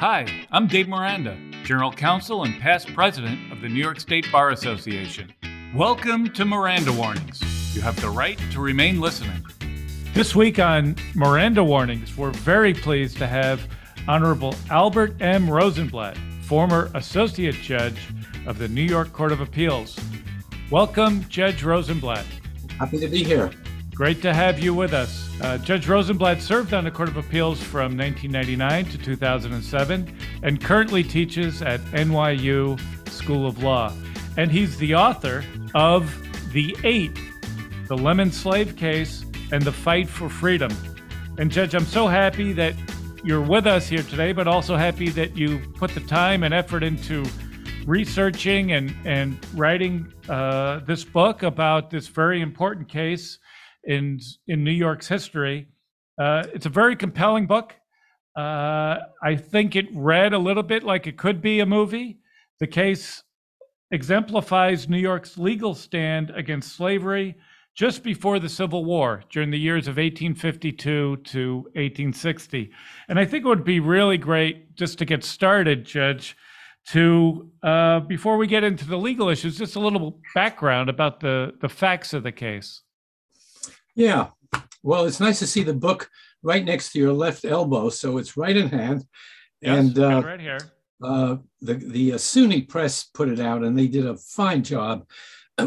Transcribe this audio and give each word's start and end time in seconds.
Hi, 0.00 0.46
I'm 0.52 0.68
Dave 0.68 0.86
Miranda, 0.86 1.36
General 1.64 1.90
Counsel 1.90 2.44
and 2.44 2.60
past 2.60 2.86
President 2.94 3.50
of 3.50 3.60
the 3.60 3.68
New 3.68 3.80
York 3.80 3.98
State 3.98 4.30
Bar 4.30 4.50
Association. 4.50 5.34
Welcome 5.74 6.32
to 6.34 6.44
Miranda 6.44 6.92
Warnings. 6.92 7.42
You 7.74 7.82
have 7.82 8.00
the 8.00 8.08
right 8.08 8.38
to 8.52 8.60
remain 8.60 9.00
listening. 9.00 9.44
This 10.14 10.36
week 10.36 10.60
on 10.60 10.94
Miranda 11.16 11.64
Warnings, 11.64 12.16
we're 12.16 12.30
very 12.30 12.72
pleased 12.72 13.18
to 13.18 13.26
have 13.26 13.66
Honorable 14.06 14.54
Albert 14.70 15.20
M. 15.20 15.50
Rosenblatt, 15.50 16.16
former 16.42 16.92
Associate 16.94 17.56
Judge 17.56 17.98
of 18.46 18.58
the 18.58 18.68
New 18.68 18.84
York 18.84 19.12
Court 19.12 19.32
of 19.32 19.40
Appeals. 19.40 19.98
Welcome, 20.70 21.28
Judge 21.28 21.64
Rosenblatt. 21.64 22.24
Happy 22.78 23.00
to 23.00 23.08
be 23.08 23.24
here. 23.24 23.50
Great 23.98 24.22
to 24.22 24.32
have 24.32 24.60
you 24.60 24.72
with 24.72 24.94
us. 24.94 25.28
Uh, 25.40 25.58
Judge 25.58 25.88
Rosenblatt 25.88 26.40
served 26.40 26.72
on 26.72 26.84
the 26.84 26.90
Court 26.92 27.08
of 27.08 27.16
Appeals 27.16 27.60
from 27.60 27.98
1999 27.98 28.84
to 28.92 28.96
2007 28.96 30.16
and 30.44 30.60
currently 30.62 31.02
teaches 31.02 31.62
at 31.62 31.80
NYU 31.86 32.78
School 33.08 33.44
of 33.44 33.60
Law. 33.60 33.92
And 34.36 34.52
he's 34.52 34.78
the 34.78 34.94
author 34.94 35.42
of 35.74 36.14
The 36.52 36.76
Eight, 36.84 37.18
The 37.88 37.96
Lemon 37.96 38.30
Slave 38.30 38.76
Case, 38.76 39.24
and 39.50 39.64
The 39.64 39.72
Fight 39.72 40.08
for 40.08 40.28
Freedom. 40.28 40.70
And, 41.36 41.50
Judge, 41.50 41.74
I'm 41.74 41.84
so 41.84 42.06
happy 42.06 42.52
that 42.52 42.74
you're 43.24 43.42
with 43.42 43.66
us 43.66 43.88
here 43.88 44.04
today, 44.04 44.30
but 44.30 44.46
also 44.46 44.76
happy 44.76 45.08
that 45.08 45.36
you 45.36 45.58
put 45.74 45.90
the 45.90 46.02
time 46.02 46.44
and 46.44 46.54
effort 46.54 46.84
into 46.84 47.24
researching 47.84 48.70
and, 48.70 48.94
and 49.04 49.44
writing 49.56 50.12
uh, 50.28 50.78
this 50.86 51.02
book 51.02 51.42
about 51.42 51.90
this 51.90 52.06
very 52.06 52.40
important 52.40 52.88
case 52.88 53.40
in 53.84 54.20
in 54.46 54.64
New 54.64 54.72
York's 54.72 55.08
history. 55.08 55.68
Uh, 56.20 56.44
it's 56.54 56.66
a 56.66 56.70
very 56.70 56.96
compelling 56.96 57.46
book. 57.46 57.74
Uh, 58.36 58.98
I 59.22 59.36
think 59.36 59.76
it 59.76 59.86
read 59.94 60.32
a 60.32 60.38
little 60.38 60.62
bit 60.62 60.84
like 60.84 61.06
it 61.06 61.16
could 61.16 61.40
be 61.40 61.60
a 61.60 61.66
movie. 61.66 62.18
The 62.60 62.66
case 62.66 63.22
exemplifies 63.90 64.88
New 64.88 64.98
York's 64.98 65.38
legal 65.38 65.74
stand 65.74 66.30
against 66.30 66.76
slavery 66.76 67.36
just 67.74 68.02
before 68.02 68.40
the 68.40 68.48
Civil 68.48 68.84
War, 68.84 69.22
during 69.30 69.50
the 69.50 69.58
years 69.58 69.86
of 69.86 69.98
1852 69.98 71.16
to 71.16 71.56
1860. 71.56 72.72
And 73.08 73.20
I 73.20 73.24
think 73.24 73.44
it 73.44 73.48
would 73.48 73.62
be 73.62 73.78
really 73.78 74.18
great 74.18 74.74
just 74.74 74.98
to 74.98 75.04
get 75.04 75.22
started, 75.22 75.84
Judge, 75.84 76.36
to 76.88 77.48
uh, 77.62 78.00
before 78.00 78.36
we 78.36 78.48
get 78.48 78.64
into 78.64 78.84
the 78.84 78.96
legal 78.96 79.28
issues, 79.28 79.58
just 79.58 79.76
a 79.76 79.80
little 79.80 80.20
background 80.34 80.88
about 80.88 81.20
the 81.20 81.52
the 81.60 81.68
facts 81.68 82.12
of 82.14 82.22
the 82.22 82.32
case. 82.32 82.82
Yeah. 83.98 84.28
Well, 84.84 85.06
it's 85.06 85.18
nice 85.18 85.40
to 85.40 85.46
see 85.46 85.64
the 85.64 85.74
book 85.74 86.08
right 86.44 86.64
next 86.64 86.92
to 86.92 87.00
your 87.00 87.12
left 87.12 87.44
elbow, 87.44 87.90
so 87.90 88.18
it's 88.18 88.36
right 88.36 88.56
in 88.56 88.68
hand. 88.68 89.04
Yes, 89.60 89.76
and 89.76 89.98
uh, 89.98 90.22
right 90.24 90.40
here. 90.40 90.60
Uh, 91.02 91.38
the 91.60 91.74
the 91.74 92.12
uh, 92.12 92.16
SUNY 92.16 92.68
Press 92.68 93.10
put 93.12 93.28
it 93.28 93.40
out, 93.40 93.64
and 93.64 93.76
they 93.76 93.88
did 93.88 94.06
a 94.06 94.16
fine 94.16 94.62
job 94.62 95.04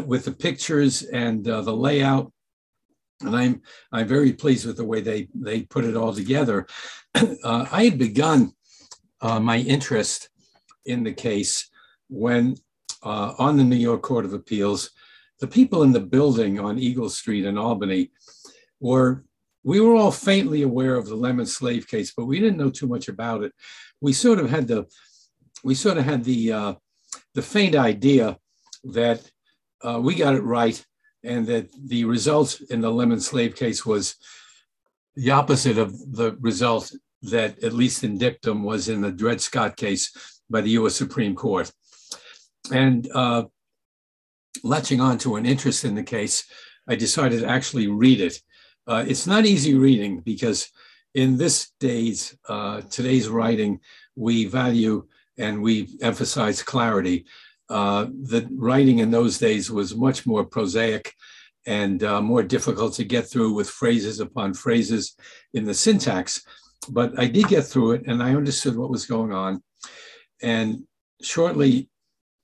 with 0.06 0.24
the 0.24 0.32
pictures 0.32 1.02
and 1.02 1.46
uh, 1.46 1.60
the 1.60 1.76
layout. 1.76 2.32
And 3.20 3.36
I'm 3.36 3.60
I'm 3.92 4.08
very 4.08 4.32
pleased 4.32 4.64
with 4.64 4.78
the 4.78 4.86
way 4.86 5.02
they 5.02 5.28
they 5.34 5.64
put 5.64 5.84
it 5.84 5.94
all 5.94 6.14
together. 6.14 6.66
Uh, 7.44 7.66
I 7.70 7.84
had 7.84 7.98
begun 7.98 8.52
uh, 9.20 9.38
my 9.38 9.58
interest 9.58 10.30
in 10.86 11.04
the 11.04 11.12
case 11.12 11.68
when 12.08 12.56
on 13.02 13.58
the 13.58 13.64
New 13.64 13.76
York 13.76 14.00
Court 14.00 14.24
of 14.24 14.32
Appeals 14.32 14.90
the 15.42 15.48
people 15.48 15.82
in 15.82 15.90
the 15.90 16.00
building 16.00 16.60
on 16.60 16.78
Eagle 16.78 17.10
Street 17.10 17.44
in 17.44 17.58
Albany 17.58 18.12
were, 18.78 19.24
we 19.64 19.80
were 19.80 19.96
all 19.96 20.12
faintly 20.12 20.62
aware 20.62 20.94
of 20.94 21.06
the 21.06 21.16
Lemon 21.16 21.46
slave 21.46 21.88
case, 21.88 22.12
but 22.16 22.26
we 22.26 22.38
didn't 22.38 22.58
know 22.58 22.70
too 22.70 22.86
much 22.86 23.08
about 23.08 23.42
it. 23.42 23.52
We 24.00 24.12
sort 24.12 24.38
of 24.38 24.48
had 24.48 24.68
the, 24.68 24.86
we 25.64 25.74
sort 25.74 25.98
of 25.98 26.04
had 26.04 26.22
the, 26.22 26.52
uh, 26.52 26.74
the 27.34 27.42
faint 27.42 27.74
idea 27.74 28.38
that 28.84 29.28
uh, 29.82 29.98
we 30.00 30.14
got 30.14 30.36
it 30.36 30.44
right 30.44 30.80
and 31.24 31.44
that 31.48 31.70
the 31.88 32.04
result 32.04 32.60
in 32.70 32.80
the 32.80 32.92
Lemon 32.92 33.20
slave 33.20 33.56
case 33.56 33.84
was 33.84 34.14
the 35.16 35.32
opposite 35.32 35.76
of 35.76 35.90
the 36.14 36.36
result 36.40 36.92
that, 37.22 37.60
at 37.64 37.72
least 37.72 38.04
in 38.04 38.16
dictum, 38.16 38.62
was 38.62 38.88
in 38.88 39.00
the 39.00 39.10
Dred 39.10 39.40
Scott 39.40 39.76
case 39.76 40.40
by 40.48 40.60
the 40.60 40.70
US 40.70 40.94
Supreme 40.94 41.34
Court. 41.34 41.68
And 42.70 43.10
uh, 43.12 43.46
latching 44.62 45.00
on 45.00 45.18
to 45.18 45.36
an 45.36 45.46
interest 45.46 45.84
in 45.84 45.94
the 45.94 46.02
case, 46.02 46.44
I 46.88 46.94
decided 46.94 47.40
to 47.40 47.48
actually 47.48 47.86
read 47.86 48.20
it. 48.20 48.40
Uh, 48.86 49.04
it's 49.06 49.26
not 49.26 49.46
easy 49.46 49.74
reading 49.74 50.20
because 50.20 50.68
in 51.14 51.36
this 51.36 51.70
days, 51.78 52.36
uh, 52.48 52.80
today's 52.82 53.28
writing, 53.28 53.80
we 54.16 54.46
value 54.46 55.06
and 55.38 55.62
we 55.62 55.88
emphasize 56.02 56.62
clarity. 56.62 57.24
Uh, 57.68 58.06
the 58.22 58.48
writing 58.52 58.98
in 58.98 59.10
those 59.10 59.38
days 59.38 59.70
was 59.70 59.94
much 59.94 60.26
more 60.26 60.44
prosaic 60.44 61.14
and 61.66 62.02
uh, 62.02 62.20
more 62.20 62.42
difficult 62.42 62.94
to 62.94 63.04
get 63.04 63.28
through 63.28 63.52
with 63.52 63.70
phrases 63.70 64.20
upon 64.20 64.52
phrases 64.52 65.16
in 65.54 65.64
the 65.64 65.74
syntax. 65.74 66.44
But 66.88 67.18
I 67.18 67.26
did 67.26 67.46
get 67.48 67.64
through 67.64 67.92
it 67.92 68.02
and 68.06 68.22
I 68.22 68.34
understood 68.34 68.76
what 68.76 68.90
was 68.90 69.06
going 69.06 69.32
on. 69.32 69.62
And 70.42 70.84
shortly 71.22 71.88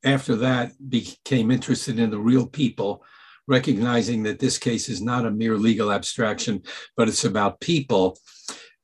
after 0.04 0.36
that 0.36 0.72
became 0.88 1.50
interested 1.50 1.98
in 1.98 2.10
the 2.10 2.18
real 2.18 2.46
people 2.46 3.04
recognizing 3.46 4.22
that 4.22 4.38
this 4.38 4.58
case 4.58 4.88
is 4.88 5.00
not 5.00 5.24
a 5.24 5.30
mere 5.30 5.56
legal 5.56 5.90
abstraction 5.90 6.62
but 6.96 7.08
it's 7.08 7.24
about 7.24 7.60
people. 7.60 8.18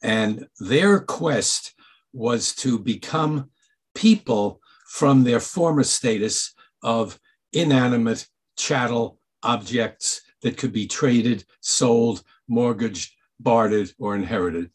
And 0.03 0.47
their 0.59 1.01
quest 1.01 1.75
was 2.13 2.55
to 2.57 2.79
become 2.79 3.51
people 3.95 4.61
from 4.87 5.25
their 5.25 5.41
former 5.41 5.83
status 5.83 6.55
of 6.83 7.19
inanimate 7.53 8.27
chattel 8.57 9.19
objects 9.43 10.23
that 10.43 10.57
could 10.57 10.73
be 10.73 10.87
traded 10.87 11.45
sold 11.61 12.23
mortgaged 12.49 13.13
bartered 13.41 13.91
or 13.99 14.15
inherited 14.15 14.71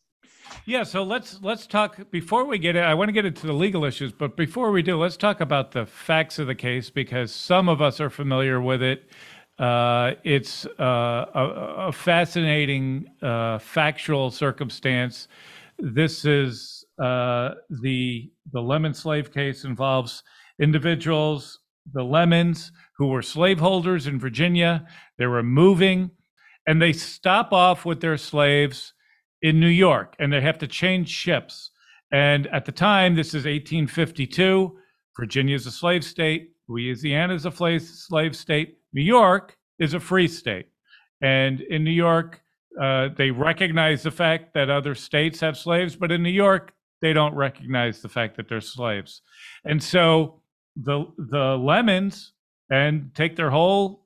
yeah, 0.65 0.83
so 0.83 1.03
let's 1.03 1.39
let's 1.41 1.65
talk 1.65 2.11
before 2.11 2.45
we 2.45 2.59
get 2.59 2.75
it. 2.75 2.83
I 2.83 2.93
want 2.93 3.09
to 3.09 3.11
get 3.13 3.25
into 3.25 3.47
the 3.47 3.53
legal 3.53 3.85
issues, 3.85 4.11
but 4.11 4.37
before 4.37 4.71
we 4.71 4.81
do, 4.81 4.97
let's 4.97 5.17
talk 5.17 5.41
about 5.41 5.71
the 5.71 5.85
facts 5.85 6.39
of 6.39 6.47
the 6.47 6.55
case 6.55 6.89
because 6.89 7.33
some 7.33 7.67
of 7.67 7.81
us 7.81 7.99
are 7.99 8.09
familiar 8.09 8.61
with 8.61 8.83
it. 8.83 9.09
Uh, 9.57 10.13
it's 10.23 10.65
uh, 10.79 11.25
a, 11.33 11.85
a, 11.87 11.91
fascinating 11.91 13.05
uh, 13.21 13.59
factual 13.59 14.31
circumstance. 14.31 15.27
This 15.79 16.23
is 16.23 16.85
uh, 17.01 17.55
the 17.81 18.31
the 18.51 18.61
Lemon 18.61 18.93
slave 18.93 19.33
case 19.33 19.65
involves 19.65 20.23
individuals, 20.61 21.59
the 21.93 22.03
Lemons, 22.03 22.71
who 22.97 23.07
were 23.07 23.21
slaveholders 23.21 24.07
in 24.07 24.19
Virginia. 24.19 24.87
They 25.17 25.25
were 25.25 25.43
moving, 25.43 26.11
and 26.67 26.81
they 26.81 26.93
stop 26.93 27.51
off 27.51 27.85
with 27.85 28.01
their 28.01 28.17
slaves 28.17 28.93
in 29.41 29.59
New 29.59 29.67
York 29.67 30.15
and 30.19 30.31
they 30.31 30.41
have 30.41 30.57
to 30.59 30.67
change 30.67 31.09
ships. 31.09 31.71
And 32.11 32.47
at 32.47 32.65
the 32.65 32.71
time, 32.71 33.15
this 33.15 33.29
is 33.29 33.45
1852. 33.45 34.77
Virginia 35.17 35.55
is 35.55 35.65
a 35.65 35.71
slave 35.71 36.03
state. 36.03 36.51
Louisiana 36.67 37.33
is 37.33 37.45
a 37.45 37.79
slave 37.79 38.35
state. 38.35 38.77
New 38.93 39.03
York 39.03 39.57
is 39.79 39.93
a 39.93 39.99
free 39.99 40.27
state. 40.27 40.67
And 41.21 41.61
in 41.61 41.83
New 41.83 41.91
York, 41.91 42.41
uh, 42.79 43.09
they 43.17 43.31
recognize 43.31 44.03
the 44.03 44.11
fact 44.11 44.53
that 44.53 44.69
other 44.69 44.95
states 44.95 45.39
have 45.39 45.57
slaves, 45.57 45.95
but 45.95 46.11
in 46.11 46.23
New 46.23 46.29
York, 46.29 46.73
they 47.01 47.13
don't 47.13 47.35
recognize 47.35 48.01
the 48.01 48.09
fact 48.09 48.37
that 48.37 48.47
they're 48.47 48.61
slaves. 48.61 49.21
And 49.65 49.81
so 49.81 50.41
the 50.75 51.05
the 51.17 51.57
Lemons 51.57 52.33
and 52.69 53.11
take 53.15 53.35
their 53.35 53.49
whole 53.49 54.05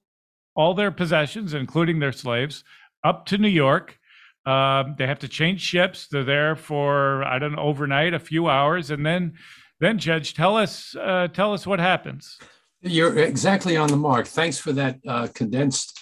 all 0.56 0.74
their 0.74 0.92
possessions, 0.92 1.54
including 1.54 2.00
their 2.00 2.12
slaves, 2.12 2.64
up 3.04 3.26
to 3.26 3.38
New 3.38 3.48
York 3.48 4.00
um, 4.46 4.96
they 4.98 5.08
have 5.08 5.20
to 5.20 5.28
change 5.28 5.62
ships. 5.62 6.08
They're 6.08 6.24
there 6.24 6.56
for 6.56 7.24
I 7.24 7.40
don't 7.40 7.54
know 7.54 7.62
overnight, 7.62 8.14
a 8.14 8.20
few 8.20 8.50
hours, 8.50 8.92
and 8.92 9.06
then 9.06 9.34
then 9.80 9.98
Judge, 9.98 10.34
tell 10.34 10.58
us 10.58 10.96
uh, 10.96 11.28
tell 11.28 11.54
us 11.54 11.66
what 11.66 11.80
happens. 11.80 12.38
You're 12.82 13.18
exactly 13.18 13.78
on 13.78 13.88
the 13.88 13.98
mark. 13.98 14.28
Thanks 14.28 14.58
for 14.58 14.74
that 14.74 15.00
uh, 15.08 15.28
condensed, 15.34 15.98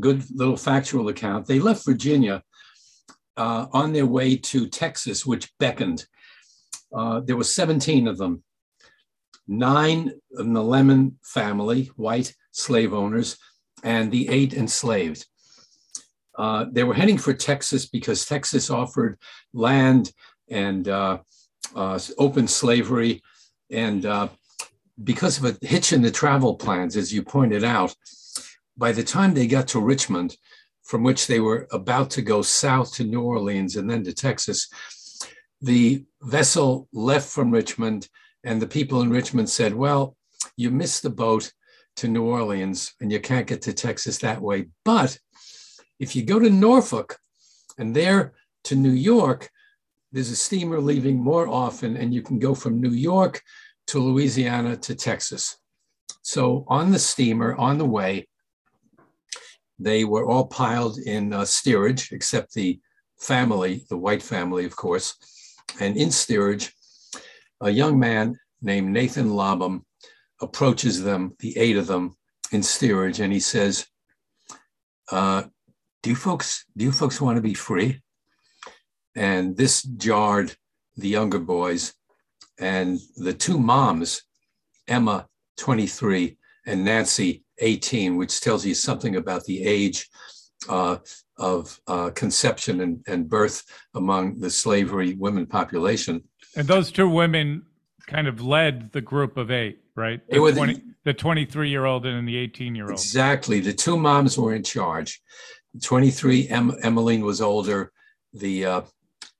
good 0.00 0.24
little 0.30 0.56
factual 0.56 1.08
account. 1.08 1.46
They 1.46 1.58
left 1.58 1.84
Virginia 1.84 2.42
uh, 3.36 3.66
on 3.72 3.92
their 3.92 4.06
way 4.06 4.36
to 4.36 4.68
Texas, 4.68 5.26
which 5.26 5.52
beckoned. 5.58 6.06
Uh, 6.94 7.20
there 7.20 7.36
were 7.36 7.44
17 7.44 8.06
of 8.06 8.18
them, 8.18 8.44
nine 9.48 10.12
in 10.38 10.52
the 10.52 10.62
Lemon 10.62 11.18
family, 11.24 11.90
white 11.96 12.34
slave 12.52 12.92
owners, 12.92 13.38
and 13.82 14.12
the 14.12 14.28
eight 14.28 14.52
enslaved. 14.54 15.26
Uh, 16.36 16.66
they 16.70 16.84
were 16.84 16.94
heading 16.94 17.18
for 17.18 17.34
Texas 17.34 17.86
because 17.86 18.24
Texas 18.24 18.70
offered 18.70 19.18
land 19.52 20.12
and 20.50 20.88
uh, 20.88 21.18
uh, 21.74 21.98
open 22.18 22.48
slavery. 22.48 23.22
And 23.70 24.06
uh, 24.06 24.28
because 25.02 25.38
of 25.38 25.44
a 25.44 25.66
hitch 25.66 25.92
in 25.92 26.02
the 26.02 26.10
travel 26.10 26.54
plans, 26.54 26.96
as 26.96 27.12
you 27.12 27.22
pointed 27.22 27.64
out, 27.64 27.94
by 28.76 28.92
the 28.92 29.02
time 29.02 29.34
they 29.34 29.46
got 29.46 29.68
to 29.68 29.80
Richmond, 29.80 30.36
from 30.82 31.02
which 31.02 31.26
they 31.26 31.40
were 31.40 31.66
about 31.70 32.10
to 32.10 32.22
go 32.22 32.42
south 32.42 32.94
to 32.94 33.04
New 33.04 33.22
Orleans 33.22 33.76
and 33.76 33.88
then 33.88 34.02
to 34.04 34.12
Texas, 34.12 34.68
the 35.60 36.04
vessel 36.22 36.88
left 36.92 37.28
from 37.28 37.50
Richmond, 37.50 38.08
and 38.44 38.60
the 38.60 38.66
people 38.66 39.00
in 39.02 39.10
Richmond 39.10 39.48
said, 39.48 39.74
Well, 39.74 40.16
you 40.56 40.70
missed 40.70 41.02
the 41.02 41.10
boat 41.10 41.52
to 41.96 42.08
New 42.08 42.24
Orleans 42.24 42.94
and 43.00 43.12
you 43.12 43.20
can't 43.20 43.46
get 43.46 43.62
to 43.62 43.72
Texas 43.72 44.18
that 44.18 44.40
way. 44.40 44.66
But 44.84 45.18
if 46.02 46.16
you 46.16 46.24
go 46.24 46.40
to 46.40 46.50
Norfolk 46.50 47.16
and 47.78 47.94
there 47.94 48.34
to 48.64 48.74
New 48.74 48.90
York, 48.90 49.48
there's 50.10 50.30
a 50.30 50.36
steamer 50.36 50.80
leaving 50.80 51.16
more 51.16 51.46
often, 51.46 51.96
and 51.96 52.12
you 52.12 52.22
can 52.22 52.40
go 52.40 52.56
from 52.56 52.80
New 52.80 52.90
York 52.90 53.40
to 53.86 54.00
Louisiana 54.00 54.76
to 54.78 54.96
Texas. 54.96 55.56
So 56.22 56.64
on 56.66 56.90
the 56.90 56.98
steamer, 56.98 57.54
on 57.54 57.78
the 57.78 57.86
way, 57.86 58.26
they 59.78 60.04
were 60.04 60.26
all 60.28 60.48
piled 60.48 60.98
in 60.98 61.32
uh, 61.32 61.44
steerage, 61.44 62.10
except 62.10 62.52
the 62.52 62.80
family, 63.20 63.84
the 63.88 63.96
white 63.96 64.24
family, 64.24 64.64
of 64.64 64.74
course. 64.74 65.14
And 65.80 65.96
in 65.96 66.10
steerage, 66.10 66.74
a 67.60 67.70
young 67.70 67.96
man 67.96 68.36
named 68.60 68.90
Nathan 68.90 69.30
Lobham 69.30 69.84
approaches 70.40 71.00
them, 71.04 71.36
the 71.38 71.56
eight 71.56 71.76
of 71.76 71.86
them, 71.86 72.16
in 72.50 72.64
steerage, 72.64 73.20
and 73.20 73.32
he 73.32 73.40
says, 73.40 73.86
uh, 75.12 75.44
"Do 76.02 76.10
you 76.10 76.16
folks, 76.16 76.64
do 76.76 76.84
you 76.84 76.92
folks 76.92 77.20
want 77.20 77.36
to 77.36 77.42
be 77.42 77.54
free?" 77.54 78.00
And 79.14 79.56
this 79.56 79.82
jarred 79.82 80.56
the 80.96 81.08
younger 81.08 81.38
boys, 81.38 81.94
and 82.58 82.98
the 83.16 83.34
two 83.34 83.58
moms, 83.58 84.22
Emma, 84.88 85.26
23, 85.58 86.36
and 86.66 86.84
Nancy, 86.84 87.44
18, 87.58 88.16
which 88.16 88.40
tells 88.40 88.64
you 88.64 88.74
something 88.74 89.16
about 89.16 89.44
the 89.44 89.62
age 89.62 90.08
uh, 90.68 90.96
of 91.38 91.80
uh, 91.86 92.10
conception 92.10 92.80
and, 92.80 93.04
and 93.06 93.28
birth 93.28 93.64
among 93.94 94.38
the 94.38 94.50
slavery 94.50 95.14
women 95.14 95.46
population. 95.46 96.22
And 96.56 96.68
those 96.68 96.92
two 96.92 97.08
women 97.08 97.62
kind 98.06 98.28
of 98.28 98.42
led 98.42 98.92
the 98.92 99.00
group 99.00 99.36
of 99.36 99.50
eight, 99.50 99.80
right? 99.96 100.20
It 100.28 100.38
was- 100.38 100.54
20 100.56 100.82
the 101.04 101.12
23 101.12 101.68
year 101.68 101.84
old 101.84 102.06
and 102.06 102.28
the 102.28 102.36
18 102.36 102.76
year 102.76 102.84
old. 102.84 102.92
Exactly. 102.92 103.58
The 103.58 103.72
two 103.72 103.96
moms 103.96 104.38
were 104.38 104.54
in 104.54 104.62
charge. 104.62 105.20
23, 105.80 106.48
em- 106.48 106.76
Emmeline 106.82 107.24
was 107.24 107.40
older. 107.40 107.92
The 108.34 108.64
uh, 108.64 108.80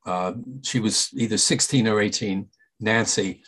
uh, 0.07 0.33
she 0.63 0.81
was 0.81 1.11
either 1.15 1.39
16 1.39 1.87
or 1.87 2.01
18. 2.01 2.49
Nancy 2.81 3.43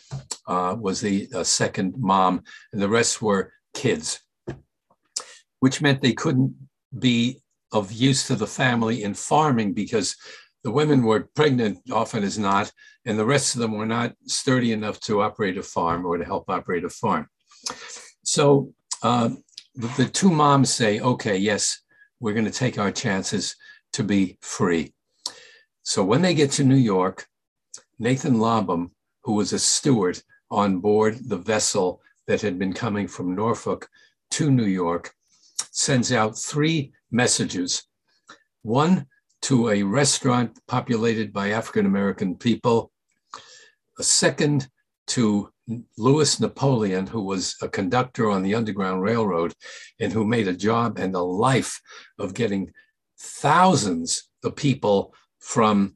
uh, 0.47 0.75
was 0.79 1.01
the 1.01 1.27
uh, 1.35 1.43
second 1.43 1.95
mom, 1.97 2.43
and 2.71 2.81
the 2.81 2.89
rest 2.89 3.21
were 3.21 3.51
kids, 3.73 4.21
which 5.59 5.81
meant 5.81 6.01
they 6.01 6.13
couldn't 6.13 6.55
be 6.97 7.41
of 7.73 7.91
use 7.91 8.25
to 8.27 8.35
the 8.35 8.47
family 8.47 9.03
in 9.03 9.13
farming 9.13 9.73
because 9.73 10.15
the 10.63 10.71
women 10.71 11.03
were 11.03 11.29
pregnant 11.35 11.79
often 11.91 12.23
as 12.23 12.39
not, 12.39 12.71
and 13.05 13.19
the 13.19 13.25
rest 13.25 13.55
of 13.55 13.61
them 13.61 13.73
were 13.73 13.85
not 13.85 14.15
sturdy 14.25 14.71
enough 14.71 14.99
to 15.01 15.21
operate 15.21 15.57
a 15.57 15.63
farm 15.63 16.05
or 16.05 16.17
to 16.17 16.23
help 16.23 16.49
operate 16.49 16.85
a 16.85 16.89
farm. 16.89 17.27
So 18.23 18.73
uh, 19.03 19.29
the, 19.75 19.87
the 19.97 20.05
two 20.05 20.31
moms 20.31 20.73
say, 20.73 21.01
okay, 21.01 21.37
yes, 21.37 21.81
we're 22.25 22.33
going 22.33 22.43
to 22.43 22.49
take 22.51 22.79
our 22.79 22.91
chances 22.91 23.55
to 23.93 24.03
be 24.03 24.35
free. 24.41 24.91
So 25.83 26.03
when 26.03 26.23
they 26.23 26.33
get 26.33 26.49
to 26.53 26.63
New 26.63 26.75
York, 26.95 27.27
Nathan 27.99 28.39
Lobham, 28.39 28.89
who 29.21 29.33
was 29.33 29.53
a 29.53 29.59
steward 29.59 30.19
on 30.49 30.79
board 30.79 31.19
the 31.29 31.37
vessel 31.37 32.01
that 32.25 32.41
had 32.41 32.57
been 32.57 32.73
coming 32.73 33.07
from 33.07 33.35
Norfolk 33.35 33.87
to 34.31 34.49
New 34.49 34.65
York, 34.65 35.13
sends 35.69 36.11
out 36.11 36.35
three 36.35 36.93
messages. 37.11 37.83
One 38.63 39.05
to 39.43 39.69
a 39.69 39.83
restaurant 39.83 40.59
populated 40.67 41.31
by 41.31 41.51
African 41.51 41.85
American 41.85 42.37
people, 42.37 42.91
a 43.99 44.03
second 44.03 44.67
to 45.09 45.51
Louis 45.97 46.39
Napoleon, 46.39 47.07
who 47.07 47.21
was 47.21 47.55
a 47.61 47.67
conductor 47.67 48.29
on 48.29 48.43
the 48.43 48.53
Underground 48.53 49.01
Railroad 49.01 49.53
and 49.99 50.13
who 50.13 50.25
made 50.25 50.47
a 50.47 50.53
job 50.53 50.99
and 50.99 51.15
a 51.15 51.21
life 51.21 51.81
of 52.19 52.33
getting 52.33 52.71
thousands 53.19 54.29
of 54.43 54.55
people 54.55 55.13
from 55.39 55.95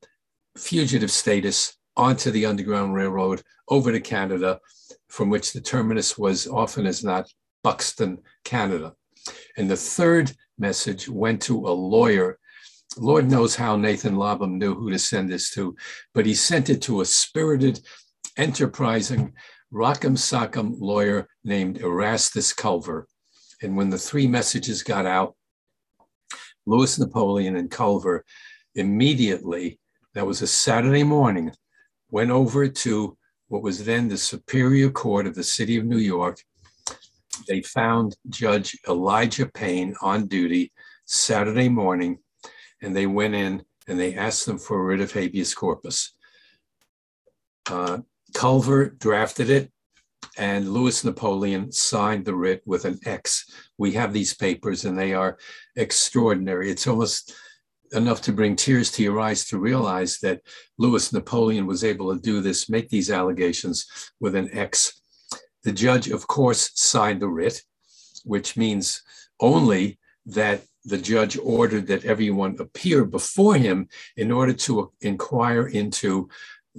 fugitive 0.57 1.11
status 1.11 1.77
onto 1.95 2.31
the 2.31 2.45
Underground 2.45 2.93
Railroad 2.93 3.43
over 3.67 3.91
to 3.91 3.99
Canada, 3.99 4.59
from 5.07 5.29
which 5.29 5.53
the 5.53 5.61
terminus 5.61 6.17
was 6.17 6.47
often 6.47 6.85
as 6.85 7.03
not 7.03 7.31
Buxton, 7.63 8.19
Canada. 8.43 8.93
And 9.57 9.69
the 9.69 9.75
third 9.75 10.31
message 10.57 11.07
went 11.09 11.41
to 11.43 11.67
a 11.67 11.69
lawyer. 11.69 12.39
Lord 12.97 13.29
knows 13.29 13.55
how 13.55 13.75
Nathan 13.75 14.15
Lobham 14.15 14.57
knew 14.57 14.73
who 14.73 14.89
to 14.89 14.97
send 14.97 15.29
this 15.29 15.51
to, 15.51 15.75
but 16.13 16.25
he 16.25 16.33
sent 16.33 16.69
it 16.69 16.81
to 16.83 17.01
a 17.01 17.05
spirited, 17.05 17.81
enterprising, 18.37 19.33
rock'em 19.73 20.17
sock'em 20.17 20.75
lawyer 20.79 21.27
named 21.43 21.79
Erastus 21.79 22.53
Culver. 22.53 23.07
And 23.61 23.75
when 23.75 23.89
the 23.89 23.97
three 23.97 24.27
messages 24.27 24.83
got 24.83 25.05
out, 25.05 25.35
Louis 26.65 26.99
Napoleon 26.99 27.55
and 27.55 27.69
Culver 27.69 28.23
immediately, 28.75 29.79
that 30.13 30.25
was 30.25 30.41
a 30.41 30.47
Saturday 30.47 31.03
morning, 31.03 31.51
went 32.11 32.31
over 32.31 32.67
to 32.67 33.17
what 33.47 33.63
was 33.63 33.83
then 33.83 34.07
the 34.07 34.17
Superior 34.17 34.89
Court 34.89 35.25
of 35.27 35.35
the 35.35 35.43
City 35.43 35.77
of 35.77 35.85
New 35.85 35.97
York. 35.97 36.39
They 37.47 37.61
found 37.61 38.15
Judge 38.29 38.77
Elijah 38.87 39.47
Paine 39.47 39.95
on 40.01 40.27
duty 40.27 40.71
Saturday 41.05 41.69
morning, 41.69 42.19
and 42.81 42.95
they 42.95 43.07
went 43.07 43.35
in 43.35 43.63
and 43.87 43.99
they 43.99 44.15
asked 44.15 44.45
them 44.45 44.59
for 44.59 44.79
a 44.79 44.83
writ 44.83 45.01
of 45.01 45.11
habeas 45.11 45.55
corpus. 45.55 46.13
Uh, 47.67 47.99
Culver 48.33 48.89
drafted 48.89 49.49
it, 49.49 49.71
and 50.37 50.71
Louis 50.71 51.03
Napoleon 51.03 51.71
signed 51.71 52.25
the 52.25 52.35
writ 52.35 52.61
with 52.65 52.85
an 52.85 52.99
X. 53.05 53.45
We 53.77 53.93
have 53.93 54.13
these 54.13 54.33
papers, 54.33 54.85
and 54.85 54.97
they 54.97 55.13
are 55.13 55.37
extraordinary. 55.75 56.69
It's 56.69 56.87
almost 56.87 57.33
enough 57.91 58.21
to 58.21 58.33
bring 58.33 58.55
tears 58.55 58.91
to 58.91 59.03
your 59.03 59.19
eyes 59.19 59.45
to 59.45 59.57
realize 59.57 60.19
that 60.19 60.41
Louis 60.77 61.11
Napoleon 61.11 61.65
was 61.65 61.83
able 61.83 62.13
to 62.13 62.21
do 62.21 62.41
this, 62.41 62.69
make 62.69 62.89
these 62.89 63.11
allegations 63.11 63.87
with 64.19 64.35
an 64.35 64.49
X. 64.55 65.01
The 65.63 65.71
judge, 65.71 66.09
of 66.09 66.27
course, 66.27 66.71
signed 66.75 67.21
the 67.21 67.27
writ, 67.27 67.61
which 68.23 68.55
means 68.55 69.01
only 69.39 69.99
that 70.25 70.63
the 70.85 70.97
judge 70.97 71.37
ordered 71.37 71.87
that 71.87 72.05
everyone 72.05 72.55
appear 72.59 73.03
before 73.03 73.55
him 73.55 73.87
in 74.15 74.31
order 74.31 74.53
to 74.53 74.91
inquire 75.01 75.67
into 75.67 76.29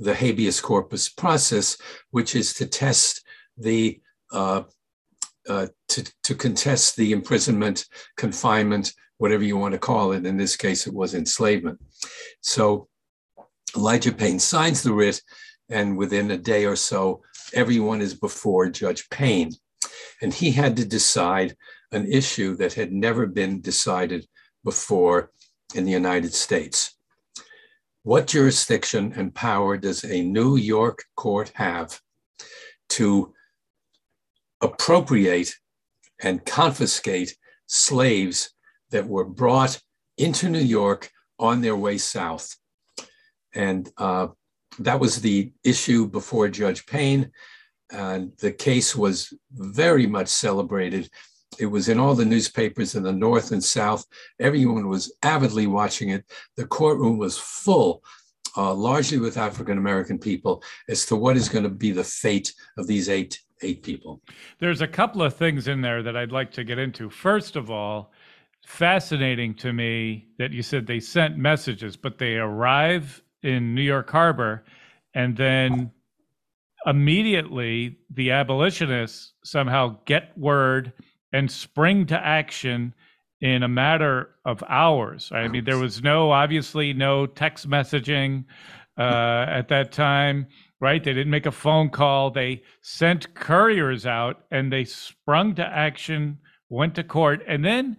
the 0.01 0.15
habeas 0.15 0.61
corpus 0.61 1.09
process, 1.09 1.77
which 2.11 2.35
is 2.35 2.55
to 2.55 2.67
test 2.67 3.23
the 3.57 4.01
uh, 4.33 4.63
uh, 5.49 5.67
to, 5.89 6.13
to 6.23 6.35
contest 6.35 6.97
the 6.97 7.13
imprisonment, 7.13 7.87
confinement, 8.17 8.93
whatever 9.19 9.43
you 9.43 9.57
want 9.57 9.73
to 9.73 9.79
call 9.79 10.13
it. 10.13 10.25
In 10.25 10.37
this 10.37 10.57
case, 10.57 10.87
it 10.87 10.95
was 10.95 11.15
enslavement. 11.15 11.81
So 12.41 12.89
Elijah 13.77 14.13
Paine 14.13 14.39
signs 14.39 14.83
the 14.83 14.93
writ, 14.93 15.21
and 15.69 15.97
within 15.97 16.31
a 16.31 16.37
day 16.37 16.67
or 16.67 16.77
so, 16.77 17.23
everyone 17.53 18.01
is 18.01 18.15
before 18.15 18.69
Judge 18.69 19.09
Paine. 19.11 19.53
And 20.23 20.33
he 20.33 20.53
had 20.53 20.77
to 20.77 20.85
decide 20.85 21.57
an 21.93 22.11
issue 22.11 22.57
that 22.57 22.75
had 22.75 22.93
never 22.93 23.27
been 23.27 23.61
decided 23.61 24.27
before 24.65 25.33
in 25.75 25.85
the 25.85 25.91
United 25.91 26.33
States. 26.35 26.97
What 28.03 28.27
jurisdiction 28.27 29.13
and 29.15 29.35
power 29.35 29.77
does 29.77 30.05
a 30.05 30.23
New 30.23 30.57
York 30.57 31.05
court 31.17 31.53
have 31.55 32.01
to 32.91 33.35
appropriate 34.63 35.55
and 36.23 36.45
confiscate 36.45 37.37
slaves 37.67 38.55
that 38.91 39.07
were 39.07 39.25
brought 39.25 39.81
into 40.17 40.49
New 40.49 40.59
York 40.59 41.11
on 41.39 41.61
their 41.61 41.77
way 41.77 41.99
south? 41.99 42.57
And 43.55 43.91
uh, 43.99 44.29
that 44.79 45.01
was 45.01 45.21
the 45.21 45.53
issue 45.63 46.07
before 46.07 46.49
Judge 46.49 46.87
Paine. 46.87 47.31
And 47.93 48.33
the 48.39 48.53
case 48.53 48.97
was 48.97 49.33
very 49.53 50.07
much 50.07 50.29
celebrated. 50.29 51.11
It 51.59 51.67
was 51.67 51.89
in 51.89 51.99
all 51.99 52.15
the 52.15 52.25
newspapers 52.25 52.95
in 52.95 53.03
the 53.03 53.13
North 53.13 53.53
and 53.53 53.63
South. 53.63 54.07
Everyone 54.39 54.89
was 54.89 55.13
avidly 55.23 55.67
watching 55.67 56.11
it. 56.11 56.25
The 56.57 56.67
courtroom 56.67 57.19
was 57.19 57.39
full, 57.39 58.03
uh, 58.57 58.73
largely 58.75 59.19
with 59.19 59.37
African 59.37 59.79
American 59.79 60.19
people, 60.19 60.63
as 60.89 61.05
to 61.07 61.17
what 61.17 61.37
is 61.37 61.49
going 61.49 61.65
to 61.65 61.71
be 61.71 61.91
the 61.91 62.05
fate 62.05 62.53
of 62.79 62.87
these 62.87 63.09
eight 63.09 63.41
eight 63.63 63.83
people. 63.83 64.23
There's 64.59 64.81
a 64.81 64.89
couple 64.89 65.23
of 65.23 65.37
things 65.37 65.69
in 65.69 65.83
there 65.83 66.03
that 66.03 66.17
I'd 66.17 66.33
like 66.33 66.51
to 66.53 66.65
get 66.65 66.79
into. 66.79 67.11
First 67.11 67.57
of 67.57 67.71
all, 67.71 68.13
fascinating 68.67 69.55
to 69.57 69.73
me 69.73 70.29
that 70.39 70.53
you 70.53 70.63
said 70.63 70.87
they 70.87 71.01
sent 71.01 71.37
messages, 71.37 71.97
but 71.97 72.17
they 72.17 72.37
arrive 72.37 73.23
in 73.43 73.75
New 73.75 73.83
York 73.83 74.09
Harbor 74.11 74.65
and 75.15 75.37
then 75.37 75.91
immediately 76.87 77.99
the 78.11 78.31
abolitionists 78.31 79.35
somehow 79.45 79.99
get 80.05 80.37
word 80.39 80.93
and 81.33 81.51
spring 81.51 82.07
to 82.07 82.19
action 82.19 82.95
in 83.41 83.63
a 83.63 83.69
matter 83.69 84.31
of 84.45 84.63
hours. 84.69 85.31
I 85.33 85.49
mean, 85.49 85.65
there 85.65 85.79
was 85.79 86.03
no, 86.03 86.31
obviously, 86.31 86.93
no 86.93 87.27
text 87.27 87.69
messaging, 87.69 88.45
uh, 88.99 89.47
at 89.49 89.69
that 89.69 89.93
time, 89.93 90.47
right? 90.79 91.03
They 91.03 91.15
didn't 91.15 91.31
make 91.31 91.47
a 91.47 91.53
phone 91.53 91.89
call. 91.89 92.31
They 92.31 92.63
sent 92.83 93.35
couriers 93.35 94.05
out 94.05 94.45
and 94.51 94.71
they 94.71 94.85
sprung 94.85 95.55
to 95.55 95.65
action, 95.65 96.39
went 96.69 96.95
to 96.97 97.05
court, 97.05 97.43
and 97.47 97.65
then 97.65 97.97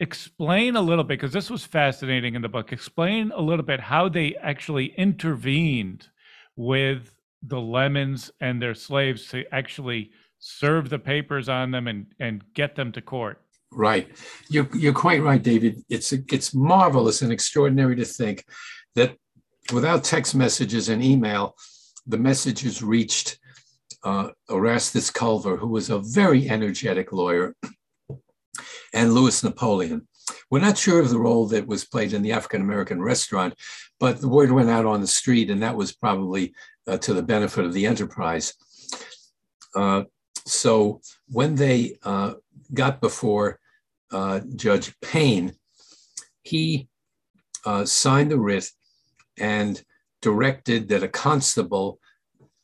explain 0.00 0.76
a 0.76 0.80
little 0.80 1.04
bit 1.04 1.18
because 1.18 1.34
this 1.34 1.50
was 1.50 1.64
fascinating 1.64 2.34
in 2.34 2.42
the 2.42 2.48
book. 2.48 2.72
Explain 2.72 3.32
a 3.32 3.40
little 3.40 3.64
bit 3.64 3.80
how 3.80 4.08
they 4.08 4.34
actually 4.36 4.94
intervened 4.96 6.08
with 6.56 7.14
the 7.42 7.60
lemons 7.60 8.30
and 8.40 8.62
their 8.62 8.74
slaves 8.74 9.28
to 9.28 9.44
actually 9.52 10.10
serve 10.40 10.90
the 10.90 10.98
papers 10.98 11.48
on 11.48 11.70
them 11.70 11.86
and 11.86 12.06
and 12.18 12.42
get 12.54 12.74
them 12.74 12.90
to 12.92 13.00
court. 13.00 13.40
Right. 13.72 14.08
You're, 14.48 14.68
you're 14.74 14.92
quite 14.92 15.22
right, 15.22 15.42
David. 15.42 15.82
It's, 15.88 16.12
it's 16.12 16.52
marvelous 16.54 17.22
and 17.22 17.32
extraordinary 17.32 17.94
to 17.96 18.04
think 18.04 18.44
that 18.96 19.16
without 19.72 20.02
text 20.02 20.34
messages 20.34 20.88
and 20.88 21.02
email, 21.02 21.54
the 22.06 22.18
messages 22.18 22.82
reached 22.82 23.38
uh, 24.02 24.30
Erastus 24.48 25.10
Culver, 25.10 25.56
who 25.56 25.68
was 25.68 25.90
a 25.90 26.00
very 26.00 26.48
energetic 26.48 27.12
lawyer, 27.12 27.54
and 28.92 29.14
Louis 29.14 29.44
Napoleon. 29.44 30.08
We're 30.50 30.60
not 30.60 30.78
sure 30.78 31.00
of 31.00 31.10
the 31.10 31.18
role 31.18 31.46
that 31.48 31.66
was 31.66 31.84
played 31.84 32.12
in 32.12 32.22
the 32.22 32.32
African 32.32 32.62
American 32.62 33.00
restaurant, 33.00 33.54
but 34.00 34.20
the 34.20 34.28
word 34.28 34.50
went 34.50 34.70
out 34.70 34.86
on 34.86 35.00
the 35.00 35.06
street, 35.06 35.50
and 35.50 35.62
that 35.62 35.76
was 35.76 35.92
probably 35.92 36.54
uh, 36.88 36.98
to 36.98 37.14
the 37.14 37.22
benefit 37.22 37.64
of 37.64 37.72
the 37.72 37.86
enterprise. 37.86 38.54
Uh, 39.76 40.04
so 40.50 41.00
when 41.28 41.54
they 41.54 41.98
uh, 42.02 42.34
got 42.74 43.00
before 43.00 43.58
uh, 44.12 44.40
Judge 44.56 44.94
Paine, 45.00 45.54
he 46.42 46.88
uh, 47.64 47.84
signed 47.84 48.30
the 48.30 48.38
writ 48.38 48.68
and 49.38 49.82
directed 50.22 50.88
that 50.88 51.02
a 51.02 51.08
constable 51.08 52.00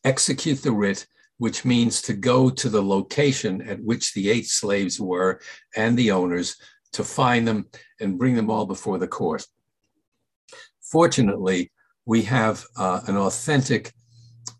execute 0.04 0.62
the 0.62 0.72
writ, 0.72 1.06
which 1.38 1.64
means 1.64 2.02
to 2.02 2.12
go 2.12 2.50
to 2.50 2.68
the 2.68 2.82
location 2.82 3.62
at 3.62 3.82
which 3.82 4.12
the 4.14 4.30
eight 4.30 4.46
slaves 4.46 5.00
were 5.00 5.40
and 5.76 5.96
the 5.96 6.10
owners 6.10 6.56
to 6.92 7.04
find 7.04 7.46
them 7.46 7.66
and 8.00 8.18
bring 8.18 8.34
them 8.34 8.50
all 8.50 8.66
before 8.66 8.98
the 8.98 9.08
court. 9.08 9.46
Fortunately, 10.80 11.70
we 12.04 12.22
have 12.22 12.64
uh, 12.76 13.00
an 13.06 13.16
authentic 13.16 13.92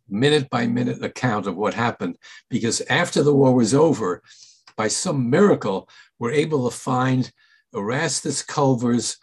minute 0.09 0.49
by 0.51 0.67
minute 0.67 1.03
account 1.05 1.47
of 1.47 1.57
what 1.57 1.75
happened 1.75 2.17
because 2.49 2.81
after 2.83 3.23
the 3.23 3.35
war 3.35 3.55
was 3.55 3.75
over, 3.75 4.23
by 4.77 4.89
some 4.89 5.31
miracle, 5.31 5.89
we're 6.19 6.33
able 6.33 6.69
to 6.69 6.77
find 6.77 7.33
Erastus 7.75 8.43
Culver's 8.43 9.17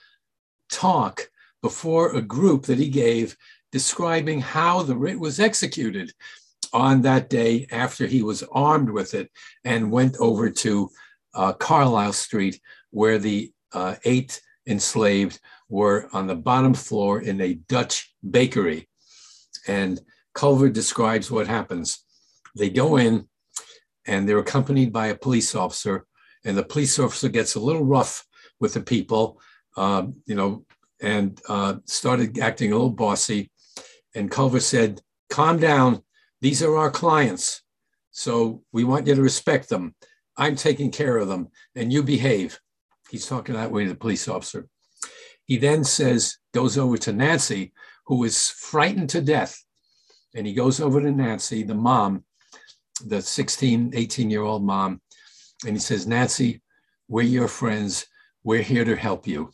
talk 0.69 1.29
before 1.61 2.15
a 2.15 2.21
group 2.21 2.65
that 2.65 2.79
he 2.79 2.89
gave 2.89 3.37
describing 3.71 4.41
how 4.41 4.83
the 4.83 4.95
writ 4.95 5.19
was 5.19 5.39
executed 5.39 6.11
on 6.73 7.01
that 7.01 7.29
day 7.29 7.67
after 7.71 8.05
he 8.05 8.21
was 8.21 8.43
armed 8.51 8.89
with 8.89 9.13
it 9.13 9.31
and 9.63 9.91
went 9.91 10.15
over 10.17 10.49
to 10.49 10.89
uh, 11.35 11.53
Carlisle 11.53 12.13
Street, 12.13 12.59
where 12.91 13.17
the 13.17 13.51
uh, 13.73 13.95
eight 14.05 14.41
enslaved 14.67 15.39
were 15.69 16.07
on 16.13 16.27
the 16.27 16.35
bottom 16.35 16.73
floor 16.73 17.21
in 17.21 17.41
a 17.41 17.55
Dutch 17.55 18.13
bakery. 18.29 18.87
And 19.67 19.99
Culver 20.33 20.69
describes 20.69 21.29
what 21.29 21.47
happens. 21.47 22.03
They 22.55 22.69
go 22.69 22.97
in 22.97 23.27
and 24.05 24.27
they're 24.27 24.39
accompanied 24.39 24.91
by 24.91 25.07
a 25.07 25.15
police 25.15 25.55
officer, 25.55 26.05
and 26.45 26.57
the 26.57 26.63
police 26.63 26.99
officer 26.99 27.29
gets 27.29 27.55
a 27.55 27.59
little 27.59 27.85
rough 27.85 28.25
with 28.59 28.73
the 28.73 28.81
people, 28.81 29.39
uh, 29.77 30.07
you 30.25 30.35
know, 30.35 30.65
and 31.01 31.39
uh, 31.47 31.75
started 31.85 32.37
acting 32.39 32.71
a 32.71 32.75
little 32.75 32.89
bossy. 32.89 33.51
And 34.15 34.29
Culver 34.29 34.59
said, 34.59 35.01
Calm 35.29 35.59
down. 35.59 36.03
These 36.41 36.61
are 36.61 36.75
our 36.75 36.91
clients. 36.91 37.61
So 38.11 38.61
we 38.71 38.83
want 38.83 39.07
you 39.07 39.15
to 39.15 39.21
respect 39.21 39.69
them. 39.69 39.95
I'm 40.37 40.55
taking 40.55 40.91
care 40.91 41.17
of 41.17 41.27
them, 41.27 41.47
and 41.75 41.91
you 41.91 42.03
behave. 42.03 42.59
He's 43.09 43.25
talking 43.25 43.55
that 43.55 43.71
way 43.71 43.83
to 43.83 43.89
the 43.89 43.95
police 43.95 44.27
officer. 44.27 44.67
He 45.45 45.57
then 45.57 45.83
says, 45.83 46.37
goes 46.53 46.77
over 46.77 46.97
to 46.99 47.13
Nancy, 47.13 47.73
who 48.05 48.23
is 48.23 48.49
frightened 48.49 49.09
to 49.11 49.21
death. 49.21 49.63
And 50.35 50.47
he 50.47 50.53
goes 50.53 50.79
over 50.79 51.01
to 51.01 51.11
Nancy, 51.11 51.63
the 51.63 51.75
mom, 51.75 52.23
the 53.05 53.21
16, 53.21 53.91
18 53.93 54.29
year 54.29 54.43
old 54.43 54.63
mom, 54.63 55.01
and 55.65 55.75
he 55.75 55.79
says, 55.79 56.07
Nancy, 56.07 56.61
we're 57.07 57.23
your 57.23 57.47
friends. 57.47 58.07
We're 58.43 58.61
here 58.61 58.85
to 58.85 58.95
help 58.95 59.27
you. 59.27 59.51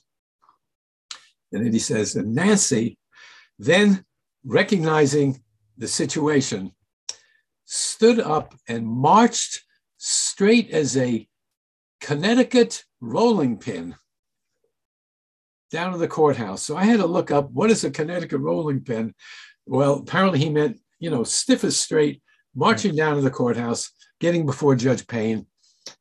And 1.52 1.66
then 1.66 1.74
he 1.74 1.80
says, 1.80 2.16
and 2.16 2.34
Nancy, 2.34 2.98
then 3.58 4.06
recognizing 4.46 5.42
the 5.78 5.88
situation, 5.88 6.72
stood 7.66 8.20
up 8.20 8.56
and 8.68 8.88
marched 8.88 9.64
straight 9.98 10.72
as 10.72 10.98
a 10.98 11.28
Connecticut 12.02 12.84
rolling 13.02 13.58
pin 13.58 13.96
down 15.72 15.92
to 15.92 15.98
the 15.98 16.08
courthouse. 16.08 16.64
So 16.64 16.76
I 16.76 16.86
had 16.86 17.00
to 17.00 17.06
look 17.06 17.32
up 17.32 17.52
what 17.52 17.70
is 17.70 17.84
a 17.84 17.92
Connecticut 17.92 18.40
rolling 18.40 18.82
pin. 18.82 19.14
Well, 19.70 20.00
apparently 20.00 20.40
he 20.40 20.50
meant, 20.50 20.80
you 20.98 21.12
know, 21.12 21.24
stiff 21.24 21.64
as 21.64 21.78
straight, 21.78 22.24
marching 22.56 22.96
down 22.96 23.18
to 23.18 23.22
the 23.22 23.30
courthouse, 23.30 23.92
getting 24.20 24.48
before 24.48 24.76
Judge 24.76 25.06
Paine. 25.06 25.46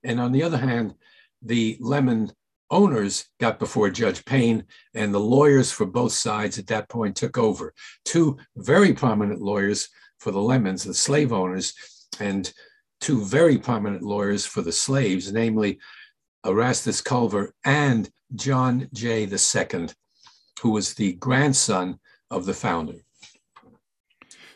And 0.03 0.19
on 0.19 0.33
the 0.33 0.43
other 0.43 0.57
hand, 0.57 0.95
the 1.43 1.77
Lemon 1.79 2.33
owners 2.71 3.27
got 3.39 3.59
before 3.59 3.91
Judge 3.91 4.25
Paine, 4.25 4.65
and 4.95 5.13
the 5.13 5.21
lawyers 5.21 5.71
for 5.71 5.85
both 5.85 6.13
sides 6.13 6.59
at 6.59 6.67
that 6.69 6.89
point 6.89 7.15
took 7.15 7.37
over. 7.37 7.75
Two 8.07 8.39
very 8.57 8.95
prominent 8.95 9.43
lawyers 9.43 9.91
for 10.19 10.31
the 10.31 10.41
Lemons, 10.41 10.85
the 10.85 10.95
slave 10.95 11.31
owners, 11.31 11.75
and 12.21 12.51
two 13.03 13.23
very 13.23 13.59
prominent 13.59 14.03
lawyers 14.03 14.47
for 14.47 14.63
the 14.63 14.73
slaves, 14.73 15.31
namely 15.31 15.79
Erastus 16.47 17.03
Culver 17.03 17.53
and 17.67 18.09
John 18.35 18.89
Jay 18.95 19.25
II, 19.25 19.89
who 20.63 20.71
was 20.71 20.95
the 20.95 21.13
grandson 21.15 22.01
of 22.31 22.47
the 22.47 22.55
founder. 22.55 23.05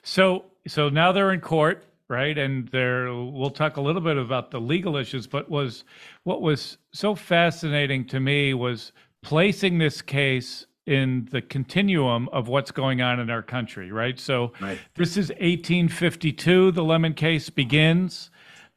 So, 0.02 0.47
so 0.66 0.88
now 0.88 1.12
they're 1.12 1.32
in 1.32 1.40
court, 1.40 1.85
right? 2.09 2.37
And 2.37 2.68
there, 2.68 3.12
we'll 3.14 3.50
talk 3.50 3.76
a 3.76 3.80
little 3.80 4.02
bit 4.02 4.16
about 4.16 4.50
the 4.50 4.61
legal 4.61 4.97
issues. 4.97 5.26
But 5.26 5.49
was 5.50 5.85
what 6.25 6.42
was 6.42 6.78
so 6.92 7.14
fascinating 7.14 8.06
to 8.06 8.21
me 8.21 8.54
was 8.54 8.92
placing 9.23 9.78
this 9.78 10.02
case 10.02 10.66
in 10.87 11.28
the 11.30 11.40
continuum 11.40 12.28
of 12.30 12.49
what's 12.49 12.73
going 12.73 13.00
on 13.00 13.21
in 13.21 13.30
our 13.30 13.42
country, 13.42 13.92
right? 13.92 14.18
So 14.18 14.52
Right. 14.61 14.78
this 14.97 15.16
is 15.16 15.28
1852. 15.30 16.73
The 16.73 16.82
Lemon 16.82 17.14
case 17.14 17.49
begins. 17.50 18.30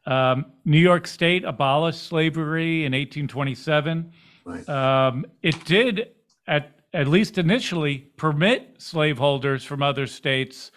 Um, 0.05 0.46
New 0.65 0.79
York 0.79 1.08
State 1.08 1.44
abolished 1.44 2.03
slavery 2.03 2.86
in 2.86 2.94
1827. 2.94 4.12
Right. 4.46 4.70
Um, 4.70 5.25
it 5.41 5.65
did, 5.65 6.10
at 6.48 6.72
at 6.94 7.08
least 7.08 7.38
initially, 7.39 7.98
permit 8.15 8.75
slaveholders 8.77 9.63
from 9.65 9.82
other 9.82 10.05
states 10.08 10.72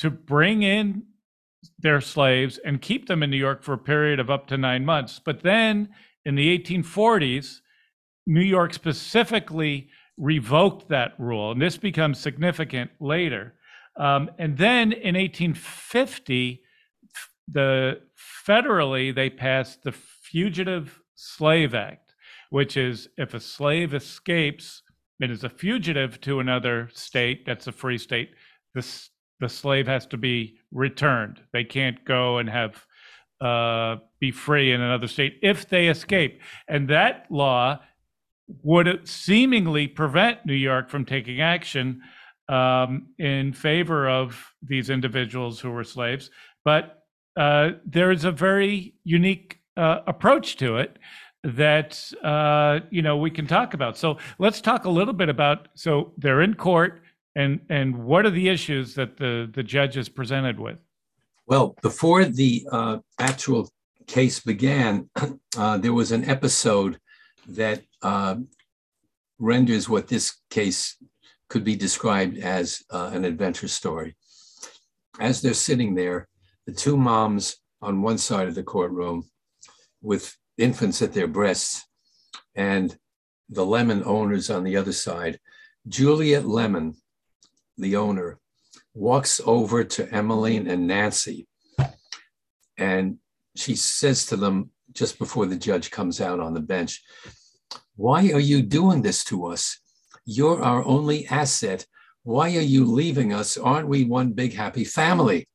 to 0.00 0.10
bring 0.10 0.62
in 0.62 1.02
their 1.78 2.00
slaves 2.00 2.58
and 2.58 2.80
keep 2.80 3.06
them 3.06 3.22
in 3.22 3.30
New 3.30 3.36
York 3.36 3.62
for 3.62 3.74
a 3.74 3.78
period 3.78 4.18
of 4.18 4.30
up 4.30 4.46
to 4.46 4.56
nine 4.56 4.84
months. 4.84 5.20
But 5.22 5.42
then 5.42 5.90
in 6.24 6.34
the 6.34 6.58
1840s, 6.58 7.58
New 8.26 8.40
York 8.40 8.72
specifically 8.72 9.90
revoked 10.16 10.88
that 10.88 11.12
rule, 11.18 11.52
and 11.52 11.60
this 11.60 11.76
becomes 11.76 12.18
significant 12.18 12.90
later. 12.98 13.54
Um, 13.96 14.30
and 14.38 14.56
then 14.56 14.92
in 14.92 15.16
1850, 15.16 16.62
the 17.48 18.00
federally 18.46 19.14
they 19.14 19.28
passed 19.28 19.82
the 19.82 19.92
Fugitive 19.92 21.00
Slave 21.14 21.74
Act, 21.74 22.14
which 22.48 22.76
is 22.76 23.08
if 23.18 23.34
a 23.34 23.40
slave 23.40 23.92
escapes 23.92 24.82
and 25.20 25.30
is 25.30 25.44
a 25.44 25.50
fugitive 25.50 26.20
to 26.22 26.40
another 26.40 26.88
state 26.94 27.44
that's 27.44 27.66
a 27.66 27.72
free 27.72 27.98
state, 27.98 28.30
the 28.74 28.82
the 29.40 29.48
slave 29.48 29.86
has 29.86 30.06
to 30.06 30.16
be 30.16 30.58
returned. 30.72 31.40
They 31.52 31.64
can't 31.64 32.04
go 32.04 32.38
and 32.38 32.48
have 32.48 32.84
uh, 33.40 33.96
be 34.20 34.30
free 34.30 34.72
in 34.72 34.80
another 34.80 35.08
state 35.08 35.38
if 35.42 35.68
they 35.68 35.88
escape. 35.88 36.40
And 36.68 36.88
that 36.88 37.26
law 37.30 37.80
would 38.62 39.08
seemingly 39.08 39.86
prevent 39.86 40.44
New 40.44 40.54
York 40.54 40.90
from 40.90 41.04
taking 41.04 41.40
action 41.40 42.02
um, 42.48 43.06
in 43.18 43.52
favor 43.52 44.08
of 44.08 44.52
these 44.62 44.90
individuals 44.90 45.60
who 45.60 45.70
were 45.70 45.84
slaves. 45.84 46.30
But 46.64 47.04
uh, 47.36 47.70
there's 47.86 48.24
a 48.24 48.32
very 48.32 48.94
unique 49.04 49.60
uh, 49.76 50.00
approach 50.06 50.56
to 50.56 50.76
it 50.76 50.98
that 51.42 52.12
uh, 52.22 52.80
you 52.90 53.02
know 53.02 53.16
we 53.16 53.30
can 53.30 53.46
talk 53.46 53.72
about. 53.72 53.96
So 53.96 54.18
let's 54.38 54.60
talk 54.60 54.84
a 54.84 54.90
little 54.90 55.14
bit 55.14 55.28
about. 55.28 55.68
So 55.74 56.12
they're 56.18 56.42
in 56.42 56.54
court, 56.54 57.02
and 57.36 57.60
and 57.68 57.96
what 58.04 58.26
are 58.26 58.30
the 58.30 58.48
issues 58.48 58.94
that 58.94 59.16
the 59.16 59.50
the 59.52 59.62
judge 59.62 59.96
is 59.96 60.08
presented 60.08 60.58
with? 60.58 60.78
Well, 61.46 61.76
before 61.82 62.24
the 62.24 62.66
uh, 62.70 62.98
actual 63.18 63.70
case 64.06 64.40
began, 64.40 65.08
uh, 65.56 65.78
there 65.78 65.92
was 65.92 66.12
an 66.12 66.28
episode 66.28 66.98
that 67.48 67.82
uh, 68.02 68.36
renders 69.38 69.88
what 69.88 70.08
this 70.08 70.36
case 70.50 70.96
could 71.48 71.64
be 71.64 71.74
described 71.74 72.38
as 72.38 72.82
uh, 72.90 73.10
an 73.12 73.24
adventure 73.24 73.68
story. 73.68 74.16
As 75.18 75.42
they're 75.42 75.54
sitting 75.54 75.94
there, 75.94 76.28
the 76.66 76.72
two 76.72 76.96
moms 76.96 77.56
on 77.82 78.02
one 78.02 78.18
side 78.18 78.46
of 78.46 78.54
the 78.54 78.62
courtroom 78.62 79.28
with 80.02 80.36
infants 80.56 81.02
at 81.02 81.12
their 81.12 81.26
breasts 81.26 81.84
and 82.54 82.96
the 83.48 83.66
Lemon 83.66 84.02
owners 84.04 84.50
on 84.50 84.62
the 84.62 84.76
other 84.76 84.92
side, 84.92 85.40
Juliet 85.88 86.46
Lemon, 86.46 86.94
the 87.80 87.96
owner, 87.96 88.38
walks 88.94 89.40
over 89.44 89.84
to 89.84 90.12
Emmeline 90.14 90.66
and 90.68 90.86
Nancy 90.86 91.46
and 92.80 93.18
she 93.54 93.76
says 93.76 94.26
to 94.26 94.36
them 94.36 94.70
just 94.92 95.18
before 95.18 95.46
the 95.46 95.56
judge 95.56 95.90
comes 95.90 96.20
out 96.20 96.40
on 96.40 96.54
the 96.54 96.60
bench, 96.60 97.02
Why 97.94 98.32
are 98.32 98.40
you 98.40 98.62
doing 98.62 99.02
this 99.02 99.22
to 99.24 99.46
us? 99.46 99.78
You're 100.24 100.62
our 100.62 100.84
only 100.84 101.26
asset. 101.26 101.86
Why 102.22 102.56
are 102.56 102.62
you 102.62 102.84
leaving 102.84 103.32
us? 103.32 103.56
Aren't 103.56 103.88
we 103.88 104.04
one 104.04 104.32
big 104.32 104.54
happy 104.54 104.84
family? 104.84 105.46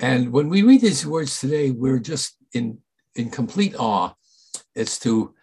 And 0.00 0.32
when 0.32 0.48
we 0.48 0.62
read 0.62 0.80
these 0.80 1.06
words 1.06 1.40
today, 1.40 1.70
we're 1.70 2.00
just 2.00 2.36
in, 2.52 2.78
in 3.14 3.30
complete 3.30 3.74
awe 3.78 4.12
as 4.76 4.98
to 5.00 5.34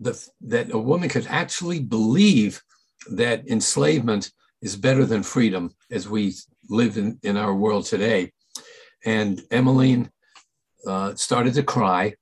the, 0.00 0.28
that 0.40 0.72
a 0.72 0.78
woman 0.78 1.08
could 1.08 1.26
actually 1.28 1.80
believe 1.80 2.62
that 3.12 3.48
enslavement 3.48 4.30
is 4.62 4.76
better 4.76 5.04
than 5.04 5.22
freedom 5.22 5.70
as 5.90 6.08
we 6.08 6.34
live 6.68 6.96
in, 6.96 7.18
in 7.22 7.36
our 7.36 7.54
world 7.54 7.86
today. 7.86 8.32
And 9.04 9.40
Emmeline 9.50 10.10
uh, 10.86 11.14
started 11.14 11.54
to 11.54 11.62
cry 11.62 12.14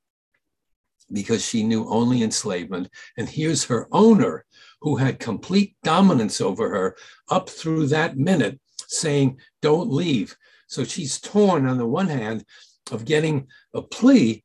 because 1.12 1.45
she 1.45 1.62
knew 1.62 1.88
only 1.88 2.23
enslavement. 2.23 2.88
And 3.16 3.28
here's 3.28 3.64
her 3.64 3.88
owner, 3.93 4.45
who 4.81 4.97
had 4.97 5.19
complete 5.19 5.76
dominance 5.83 6.40
over 6.40 6.69
her 6.69 6.97
up 7.31 7.49
through 7.49 7.87
that 7.87 8.16
minute, 8.16 8.61
saying, 8.88 9.40
Don't 9.62 9.90
leave. 9.90 10.37
So 10.69 10.85
she's 10.85 11.21
torn 11.21 11.66
on 11.66 11.78
the 11.78 11.87
one 11.87 12.09
hand 12.09 12.45
of 12.90 13.05
getting 13.05 13.49
a 13.75 13.83
plea, 13.83 14.45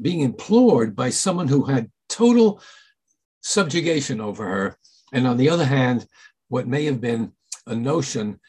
being 0.00 0.20
implored 0.20 0.96
by 0.96 1.10
someone 1.10 1.48
who 1.48 1.64
had 1.64 1.90
total 2.08 2.60
subjugation 3.42 4.20
over 4.20 4.44
her. 4.44 4.78
And 5.12 5.26
on 5.26 5.36
the 5.36 5.48
other 5.48 5.64
hand, 5.64 6.06
what 6.48 6.66
may 6.66 6.84
have 6.84 7.00
been 7.00 7.32
a 7.66 7.74
notion 7.74 8.40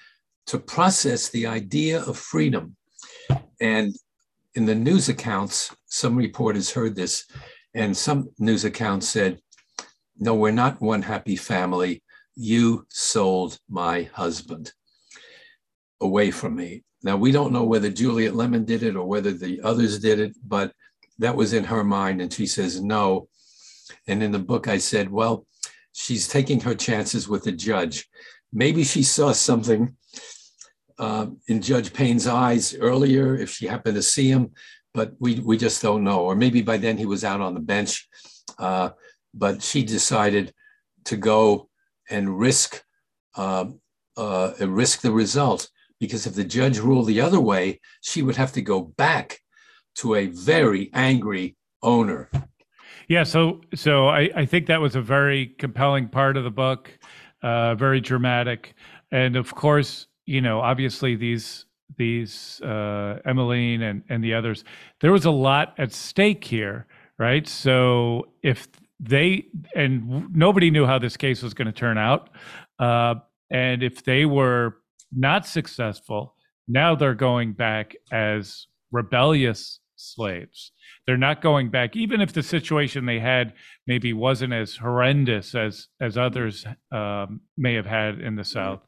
to 0.48 0.58
process 0.58 1.30
the 1.30 1.46
idea 1.46 2.02
of 2.02 2.18
freedom. 2.18 2.76
And 3.62 3.96
in 4.56 4.66
the 4.66 4.74
news 4.74 5.08
accounts, 5.08 5.76
some 5.86 6.16
reporters 6.16 6.72
heard 6.72 6.96
this, 6.96 7.26
and 7.76 7.96
some 7.96 8.30
news 8.40 8.66
accounts 8.66 9.08
said, 9.08 9.40
No, 10.18 10.34
we're 10.34 10.52
not 10.52 10.82
one 10.82 11.04
happy 11.04 11.36
family. 11.36 12.02
You 12.36 12.88
sold 12.90 13.60
my 13.70 14.04
husband 14.14 14.72
away 16.02 16.32
from 16.32 16.56
me. 16.56 16.84
Now, 17.04 17.16
we 17.16 17.32
don't 17.32 17.54
know 17.54 17.64
whether 17.64 17.92
Juliet 17.92 18.36
Lemon 18.36 18.66
did 18.66 18.82
it 18.82 18.96
or 18.96 19.06
whether 19.06 19.32
the 19.32 19.62
others 19.62 20.00
did 20.00 20.20
it, 20.20 20.36
but 20.44 20.74
that 21.20 21.36
was 21.36 21.54
in 21.54 21.66
her 21.66 21.84
mind. 21.84 22.22
And 22.22 22.34
she 22.34 22.48
says, 22.48 22.82
No. 22.82 23.28
And 24.08 24.24
in 24.24 24.32
the 24.32 24.40
book, 24.40 24.68
I 24.68 24.80
said, 24.80 25.12
Well, 25.12 25.46
she's 25.94 26.28
taking 26.28 26.60
her 26.62 26.76
chances 26.76 27.28
with 27.28 27.44
the 27.44 27.52
judge. 27.52 28.08
Maybe 28.52 28.84
she 28.84 29.04
saw 29.04 29.32
something 29.32 29.96
uh, 30.98 31.28
in 31.48 31.62
Judge 31.62 31.94
Paine's 31.94 32.28
eyes 32.28 32.76
earlier, 32.76 33.36
if 33.36 33.52
she 33.52 33.68
happened 33.68 33.96
to 33.96 34.02
see 34.02 34.30
him, 34.30 34.52
but 34.94 35.14
we, 35.20 35.40
we 35.40 35.58
just 35.58 35.82
don't 35.82 36.04
know. 36.04 36.22
Or 36.22 36.36
maybe 36.36 36.62
by 36.62 36.78
then 36.78 36.98
he 36.98 37.06
was 37.06 37.24
out 37.24 37.42
on 37.42 37.54
the 37.54 37.60
bench. 37.60 38.08
Uh, 38.58 38.90
but 39.34 39.62
she 39.62 39.84
decided 39.84 40.54
to 41.06 41.16
go 41.16 41.70
and 42.10 42.40
risk 42.40 42.84
uh, 43.38 43.66
uh, 44.18 44.52
risk 44.60 45.02
the 45.02 45.12
result 45.12 45.70
because 46.00 46.26
if 46.28 46.36
the 46.36 46.44
judge 46.44 46.80
ruled 46.80 47.08
the 47.08 47.22
other 47.22 47.40
way, 47.40 47.80
she 48.02 48.22
would 48.22 48.36
have 48.36 48.52
to 48.54 48.62
go 48.62 48.82
back 48.82 49.40
to 49.96 50.16
a 50.16 50.28
very 50.28 50.90
angry 50.94 51.56
owner. 51.82 52.30
Yeah, 53.10 53.24
so 53.24 53.62
so 53.74 54.08
I, 54.08 54.30
I 54.36 54.46
think 54.46 54.68
that 54.68 54.82
was 54.82 54.96
a 54.96 55.02
very 55.02 55.48
compelling 55.58 56.10
part 56.10 56.38
of 56.38 56.44
the 56.44 56.52
book, 56.52 56.92
uh, 57.42 57.74
very 57.74 58.00
dramatic, 58.00 58.76
and 59.12 59.36
of 59.36 59.56
course, 59.56 60.06
you 60.28 60.42
know, 60.42 60.62
obviously 60.62 61.16
these 61.16 61.66
these 61.98 62.62
uh, 62.62 63.18
Emmeline 63.26 63.82
and 63.82 64.04
and 64.10 64.24
the 64.24 64.36
others, 64.36 64.64
there 65.02 65.12
was 65.12 65.26
a 65.26 65.32
lot 65.32 65.74
at 65.80 65.92
stake 65.92 66.44
here, 66.44 66.86
right? 67.18 67.48
So 67.48 68.28
if 68.44 68.68
they 69.00 69.48
and 69.76 70.32
nobody 70.36 70.70
knew 70.70 70.86
how 70.86 71.00
this 71.00 71.18
case 71.18 71.42
was 71.42 71.56
going 71.56 71.66
to 71.66 71.72
turn 71.72 71.98
out, 71.98 72.30
uh, 72.78 73.16
and 73.50 73.82
if 73.82 74.04
they 74.04 74.28
were 74.28 74.78
not 75.12 75.48
successful, 75.48 76.36
now 76.68 76.94
they're 76.94 77.16
going 77.16 77.54
back 77.54 77.96
as 78.12 78.68
rebellious 78.92 79.80
slaves. 80.00 80.72
They're 81.06 81.18
not 81.18 81.42
going 81.42 81.70
back, 81.70 81.96
even 81.96 82.22
if 82.22 82.34
the 82.34 82.44
situation 82.44 83.06
they 83.06 83.20
had 83.20 83.54
maybe 83.86 84.14
wasn't 84.14 84.54
as 84.54 84.76
horrendous 84.76 85.56
as 85.56 85.88
as 86.00 86.18
others 86.18 86.66
um, 86.92 87.42
may 87.58 87.74
have 87.74 87.86
had 87.86 88.20
in 88.20 88.36
the 88.36 88.44
South. 88.44 88.82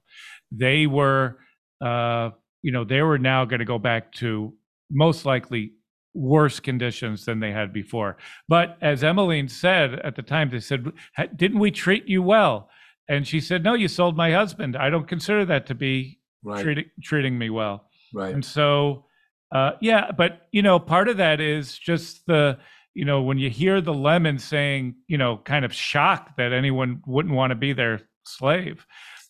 They 0.51 0.87
were, 0.87 1.39
uh, 1.83 2.31
you 2.61 2.71
know, 2.71 2.83
they 2.83 3.01
were 3.01 3.17
now 3.17 3.45
going 3.45 3.59
to 3.59 3.65
go 3.65 3.79
back 3.79 4.11
to 4.13 4.53
most 4.89 5.25
likely 5.25 5.73
worse 6.13 6.59
conditions 6.59 7.25
than 7.25 7.39
they 7.39 7.51
had 7.51 7.71
before. 7.71 8.17
But 8.47 8.77
as 8.81 9.03
Emmeline 9.03 9.47
said 9.47 9.99
at 9.99 10.15
the 10.15 10.21
time, 10.21 10.49
they 10.49 10.59
said, 10.59 10.91
"Didn't 11.35 11.59
we 11.59 11.71
treat 11.71 12.07
you 12.07 12.21
well?" 12.21 12.69
And 13.07 13.27
she 13.27 13.41
said, 13.41 13.63
"No, 13.63 13.73
you 13.73 13.87
sold 13.87 14.15
my 14.15 14.31
husband. 14.31 14.75
I 14.75 14.89
don't 14.89 15.07
consider 15.07 15.45
that 15.45 15.65
to 15.67 15.75
be 15.75 16.19
right. 16.43 16.63
treating 16.63 16.85
treating 17.03 17.37
me 17.37 17.49
well." 17.49 17.89
Right. 18.13 18.33
And 18.33 18.43
so 18.43 19.05
uh, 19.51 19.71
yeah, 19.81 20.11
but 20.11 20.47
you 20.51 20.61
know, 20.61 20.79
part 20.79 21.09
of 21.09 21.17
that 21.17 21.41
is 21.41 21.77
just 21.77 22.25
the 22.25 22.57
you 22.93 23.05
know 23.05 23.21
when 23.21 23.37
you 23.37 23.49
hear 23.49 23.81
the 23.81 23.93
lemon 23.93 24.37
saying 24.37 24.95
you 25.07 25.17
know 25.17 25.37
kind 25.37 25.65
of 25.65 25.73
shocked 25.73 26.37
that 26.37 26.53
anyone 26.53 27.01
wouldn't 27.05 27.35
want 27.35 27.51
to 27.51 27.55
be 27.55 27.73
their 27.73 28.01
slave, 28.25 28.85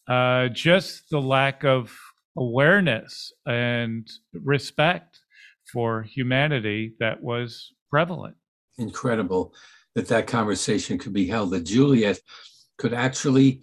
uh, 0.07 0.47
just 0.49 1.09
the 1.09 1.21
lack 1.21 1.63
of 1.63 1.95
awareness 2.37 3.33
and 3.45 4.09
respect 4.33 5.19
for 5.71 6.03
humanity 6.03 6.93
that 6.99 7.21
was 7.21 7.73
prevalent. 7.89 8.35
Incredible 8.77 9.53
that 9.95 10.07
that 10.07 10.27
conversation 10.27 10.97
could 10.97 11.13
be 11.13 11.27
held. 11.27 11.51
That 11.51 11.65
Juliet 11.65 12.19
could 12.77 12.93
actually 12.93 13.61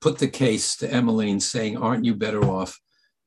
put 0.00 0.18
the 0.18 0.28
case 0.28 0.76
to 0.76 0.90
Emmeline, 0.90 1.40
saying, 1.40 1.76
"Aren't 1.76 2.04
you 2.04 2.14
better 2.14 2.44
off?" 2.44 2.78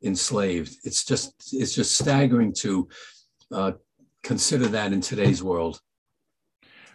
Enslaved. 0.03 0.75
It's 0.83 1.03
just 1.03 1.53
it's 1.53 1.73
just 1.73 1.97
staggering 1.97 2.53
to 2.59 2.87
uh, 3.51 3.71
consider 4.23 4.67
that 4.67 4.93
in 4.93 5.01
today's 5.01 5.43
world. 5.43 5.79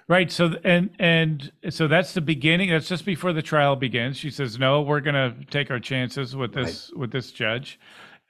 Right. 0.08 0.32
So 0.32 0.54
and 0.64 0.90
and 0.98 1.52
so 1.68 1.86
that's 1.86 2.14
the 2.14 2.22
beginning. 2.22 2.70
That's 2.70 2.88
just 2.88 3.04
before 3.04 3.34
the 3.34 3.42
trial 3.42 3.76
begins. 3.76 4.16
She 4.16 4.30
says, 4.30 4.58
"No, 4.58 4.80
we're 4.80 5.00
going 5.00 5.14
to 5.14 5.44
take 5.50 5.70
our 5.70 5.78
chances 5.78 6.34
with 6.34 6.54
this 6.54 6.90
right. 6.90 7.00
with 7.00 7.12
this 7.12 7.30
judge." 7.30 7.78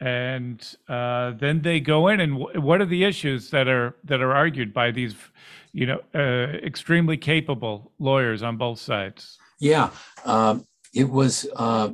And 0.01 0.65
uh, 0.89 1.33
then 1.33 1.63
they 1.63 1.81
go 1.81 2.09
in, 2.09 2.21
and 2.21 2.39
w- 2.39 2.61
what 2.61 2.81
are 2.81 2.87
the 2.87 3.05
issues 3.05 3.51
that 3.51 3.69
are 3.69 3.95
that 4.05 4.21
are 4.21 4.33
argued 4.33 4.75
by 4.75 4.91
these, 4.91 5.15
you 5.73 5.87
know, 5.87 6.01
uh, 6.15 6.57
extremely 6.65 7.17
capable 7.17 7.93
lawyers 8.01 8.43
on 8.43 8.57
both 8.57 8.81
sides? 8.81 9.39
Yeah, 9.61 9.91
um, 10.25 10.65
it 10.93 11.09
was 11.09 11.47
uh, 11.55 11.91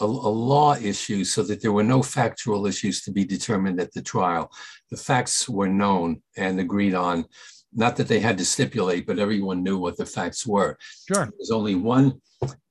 a, 0.00 0.04
a, 0.04 0.06
law 0.06 0.74
issue 0.74 1.24
so 1.24 1.42
that 1.42 1.62
there 1.62 1.72
were 1.72 1.84
no 1.84 2.02
factual 2.02 2.66
issues 2.66 3.02
to 3.02 3.12
be 3.12 3.24
determined 3.24 3.80
at 3.80 3.92
the 3.92 4.02
trial. 4.02 4.50
The 4.90 4.96
facts 4.96 5.48
were 5.48 5.68
known 5.68 6.22
and 6.36 6.58
agreed 6.58 6.94
on. 6.94 7.26
Not 7.72 7.96
that 7.96 8.08
they 8.08 8.20
had 8.20 8.38
to 8.38 8.44
stipulate, 8.44 9.06
but 9.06 9.18
everyone 9.18 9.62
knew 9.62 9.78
what 9.78 9.96
the 9.96 10.06
facts 10.06 10.46
were. 10.46 10.78
Sure. 11.08 11.28
There's 11.36 11.50
only 11.50 11.74
one, 11.74 12.20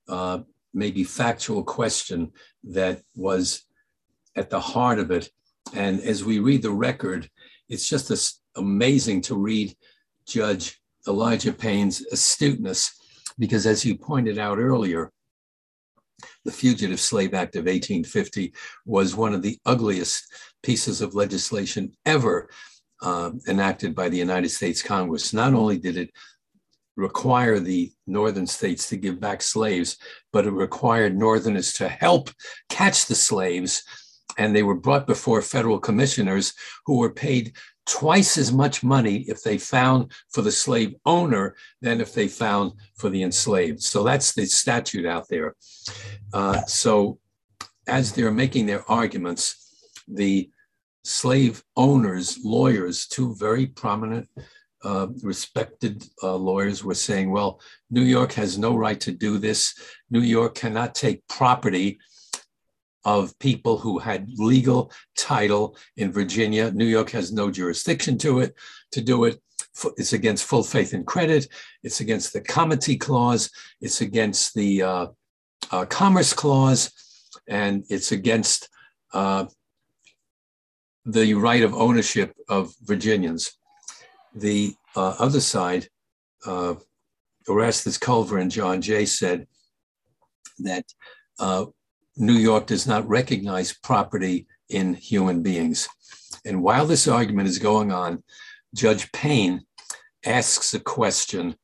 uh, 0.08 0.40
maybe 0.72 1.04
factual 1.04 1.62
question 1.62 2.32
that 2.64 3.00
was 3.14 3.64
at 4.36 4.50
the 4.50 4.60
heart 4.60 4.98
of 4.98 5.10
it. 5.10 5.30
And 5.74 6.00
as 6.00 6.24
we 6.24 6.38
read 6.38 6.62
the 6.62 6.70
record, 6.70 7.28
it's 7.68 7.88
just 7.88 8.10
a, 8.10 8.60
amazing 8.60 9.22
to 9.22 9.34
read 9.34 9.74
Judge 10.26 10.80
Elijah 11.06 11.52
Paine's 11.52 12.04
astuteness, 12.12 12.92
because 13.38 13.66
as 13.66 13.84
you 13.84 13.96
pointed 13.96 14.38
out 14.38 14.58
earlier, 14.58 15.10
the 16.44 16.52
Fugitive 16.52 17.00
Slave 17.00 17.34
Act 17.34 17.56
of 17.56 17.64
1850 17.64 18.52
was 18.86 19.16
one 19.16 19.34
of 19.34 19.42
the 19.42 19.58
ugliest 19.66 20.32
pieces 20.62 21.00
of 21.00 21.14
legislation 21.14 21.92
ever 22.06 22.48
uh, 23.02 23.30
enacted 23.48 23.94
by 23.94 24.08
the 24.08 24.16
United 24.16 24.48
States 24.48 24.82
Congress. 24.82 25.32
Not 25.32 25.54
only 25.54 25.78
did 25.78 25.96
it 25.96 26.10
require 26.96 27.58
the 27.58 27.92
northern 28.06 28.46
states 28.46 28.88
to 28.88 28.96
give 28.96 29.20
back 29.20 29.42
slaves, 29.42 29.96
but 30.32 30.46
it 30.46 30.52
required 30.52 31.16
northerners 31.16 31.72
to 31.74 31.88
help 31.88 32.30
catch 32.68 33.06
the 33.06 33.14
slaves. 33.14 33.82
And 34.38 34.54
they 34.54 34.62
were 34.62 34.74
brought 34.74 35.06
before 35.06 35.42
federal 35.42 35.78
commissioners 35.78 36.54
who 36.86 36.98
were 36.98 37.12
paid 37.12 37.56
twice 37.86 38.38
as 38.38 38.52
much 38.52 38.82
money 38.82 39.24
if 39.28 39.42
they 39.42 39.58
found 39.58 40.12
for 40.30 40.42
the 40.42 40.52
slave 40.52 40.94
owner 41.04 41.54
than 41.80 42.00
if 42.00 42.14
they 42.14 42.28
found 42.28 42.72
for 42.96 43.10
the 43.10 43.22
enslaved. 43.22 43.82
So 43.82 44.02
that's 44.02 44.32
the 44.32 44.46
statute 44.46 45.06
out 45.06 45.28
there. 45.28 45.54
Uh, 46.32 46.62
so 46.62 47.18
as 47.86 48.12
they're 48.12 48.30
making 48.30 48.66
their 48.66 48.90
arguments, 48.90 49.92
the 50.08 50.50
slave 51.02 51.62
owners, 51.76 52.38
lawyers, 52.42 53.06
two 53.06 53.34
very 53.34 53.66
prominent, 53.66 54.28
uh, 54.84 55.08
respected 55.22 56.04
uh, 56.22 56.34
lawyers 56.34 56.84
were 56.84 56.94
saying, 56.94 57.30
well, 57.30 57.60
New 57.90 58.02
York 58.02 58.32
has 58.32 58.58
no 58.58 58.76
right 58.76 59.00
to 59.00 59.12
do 59.12 59.38
this. 59.38 59.74
New 60.10 60.20
York 60.20 60.54
cannot 60.54 60.94
take 60.94 61.26
property 61.26 61.98
of 63.04 63.38
people 63.38 63.78
who 63.78 63.98
had 63.98 64.28
legal 64.36 64.90
title 65.16 65.76
in 65.96 66.10
Virginia. 66.10 66.70
New 66.70 66.86
York 66.86 67.10
has 67.10 67.32
no 67.32 67.50
jurisdiction 67.50 68.16
to 68.18 68.40
it 68.40 68.54
to 68.92 69.00
do 69.00 69.24
it. 69.24 69.40
It's 69.96 70.12
against 70.12 70.44
full 70.44 70.62
faith 70.62 70.92
and 70.92 71.06
credit. 71.06 71.48
It's 71.82 72.00
against 72.00 72.32
the 72.32 72.40
comity 72.40 72.96
clause. 72.96 73.50
It's 73.80 74.00
against 74.00 74.54
the 74.54 74.82
uh, 74.82 75.06
uh, 75.70 75.84
commerce 75.86 76.32
clause, 76.32 76.92
and 77.48 77.84
it's 77.88 78.12
against 78.12 78.68
uh, 79.12 79.46
the 81.04 81.34
right 81.34 81.62
of 81.62 81.74
ownership 81.74 82.34
of 82.48 82.72
Virginians. 82.82 83.52
The 84.34 84.74
uh, 84.96 85.14
other 85.18 85.40
side, 85.40 85.88
uh, 86.46 86.74
Erastus 87.48 87.98
Culver 87.98 88.38
and 88.38 88.50
John 88.50 88.80
Jay 88.80 89.04
said 89.04 89.46
that 90.60 90.84
uh, 91.38 91.66
New 92.16 92.34
York 92.34 92.66
does 92.66 92.86
not 92.86 93.08
recognize 93.08 93.72
property 93.72 94.46
in 94.68 94.94
human 94.94 95.42
beings. 95.42 95.88
And 96.44 96.62
while 96.62 96.86
this 96.86 97.08
argument 97.08 97.48
is 97.48 97.58
going 97.58 97.92
on, 97.92 98.22
Judge 98.74 99.10
Paine 99.12 99.62
asks 100.24 100.74
a 100.74 100.80
question, 100.80 101.56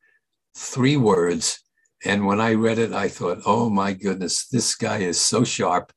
three 0.55 0.97
words. 0.97 1.59
And 2.03 2.25
when 2.25 2.41
I 2.41 2.53
read 2.53 2.79
it, 2.79 2.93
I 2.93 3.07
thought, 3.07 3.39
oh 3.45 3.69
my 3.69 3.93
goodness, 3.93 4.47
this 4.47 4.75
guy 4.75 4.97
is 4.97 5.19
so 5.19 5.43
sharp. 5.43 5.93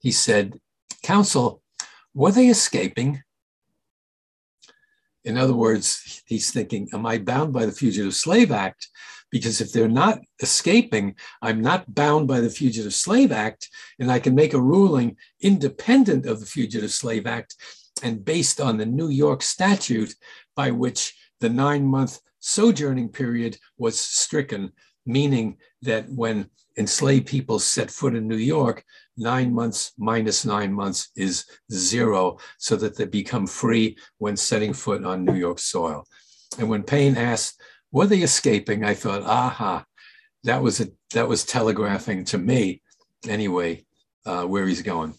He 0.00 0.12
said, 0.12 0.58
Counsel, 1.02 1.62
were 2.14 2.32
they 2.32 2.48
escaping? 2.48 3.22
In 5.24 5.36
other 5.36 5.54
words, 5.54 6.22
he's 6.26 6.50
thinking, 6.50 6.88
Am 6.92 7.06
I 7.06 7.18
bound 7.18 7.52
by 7.52 7.66
the 7.66 7.72
Fugitive 7.72 8.14
Slave 8.14 8.50
Act? 8.50 8.88
Because 9.32 9.60
if 9.60 9.72
they're 9.72 9.88
not 9.88 10.20
escaping, 10.40 11.16
I'm 11.40 11.60
not 11.60 11.92
bound 11.92 12.28
by 12.28 12.40
the 12.40 12.50
Fugitive 12.50 12.94
Slave 12.94 13.32
Act, 13.32 13.68
and 13.98 14.12
I 14.12 14.20
can 14.20 14.34
make 14.34 14.54
a 14.54 14.60
ruling 14.60 15.16
independent 15.40 16.26
of 16.26 16.38
the 16.38 16.46
Fugitive 16.46 16.92
Slave 16.92 17.26
Act 17.26 17.56
and 18.02 18.24
based 18.24 18.60
on 18.60 18.76
the 18.76 18.86
New 18.86 19.08
York 19.08 19.42
statute 19.42 20.14
by 20.54 20.70
which 20.70 21.14
the 21.40 21.48
nine 21.48 21.86
month 21.86 22.20
sojourning 22.40 23.08
period 23.08 23.56
was 23.78 23.98
stricken, 23.98 24.70
meaning 25.06 25.56
that 25.80 26.08
when 26.10 26.48
enslaved 26.76 27.26
people 27.26 27.58
set 27.58 27.90
foot 27.90 28.14
in 28.14 28.28
New 28.28 28.36
York, 28.36 28.84
nine 29.16 29.52
months 29.52 29.92
minus 29.98 30.44
nine 30.44 30.72
months 30.72 31.10
is 31.16 31.44
zero, 31.72 32.38
so 32.58 32.76
that 32.76 32.96
they 32.96 33.06
become 33.06 33.46
free 33.46 33.96
when 34.18 34.36
setting 34.36 34.72
foot 34.72 35.04
on 35.04 35.24
New 35.24 35.34
York 35.34 35.58
soil. 35.58 36.06
And 36.58 36.68
when 36.68 36.82
Paine 36.82 37.16
asked, 37.16 37.60
were 37.92 38.06
they 38.06 38.22
escaping? 38.22 38.84
I 38.84 38.94
thought, 38.94 39.22
aha, 39.22 39.84
that 40.44 40.62
was 40.62 40.80
a 40.80 40.88
that 41.14 41.28
was 41.28 41.44
telegraphing 41.44 42.24
to 42.26 42.38
me, 42.38 42.82
anyway, 43.28 43.84
uh, 44.26 44.44
where 44.44 44.66
he's 44.66 44.82
going. 44.82 45.14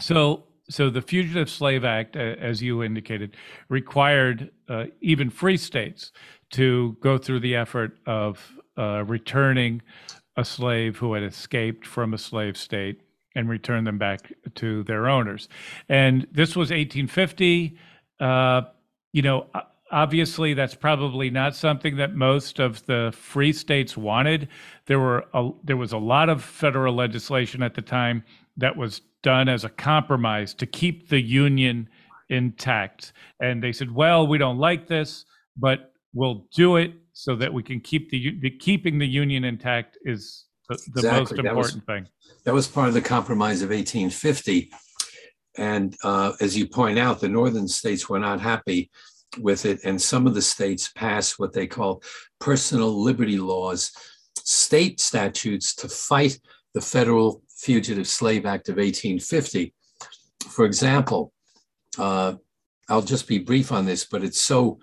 So, 0.00 0.44
so 0.68 0.90
the 0.90 1.00
Fugitive 1.00 1.48
Slave 1.48 1.84
Act, 1.84 2.16
as 2.16 2.62
you 2.62 2.82
indicated, 2.82 3.36
required 3.68 4.50
uh, 4.68 4.86
even 5.00 5.30
free 5.30 5.56
states 5.56 6.10
to 6.50 6.96
go 7.00 7.16
through 7.16 7.40
the 7.40 7.54
effort 7.54 7.96
of 8.06 8.40
uh, 8.76 9.04
returning 9.04 9.82
a 10.36 10.44
slave 10.44 10.96
who 10.96 11.14
had 11.14 11.22
escaped 11.22 11.86
from 11.86 12.12
a 12.12 12.18
slave 12.18 12.56
state 12.56 13.00
and 13.36 13.48
return 13.48 13.84
them 13.84 13.98
back 13.98 14.32
to 14.56 14.82
their 14.84 15.08
owners. 15.08 15.48
And 15.88 16.26
this 16.32 16.50
was 16.50 16.70
1850. 16.70 17.78
Uh, 18.20 18.62
you 19.12 19.22
know, 19.22 19.46
obviously, 19.94 20.54
that's 20.54 20.74
probably 20.74 21.30
not 21.30 21.54
something 21.54 21.96
that 21.96 22.14
most 22.14 22.58
of 22.58 22.84
the 22.86 23.14
free 23.16 23.52
states 23.52 23.96
wanted. 23.96 24.48
There 24.86 24.98
were 24.98 25.24
a, 25.32 25.50
there 25.62 25.76
was 25.76 25.92
a 25.92 25.98
lot 25.98 26.28
of 26.28 26.42
federal 26.42 26.94
legislation 26.94 27.62
at 27.62 27.74
the 27.74 27.80
time 27.80 28.24
that 28.56 28.76
was 28.76 29.00
done 29.22 29.48
as 29.48 29.64
a 29.64 29.68
compromise 29.68 30.52
to 30.54 30.66
keep 30.66 31.08
the 31.08 31.22
union 31.22 31.88
intact. 32.28 33.12
And 33.40 33.62
they 33.62 33.72
said, 33.72 33.94
"Well, 33.94 34.26
we 34.26 34.36
don't 34.36 34.58
like 34.58 34.88
this, 34.88 35.24
but 35.56 35.92
we'll 36.12 36.46
do 36.54 36.76
it 36.76 36.92
so 37.12 37.36
that 37.36 37.54
we 37.54 37.62
can 37.62 37.80
keep 37.80 38.10
the, 38.10 38.36
the 38.40 38.50
keeping 38.50 38.98
the 38.98 39.06
union 39.06 39.44
intact 39.44 39.96
is 40.04 40.46
the, 40.68 40.74
the 40.92 41.00
exactly. 41.00 41.18
most 41.18 41.32
important 41.32 41.56
was, 41.56 41.84
thing." 41.86 42.08
That 42.44 42.52
was 42.52 42.66
part 42.66 42.88
of 42.88 42.94
the 42.94 43.00
compromise 43.00 43.62
of 43.62 43.70
1850. 43.70 44.72
And 45.56 45.96
uh, 46.02 46.32
as 46.40 46.58
you 46.58 46.66
point 46.66 46.98
out, 46.98 47.20
the 47.20 47.28
northern 47.28 47.68
states 47.68 48.08
were 48.08 48.18
not 48.18 48.40
happy 48.40 48.90
with 49.38 49.66
it. 49.66 49.80
And 49.84 50.00
some 50.00 50.26
of 50.26 50.34
the 50.34 50.42
states 50.42 50.90
passed 50.94 51.38
what 51.38 51.52
they 51.52 51.66
call 51.66 52.02
personal 52.40 53.02
liberty 53.02 53.38
laws, 53.38 53.92
state 54.36 55.00
statutes 55.00 55.74
to 55.76 55.88
fight 55.88 56.38
the 56.74 56.80
Federal 56.80 57.42
Fugitive 57.56 58.06
Slave 58.06 58.46
Act 58.46 58.68
of 58.68 58.76
1850. 58.76 59.72
For 60.48 60.64
example, 60.64 61.32
uh, 61.98 62.34
I'll 62.88 63.02
just 63.02 63.26
be 63.26 63.38
brief 63.38 63.72
on 63.72 63.86
this, 63.86 64.04
but 64.04 64.22
it's 64.22 64.40
so 64.40 64.78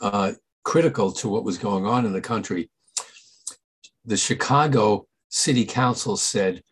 uh, 0.00 0.32
critical 0.64 1.12
to 1.12 1.28
what 1.28 1.44
was 1.44 1.58
going 1.58 1.86
on 1.86 2.06
in 2.06 2.12
the 2.12 2.20
country. 2.20 2.70
The 4.04 4.16
Chicago 4.16 5.06
City 5.28 5.64
Council 5.64 6.16
said 6.16 6.62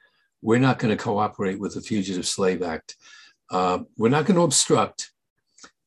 we're 0.42 0.58
not 0.58 0.78
going 0.78 0.96
to 0.96 1.02
cooperate 1.02 1.60
with 1.60 1.74
the 1.74 1.80
Fugitive 1.80 2.26
Slave 2.26 2.62
Act. 2.62 2.96
Uh, 3.50 3.80
we're 3.96 4.08
not 4.08 4.24
going 4.24 4.36
to 4.36 4.42
obstruct 4.42 5.12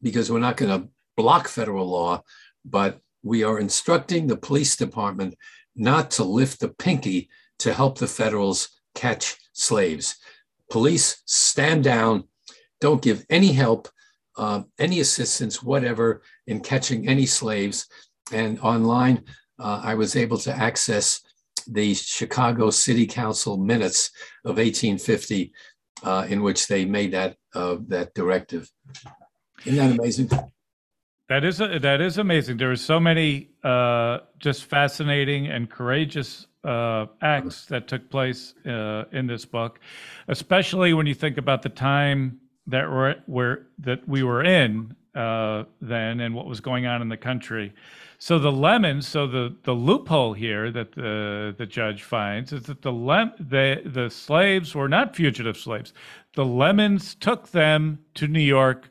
because 0.02 0.32
we're 0.32 0.40
not 0.40 0.56
going 0.56 0.82
to 0.82 0.88
block 1.16 1.48
federal 1.48 1.88
law, 1.88 2.22
but 2.64 3.00
we 3.24 3.44
are 3.44 3.60
instructing 3.60 4.28
the 4.28 4.38
police 4.38 4.76
department 4.76 5.36
not 5.76 6.12
to 6.12 6.24
lift 6.24 6.60
the 6.60 6.70
pinky 6.70 7.30
to 7.60 7.74
help 7.74 7.98
the 7.98 8.08
federals 8.08 8.70
catch 8.94 9.38
slaves. 9.54 10.18
Police 10.70 11.22
stand 11.26 11.84
down, 11.84 12.26
don't 12.80 13.02
give 13.02 13.26
any 13.30 13.52
help, 13.52 13.88
uh, 14.38 14.64
any 14.80 15.00
assistance, 15.00 15.64
whatever, 15.64 16.22
in 16.48 16.60
catching 16.60 17.08
any 17.08 17.26
slaves. 17.26 17.88
And 18.32 18.60
online, 18.60 19.24
uh, 19.60 19.82
I 19.84 19.96
was 19.96 20.16
able 20.16 20.38
to 20.40 20.56
access 20.56 21.22
the 21.68 21.94
Chicago 21.94 22.70
City 22.70 23.08
Council 23.08 23.58
minutes 23.58 24.12
of 24.44 24.58
1850, 24.58 25.54
uh, 26.04 26.28
in 26.30 26.44
which 26.44 26.68
they 26.68 26.86
made 26.86 27.14
that 27.14 27.38
uh, 27.54 27.78
that 27.88 28.14
directive. 28.14 28.70
Isn't 29.66 29.78
that 29.78 30.00
amazing? 30.00 30.30
That 31.28 31.44
is 31.44 31.60
a, 31.60 31.80
that 31.80 32.02
is 32.02 32.20
amazing. 32.20 32.58
There 32.58 32.72
are 32.72 32.76
so 32.76 33.00
many 33.00 33.50
uh, 33.64 34.20
just 34.38 34.66
fascinating 34.66 35.48
and 35.48 35.68
courageous 35.70 36.46
uh, 36.64 37.08
acts 37.22 37.66
that 37.66 37.88
took 37.88 38.12
place 38.12 38.54
uh, 38.66 39.06
in 39.12 39.26
this 39.26 39.44
book, 39.44 39.80
especially 40.28 40.94
when 40.94 41.08
you 41.08 41.16
think 41.16 41.38
about 41.38 41.64
the 41.64 41.70
time 41.70 42.40
that 42.68 42.88
we're, 43.28 43.66
that 43.80 44.08
we 44.08 44.22
were 44.22 44.44
in 44.44 44.96
uh, 45.16 45.64
then 45.82 46.20
and 46.20 46.36
what 46.36 46.46
was 46.46 46.60
going 46.60 46.86
on 46.86 47.02
in 47.02 47.10
the 47.10 47.18
country. 47.18 47.74
So 48.20 48.38
the 48.38 48.52
lemons, 48.52 49.08
so 49.08 49.26
the, 49.26 49.56
the 49.64 49.74
loophole 49.74 50.34
here 50.34 50.72
that 50.72 50.94
the, 50.94 51.56
the 51.58 51.66
judge 51.66 52.04
finds 52.04 52.54
is 52.54 52.64
that 52.64 52.84
the, 52.84 52.92
lem, 52.92 53.34
the, 53.40 53.82
the 53.84 54.10
slaves 54.10 54.76
were 54.76 54.90
not 54.90 55.16
fugitive 55.16 55.58
slaves. 55.58 55.92
The 56.36 56.46
lemons 56.46 57.16
took 57.16 57.50
them 57.50 58.00
to 58.14 58.28
New 58.28 58.40
York 58.40 58.90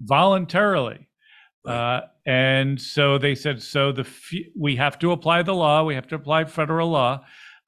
voluntarily. 0.00 1.03
Uh, 1.66 2.00
and 2.26 2.80
so 2.80 3.18
they 3.18 3.34
said, 3.34 3.62
so 3.62 3.92
the 3.92 4.06
we 4.56 4.76
have 4.76 4.98
to 4.98 5.12
apply 5.12 5.42
the 5.42 5.54
law, 5.54 5.84
we 5.84 5.94
have 5.94 6.06
to 6.08 6.14
apply 6.14 6.44
federal 6.44 6.90
law, 6.90 7.24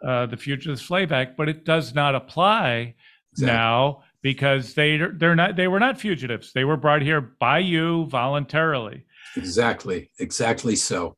uh, 0.07 0.27
the 0.27 0.37
Fugitive 0.37 0.79
Slave 0.79 1.13
Act, 1.13 1.37
but 1.37 1.49
it 1.49 1.65
does 1.65 1.95
not 1.95 2.15
apply 2.15 2.95
exactly. 3.33 3.47
now 3.47 4.03
because 4.23 4.75
they 4.75 4.99
they're 5.15 5.37
not 5.37 5.57
they 5.57 5.69
were 5.69 5.81
not 5.81 6.01
fugitives. 6.01 6.53
They 6.53 6.65
were 6.65 6.77
brought 6.77 7.03
here 7.03 7.21
by 7.21 7.59
you 7.61 8.07
voluntarily. 8.07 9.05
Exactly. 9.37 10.11
Exactly 10.19 10.77
so. 10.77 11.15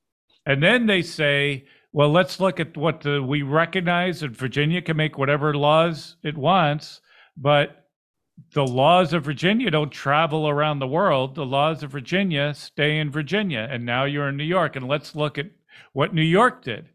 And 0.47 0.63
then 0.63 0.87
they 0.87 1.03
say, 1.03 1.67
well, 1.93 2.11
let's 2.11 2.41
look 2.41 2.61
at 2.61 2.77
what 2.77 3.03
the, 3.03 3.23
we 3.23 3.43
recognize 3.43 4.21
that 4.21 4.31
Virginia 4.31 4.83
can 4.83 4.97
make 4.97 5.19
whatever 5.19 5.55
laws 5.55 6.17
it 6.23 6.37
wants, 6.37 7.01
but 7.37 7.78
the 8.55 8.67
laws 8.67 9.13
of 9.13 9.25
Virginia 9.25 9.71
don't 9.71 9.91
travel 9.91 10.49
around 10.49 10.79
the 10.79 10.87
world. 10.87 11.35
The 11.35 11.47
laws 11.47 11.83
of 11.83 11.91
Virginia 11.91 12.55
stay 12.55 12.99
in 12.99 13.11
Virginia. 13.11 13.69
And 13.71 13.85
now 13.85 14.05
you're 14.05 14.29
in 14.29 14.37
New 14.37 14.45
York. 14.45 14.77
And 14.77 14.89
let's 14.89 15.15
look 15.15 15.39
at 15.39 15.47
what 15.93 16.15
New 16.15 16.23
York 16.23 16.63
did. 16.63 16.89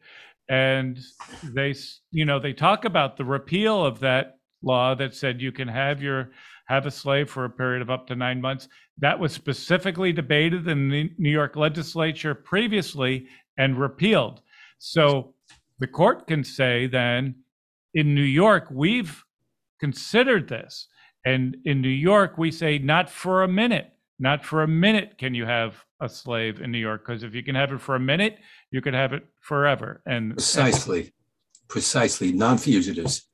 And 0.49 0.99
they, 1.43 1.75
you 2.12 2.25
know, 2.25 2.39
they 2.39 2.53
talk 2.53 2.86
about 2.86 3.17
the 3.17 3.25
repeal 3.25 3.86
of 3.86 3.99
that 3.99 4.38
law 4.62 4.95
that 4.95 5.13
said 5.13 5.41
you 5.41 5.51
can 5.51 5.67
have 5.67 6.01
your 6.01 6.32
have 6.65 6.86
a 6.86 6.91
slave 6.91 7.29
for 7.29 7.45
a 7.45 7.49
period 7.49 7.82
of 7.82 7.89
up 7.89 8.08
to 8.08 8.15
nine 8.15 8.39
months. 8.39 8.69
That 8.97 9.19
was 9.19 9.34
specifically 9.34 10.13
debated 10.13 10.67
in 10.67 10.89
the 10.89 11.12
New 11.17 11.29
York 11.29 11.56
legislature 11.56 12.34
previously 12.34 13.27
and 13.58 13.77
repealed. 13.77 14.41
So 14.77 15.34
the 15.79 15.88
court 15.88 16.27
can 16.27 16.43
say 16.43 16.88
then, 16.88 17.36
in 17.93 18.15
New 18.15 18.21
York, 18.21 18.67
we've 18.71 19.23
considered 19.79 20.47
this. 20.47 20.88
And 21.25 21.57
in 21.65 21.81
New 21.81 21.89
York, 21.89 22.38
we 22.38 22.51
say 22.51 22.77
not 22.77 23.09
for 23.09 23.43
a 23.43 23.47
minute, 23.47 23.91
not 24.19 24.43
for 24.43 24.63
a 24.63 24.67
minute 24.67 25.17
can 25.17 25.33
you 25.33 25.45
have 25.45 25.83
a 26.01 26.09
slave 26.09 26.62
in 26.62 26.71
New 26.71 26.79
York. 26.79 27.05
Because 27.05 27.23
if 27.23 27.33
you 27.33 27.43
can 27.43 27.55
have 27.55 27.71
it 27.71 27.79
for 27.79 27.95
a 27.95 27.99
minute, 27.99 28.38
you 28.71 28.81
can 28.81 28.93
have 28.93 29.13
it 29.13 29.25
forever. 29.39 30.01
And 30.05 30.33
Precisely, 30.33 31.13
precisely, 31.69 32.31
non-fugitives, 32.33 33.25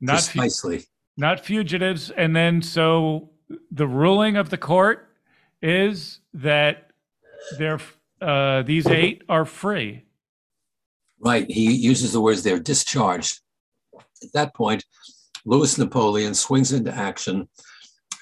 not 0.00 0.20
fu- 0.22 0.38
precisely. 0.38 0.84
not 1.16 1.40
fugitives. 1.44 2.10
And 2.10 2.34
then 2.36 2.62
so 2.62 3.30
the 3.70 3.86
ruling 3.88 4.36
of 4.36 4.50
the 4.50 4.58
court 4.58 5.08
is 5.62 6.20
that 6.34 6.90
they're 7.58 7.80
uh, 8.20 8.62
these 8.62 8.86
eight 8.86 9.22
are 9.28 9.44
free. 9.44 10.04
Right, 11.18 11.50
he 11.50 11.72
uses 11.74 12.12
the 12.12 12.20
words 12.20 12.42
they're 12.42 12.60
discharged. 12.60 13.40
At 14.22 14.32
that 14.32 14.54
point, 14.54 14.84
Louis 15.46 15.78
Napoleon 15.78 16.34
swings 16.34 16.72
into 16.72 16.92
action, 16.92 17.48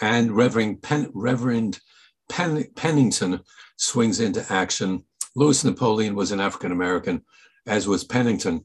and 0.00 0.30
Reverend, 0.30 0.82
Pen, 0.82 1.10
Reverend 1.14 1.80
Pen, 2.28 2.64
Pennington 2.76 3.40
swings 3.76 4.20
into 4.20 4.44
action. 4.52 5.04
Louis 5.34 5.64
Napoleon 5.64 6.14
was 6.14 6.30
an 6.32 6.40
African 6.40 6.70
American, 6.70 7.22
as 7.66 7.88
was 7.88 8.04
Pennington. 8.04 8.64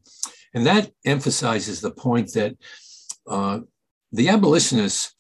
And 0.54 0.66
that 0.66 0.92
emphasizes 1.06 1.80
the 1.80 1.92
point 1.92 2.34
that 2.34 2.58
uh, 3.28 3.62
the 4.12 4.30
abolitionists 4.30 5.16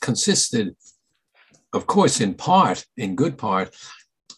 consisted, 0.00 0.76
of 1.72 1.86
course, 1.86 2.20
in 2.20 2.34
part, 2.34 2.84
in 2.96 3.16
good 3.16 3.38
part, 3.38 3.74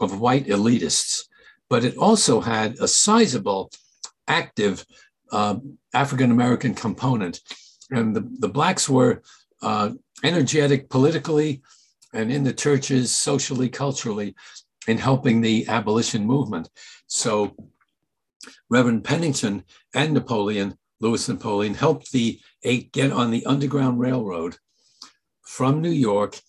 of 0.00 0.20
white 0.20 0.46
elitists, 0.46 1.24
but 1.68 1.84
it 1.84 1.96
also 1.96 2.40
had 2.40 2.76
a 2.78 2.86
sizable 2.86 3.70
active 4.28 4.84
uh, 5.32 5.56
African 5.92 6.30
American 6.30 6.74
component. 6.74 7.40
And 7.90 8.14
the, 8.14 8.28
the 8.38 8.48
Blacks 8.48 8.88
were 8.88 9.22
uh, 9.62 9.90
energetic 10.22 10.88
politically 10.88 11.62
and 12.12 12.32
in 12.32 12.44
the 12.44 12.52
churches, 12.52 13.14
socially, 13.14 13.68
culturally, 13.68 14.34
in 14.86 14.98
helping 14.98 15.40
the 15.40 15.68
abolition 15.68 16.24
movement. 16.24 16.68
So 17.06 17.54
Reverend 18.70 19.04
Pennington 19.04 19.64
and 19.94 20.14
Napoleon, 20.14 20.76
Louis 21.00 21.28
Napoleon, 21.28 21.74
helped 21.74 22.12
the 22.12 22.40
eight 22.62 22.92
get 22.92 23.12
on 23.12 23.30
the 23.30 23.44
Underground 23.46 24.00
Railroad 24.00 24.56
from 25.42 25.80
New 25.80 25.90
York 25.90 26.40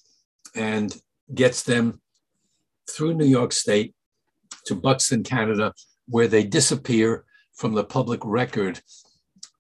and 0.56 0.96
gets 1.34 1.64
them 1.64 2.02
through 2.90 3.14
New 3.14 3.26
York 3.26 3.52
State 3.52 3.94
to 4.66 4.76
Buxton, 4.76 5.24
Canada, 5.24 5.74
where 6.08 6.28
they 6.28 6.44
disappear 6.44 7.26
from 7.54 7.74
the 7.74 7.84
public 7.84 8.22
record 8.24 8.82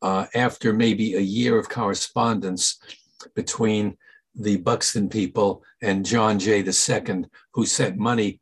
uh, 0.02 0.26
after 0.36 0.74
maybe 0.74 1.16
a 1.16 1.20
year 1.20 1.58
of 1.58 1.70
correspondence 1.70 2.80
between 3.36 3.98
the 4.36 4.58
Buxton 4.58 5.10
people 5.10 5.64
and 5.82 6.06
John 6.06 6.40
Jay 6.40 6.64
II, 6.64 7.26
who 7.54 7.66
sent 7.66 7.98
money 7.98 8.40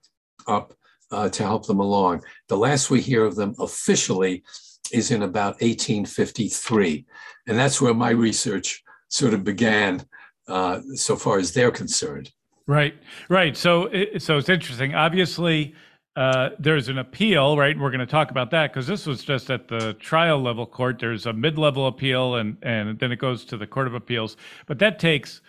up 0.47 0.73
uh, 1.11 1.29
to 1.29 1.43
help 1.43 1.65
them 1.65 1.79
along. 1.79 2.23
The 2.47 2.57
last 2.57 2.89
we 2.89 3.01
hear 3.01 3.25
of 3.25 3.35
them 3.35 3.55
officially 3.59 4.43
is 4.91 5.11
in 5.11 5.23
about 5.23 5.61
1853. 5.61 7.05
And 7.47 7.57
that's 7.57 7.81
where 7.81 7.93
my 7.93 8.11
research 8.11 8.83
sort 9.09 9.33
of 9.33 9.43
began, 9.43 10.05
uh, 10.47 10.81
so 10.95 11.15
far 11.15 11.39
as 11.39 11.53
they're 11.53 11.71
concerned. 11.71 12.31
Right, 12.67 12.95
right. 13.29 13.55
So, 13.55 13.89
so 14.17 14.37
it's 14.37 14.49
interesting. 14.49 14.93
Obviously, 14.93 15.73
uh, 16.17 16.49
there's 16.57 16.87
an 16.89 16.97
appeal, 16.97 17.55
right? 17.57 17.71
And 17.73 17.81
we're 17.81 17.91
going 17.91 17.99
to 17.99 18.07
talk 18.07 18.31
about 18.31 18.49
that 18.49 18.73
because 18.73 18.87
this 18.87 19.05
was 19.05 19.23
just 19.23 19.51
at 19.51 19.67
the 19.67 19.93
trial 19.93 20.41
level 20.41 20.65
court. 20.65 20.97
There's 20.99 21.27
a 21.27 21.33
mid-level 21.33 21.85
appeal, 21.85 22.35
and 22.35 22.57
and 22.63 22.97
then 22.97 23.11
it 23.11 23.19
goes 23.19 23.45
to 23.45 23.57
the 23.57 23.67
court 23.67 23.85
of 23.85 23.93
appeals. 23.93 24.35
But 24.65 24.79
that 24.79 24.97
takes, 24.97 25.41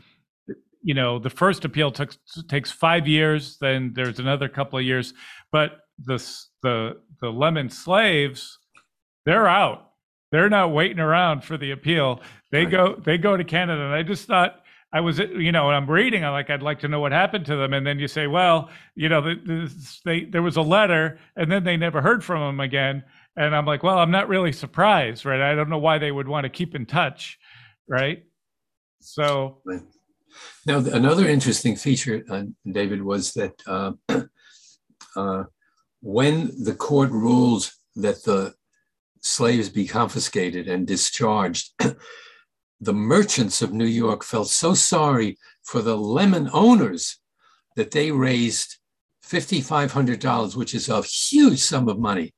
you 0.83 0.92
know, 0.92 1.18
the 1.18 1.31
first 1.31 1.64
appeal 1.64 1.90
took 1.90 2.14
takes 2.50 2.70
five 2.70 3.09
years. 3.09 3.57
Then 3.59 3.92
there's 3.94 4.18
another 4.18 4.46
couple 4.48 4.78
of 4.78 4.85
years. 4.85 5.14
But 5.50 5.81
the 5.98 6.18
the 6.62 7.00
the 7.22 7.31
lemon 7.31 7.70
slaves, 7.70 8.59
they're 9.24 9.48
out. 9.48 9.92
They're 10.33 10.50
not 10.50 10.72
waiting 10.72 11.00
around 11.00 11.44
for 11.44 11.57
the 11.57 11.70
appeal. 11.70 12.20
They 12.52 12.64
Right. 12.64 12.70
go 12.70 12.96
they 13.02 13.16
go 13.16 13.38
to 13.38 13.44
Canada. 13.44 13.83
And 13.87 13.94
I 13.94 14.02
just 14.02 14.26
thought. 14.26 14.62
I 14.92 15.01
was, 15.01 15.18
you 15.18 15.53
know, 15.53 15.66
when 15.66 15.74
I'm 15.74 15.88
reading, 15.88 16.24
I 16.24 16.31
like, 16.31 16.48
I'd 16.48 16.62
like 16.62 16.81
to 16.81 16.88
know 16.88 17.01
what 17.01 17.12
happened 17.12 17.44
to 17.46 17.57
them, 17.57 17.74
and 17.74 17.87
then 17.87 17.98
you 17.98 18.09
say, 18.09 18.27
well, 18.27 18.70
you 18.94 19.09
know, 19.09 19.20
the, 19.20 19.70
they, 20.05 20.24
there 20.24 20.42
was 20.42 20.57
a 20.57 20.62
letter, 20.62 21.18
and 21.37 21.53
then 21.53 21.64
they 21.64 21.77
never 21.77 22.01
heard 22.01 22.24
from 22.24 22.40
them 22.40 22.61
again, 22.61 23.05
and 23.37 23.55
I'm 23.55 23.66
like, 23.66 23.83
well, 23.83 23.98
I'm 23.98 24.11
not 24.11 24.29
really 24.29 24.53
surprised, 24.53 25.27
right? 25.27 25.40
I 25.40 25.55
don't 25.55 25.68
know 25.68 25.79
why 25.79 25.98
they 25.98 26.11
would 26.11 26.27
want 26.27 26.44
to 26.44 26.48
keep 26.48 26.74
in 26.74 26.87
touch, 26.87 27.38
right? 27.87 28.24
So, 29.01 29.61
Now, 30.66 30.79
another 30.79 31.29
interesting 31.29 31.77
feature, 31.77 32.24
uh, 32.31 32.44
David, 32.70 33.03
was 33.03 33.35
that 33.35 33.61
uh, 33.66 33.92
uh, 35.16 35.44
when 36.01 36.64
the 36.64 36.74
court 36.74 37.11
ruled 37.11 37.70
that 37.96 38.24
the 38.24 38.55
slaves 39.20 39.68
be 39.68 39.87
confiscated 39.87 40.68
and 40.68 40.87
discharged, 40.87 41.72
the 42.81 42.93
merchants 42.95 43.61
of 43.62 43.73
New 43.73 43.87
York 43.87 44.23
felt 44.25 44.49
so 44.49 44.75
sorry 44.75 45.37
for 45.64 45.83
the 45.83 45.97
lemon 45.97 46.49
owners 46.53 47.19
that 47.77 47.91
they 47.91 48.11
raised 48.11 48.77
$5,500, 49.25 50.57
which 50.57 50.75
is 50.75 50.88
a 50.88 51.03
huge 51.03 51.61
sum 51.61 51.88
of 51.88 51.99
money, 51.99 52.35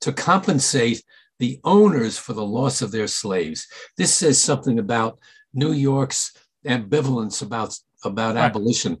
to 0.00 0.12
compensate 0.12 1.02
the 1.38 1.60
owners 1.64 2.18
for 2.18 2.32
the 2.32 2.44
loss 2.44 2.82
of 2.82 2.90
their 2.92 3.06
slaves. 3.06 3.66
This 3.96 4.14
says 4.14 4.40
something 4.40 4.78
about 4.78 5.18
New 5.52 5.72
York's 5.72 6.32
ambivalence 6.66 7.42
about, 7.42 7.76
about 8.04 8.34
Right. 8.34 8.44
abolition. 8.44 8.98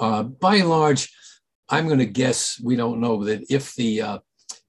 Uh, 0.00 0.24
by 0.24 0.56
and 0.56 0.70
large, 0.70 1.12
I'm 1.68 1.86
going 1.86 1.98
to 1.98 2.06
guess 2.06 2.60
we 2.62 2.76
don't 2.76 3.00
know 3.00 3.24
that 3.24 3.44
if 3.50 3.74
the 3.74 4.02
uh, 4.02 4.18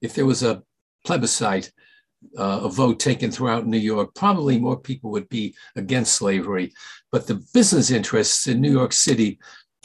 if 0.00 0.14
there 0.14 0.26
was 0.26 0.42
a 0.42 0.62
plebiscite, 1.04 1.70
uh, 2.38 2.60
a 2.64 2.68
vote 2.68 2.98
taken 2.98 3.30
throughout 3.30 3.66
New 3.66 3.78
York, 3.78 4.14
probably 4.14 4.58
more 4.58 4.78
people 4.78 5.10
would 5.10 5.28
be 5.28 5.54
against 5.76 6.14
slavery. 6.14 6.72
But 7.12 7.26
the 7.26 7.42
business 7.54 7.90
interests 7.90 8.46
in 8.46 8.60
New 8.60 8.72
York 8.72 8.92
City 8.92 9.38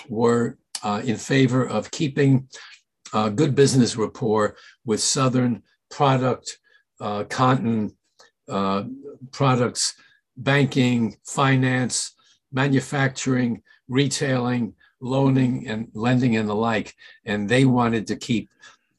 were 0.09 0.57
uh, 0.83 1.01
in 1.05 1.17
favor 1.17 1.67
of 1.67 1.91
keeping 1.91 2.47
uh, 3.13 3.29
good 3.29 3.55
business 3.55 3.95
rapport 3.95 4.55
with 4.85 4.99
Southern 4.99 5.63
product, 5.89 6.57
uh, 6.99 7.23
cotton 7.25 7.95
uh, 8.49 8.83
products, 9.31 9.93
banking, 10.35 11.15
finance, 11.25 12.15
manufacturing, 12.51 13.61
retailing, 13.87 14.73
loaning, 14.99 15.67
and 15.67 15.87
lending, 15.93 16.35
and 16.37 16.49
the 16.49 16.55
like. 16.55 16.93
And 17.25 17.47
they 17.47 17.65
wanted 17.65 18.07
to 18.07 18.15
keep 18.15 18.49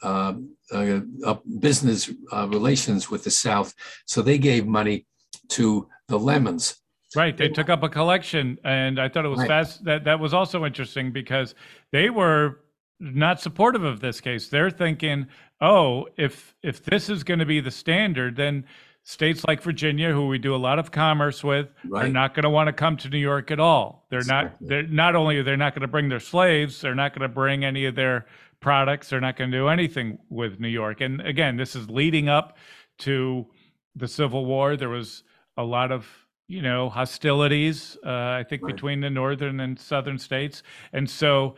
uh, 0.05 0.35
uh, 0.73 1.37
business 1.59 2.11
uh, 2.33 2.47
relations 2.49 3.11
with 3.11 3.25
the 3.25 3.31
South. 3.31 3.75
So 4.07 4.23
they 4.23 4.39
gave 4.39 4.67
money 4.67 5.07
to 5.51 5.89
the 6.09 6.19
Lemons. 6.19 6.77
right, 7.17 7.37
they 7.37 7.49
took 7.49 7.69
up 7.69 7.83
a 7.83 7.89
collection, 7.89 8.59
and 8.65 8.99
I 8.99 9.09
thought 9.09 9.25
it 9.25 9.29
was 9.29 9.39
Right. 9.41 9.49
fast. 9.49 9.85
That 9.85 10.05
that 10.05 10.19
was 10.21 10.35
also 10.35 10.65
interesting 10.65 11.13
because 11.13 11.55
they 11.93 12.11
were 12.11 12.61
not 13.01 13.41
supportive 13.41 13.85
of 13.85 14.01
this 14.01 14.21
case. 14.21 14.49
They're 14.49 14.71
thinking, 14.71 15.27
oh, 15.61 16.09
if 16.17 16.55
if 16.63 16.85
this 16.85 17.09
is 17.09 17.25
going 17.25 17.41
to 17.41 17.47
be 17.47 17.61
the 17.61 17.71
standard, 17.71 18.37
then 18.37 18.65
states 19.05 19.45
like 19.47 19.63
Virginia, 19.63 20.13
who 20.13 20.27
we 20.27 20.39
do 20.39 20.55
a 20.55 20.63
lot 20.69 20.79
of 20.79 20.91
commerce 20.91 21.45
with, 21.45 21.69
are 21.95 22.09
not 22.09 22.35
going 22.35 22.45
to 22.45 22.51
want 22.51 22.67
to 22.69 22.73
come 22.73 22.97
to 22.97 23.09
New 23.09 23.19
York 23.19 23.51
at 23.51 23.61
all. 23.61 24.07
They're 24.11 24.25
not. 24.25 24.57
They're 24.61 24.83
not 24.83 25.15
only 25.15 25.41
they're 25.43 25.57
not 25.57 25.75
going 25.75 25.83
to 25.83 25.89
bring 25.89 26.09
their 26.09 26.21
slaves, 26.21 26.81
they're 26.81 26.95
not 26.95 27.13
going 27.13 27.29
to 27.29 27.35
bring 27.35 27.65
any 27.65 27.85
of 27.85 27.95
their 27.95 28.27
products. 28.65 29.11
They're 29.11 29.21
not 29.21 29.37
going 29.37 29.51
to 29.51 29.57
do 29.59 29.69
anything 29.69 30.19
with 30.31 30.59
New 30.59 30.69
York. 30.69 31.03
And 31.03 31.21
again, 31.21 31.59
this 31.59 31.77
is 31.77 31.91
leading 31.91 32.31
up 32.31 32.57
to 33.01 33.47
the 33.95 34.09
Civil 34.09 34.47
War. 34.47 34.75
There 34.77 34.89
was 34.89 35.23
a 35.59 35.63
lot 35.63 35.93
of 35.93 36.09
you 36.49 36.63
know 36.63 36.89
hostilities. 36.89 37.97
Uh, 38.05 38.41
I 38.41 38.45
think 38.49 38.63
Right. 38.63 38.75
between 38.75 39.01
the 39.01 39.11
northern 39.11 39.61
and 39.61 39.79
southern 39.79 40.19
states, 40.19 40.63
and 40.95 41.09
so 41.09 41.57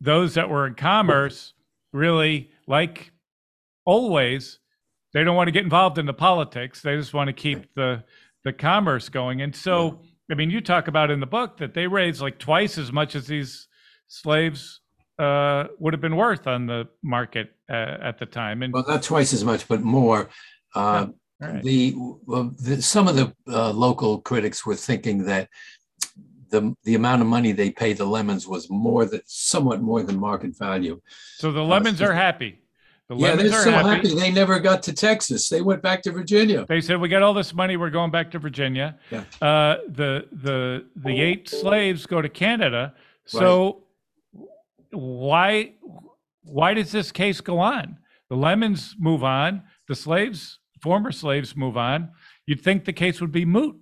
those 0.00 0.34
that 0.34 0.50
were 0.50 0.66
in 0.66 0.74
commerce 0.74 1.54
really 1.92 2.50
like 2.66 3.12
always 3.84 4.58
they 5.14 5.24
don't 5.24 5.36
want 5.36 5.48
to 5.48 5.52
get 5.52 5.64
involved 5.64 5.98
in 5.98 6.06
the 6.06 6.14
politics 6.14 6.80
they 6.82 6.96
just 6.96 7.12
want 7.14 7.28
to 7.28 7.32
keep 7.32 7.74
the 7.74 8.02
the 8.44 8.52
commerce 8.52 9.08
going 9.08 9.42
and 9.42 9.54
so 9.54 10.00
i 10.30 10.34
mean 10.34 10.50
you 10.50 10.60
talk 10.60 10.88
about 10.88 11.10
in 11.10 11.20
the 11.20 11.26
book 11.26 11.56
that 11.58 11.74
they 11.74 11.86
raised 11.86 12.20
like 12.22 12.38
twice 12.38 12.78
as 12.78 12.90
much 12.92 13.14
as 13.14 13.26
these 13.26 13.68
slaves 14.08 14.80
uh, 15.18 15.64
would 15.78 15.92
have 15.92 16.00
been 16.00 16.16
worth 16.16 16.46
on 16.46 16.66
the 16.66 16.88
market 17.02 17.54
uh, 17.70 17.96
at 18.00 18.18
the 18.18 18.26
time 18.26 18.62
and 18.62 18.72
Well, 18.72 18.84
not 18.86 19.02
twice 19.02 19.32
as 19.32 19.44
much, 19.44 19.68
but 19.68 19.82
more. 19.82 20.28
Uh, 20.74 21.08
right. 21.40 21.62
the, 21.62 21.94
well, 21.96 22.54
the 22.58 22.80
some 22.80 23.08
of 23.08 23.16
the 23.16 23.34
uh, 23.48 23.70
local 23.72 24.20
critics 24.20 24.64
were 24.64 24.76
thinking 24.76 25.24
that 25.26 25.48
the 26.52 26.74
the 26.84 26.94
amount 26.94 27.22
of 27.22 27.26
money 27.26 27.52
they 27.52 27.70
paid 27.70 27.96
the 27.96 28.04
lemons 28.04 28.46
was 28.46 28.70
more 28.70 29.04
than 29.04 29.22
somewhat 29.26 29.80
more 29.82 30.02
than 30.02 30.18
market 30.18 30.56
value. 30.56 31.00
So 31.36 31.50
the 31.50 31.62
lemons 31.62 32.00
are 32.00 32.12
happy. 32.12 32.60
The 33.08 33.16
yeah, 33.16 33.34
they're 33.34 33.50
so 33.50 33.70
happy. 33.70 33.88
happy. 33.88 34.14
they 34.14 34.30
never 34.30 34.60
got 34.60 34.82
to 34.84 34.92
Texas. 34.92 35.48
They 35.48 35.60
went 35.60 35.82
back 35.82 36.02
to 36.02 36.12
Virginia. 36.12 36.64
They 36.68 36.80
said 36.80 37.00
we 37.00 37.08
got 37.08 37.22
all 37.22 37.34
this 37.34 37.52
money. 37.52 37.76
We're 37.76 37.90
going 37.90 38.10
back 38.10 38.30
to 38.32 38.38
Virginia. 38.38 38.98
Yeah. 39.10 39.24
Uh, 39.40 39.78
the 39.88 40.28
the 40.30 40.86
the 40.96 41.20
eight 41.20 41.48
slaves 41.48 42.06
go 42.06 42.22
to 42.22 42.28
Canada. 42.28 42.94
So 43.24 43.82
why 44.92 45.74
why 46.42 46.74
does 46.74 46.92
this 46.92 47.12
case 47.12 47.40
go 47.40 47.58
on? 47.58 47.98
The 48.28 48.36
lemons 48.36 48.94
move 48.98 49.22
on. 49.24 49.62
The 49.88 49.94
slaves, 49.94 50.58
former 50.82 51.12
slaves, 51.12 51.56
move 51.56 51.76
on. 51.76 52.10
You'd 52.46 52.60
think 52.60 52.84
the 52.84 52.92
case 52.92 53.20
would 53.20 53.32
be 53.32 53.44
moot. 53.44 53.76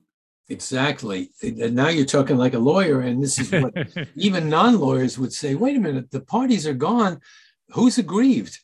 Exactly. 0.49 1.31
And 1.43 1.75
now 1.75 1.89
you're 1.89 2.05
talking 2.05 2.37
like 2.37 2.55
a 2.55 2.59
lawyer, 2.59 3.01
and 3.03 3.23
this 3.23 3.39
is 3.39 3.53
what 3.53 3.73
even 4.17 4.49
non-lawyers 4.49 5.19
would 5.19 5.33
say. 5.33 5.55
Wait 5.55 5.77
a 5.77 5.81
minute, 5.81 6.11
the 6.11 6.21
parties 6.21 6.67
are 6.67 6.75
gone. 6.75 7.21
Who's 7.71 7.99
aggrieved? 7.99 8.59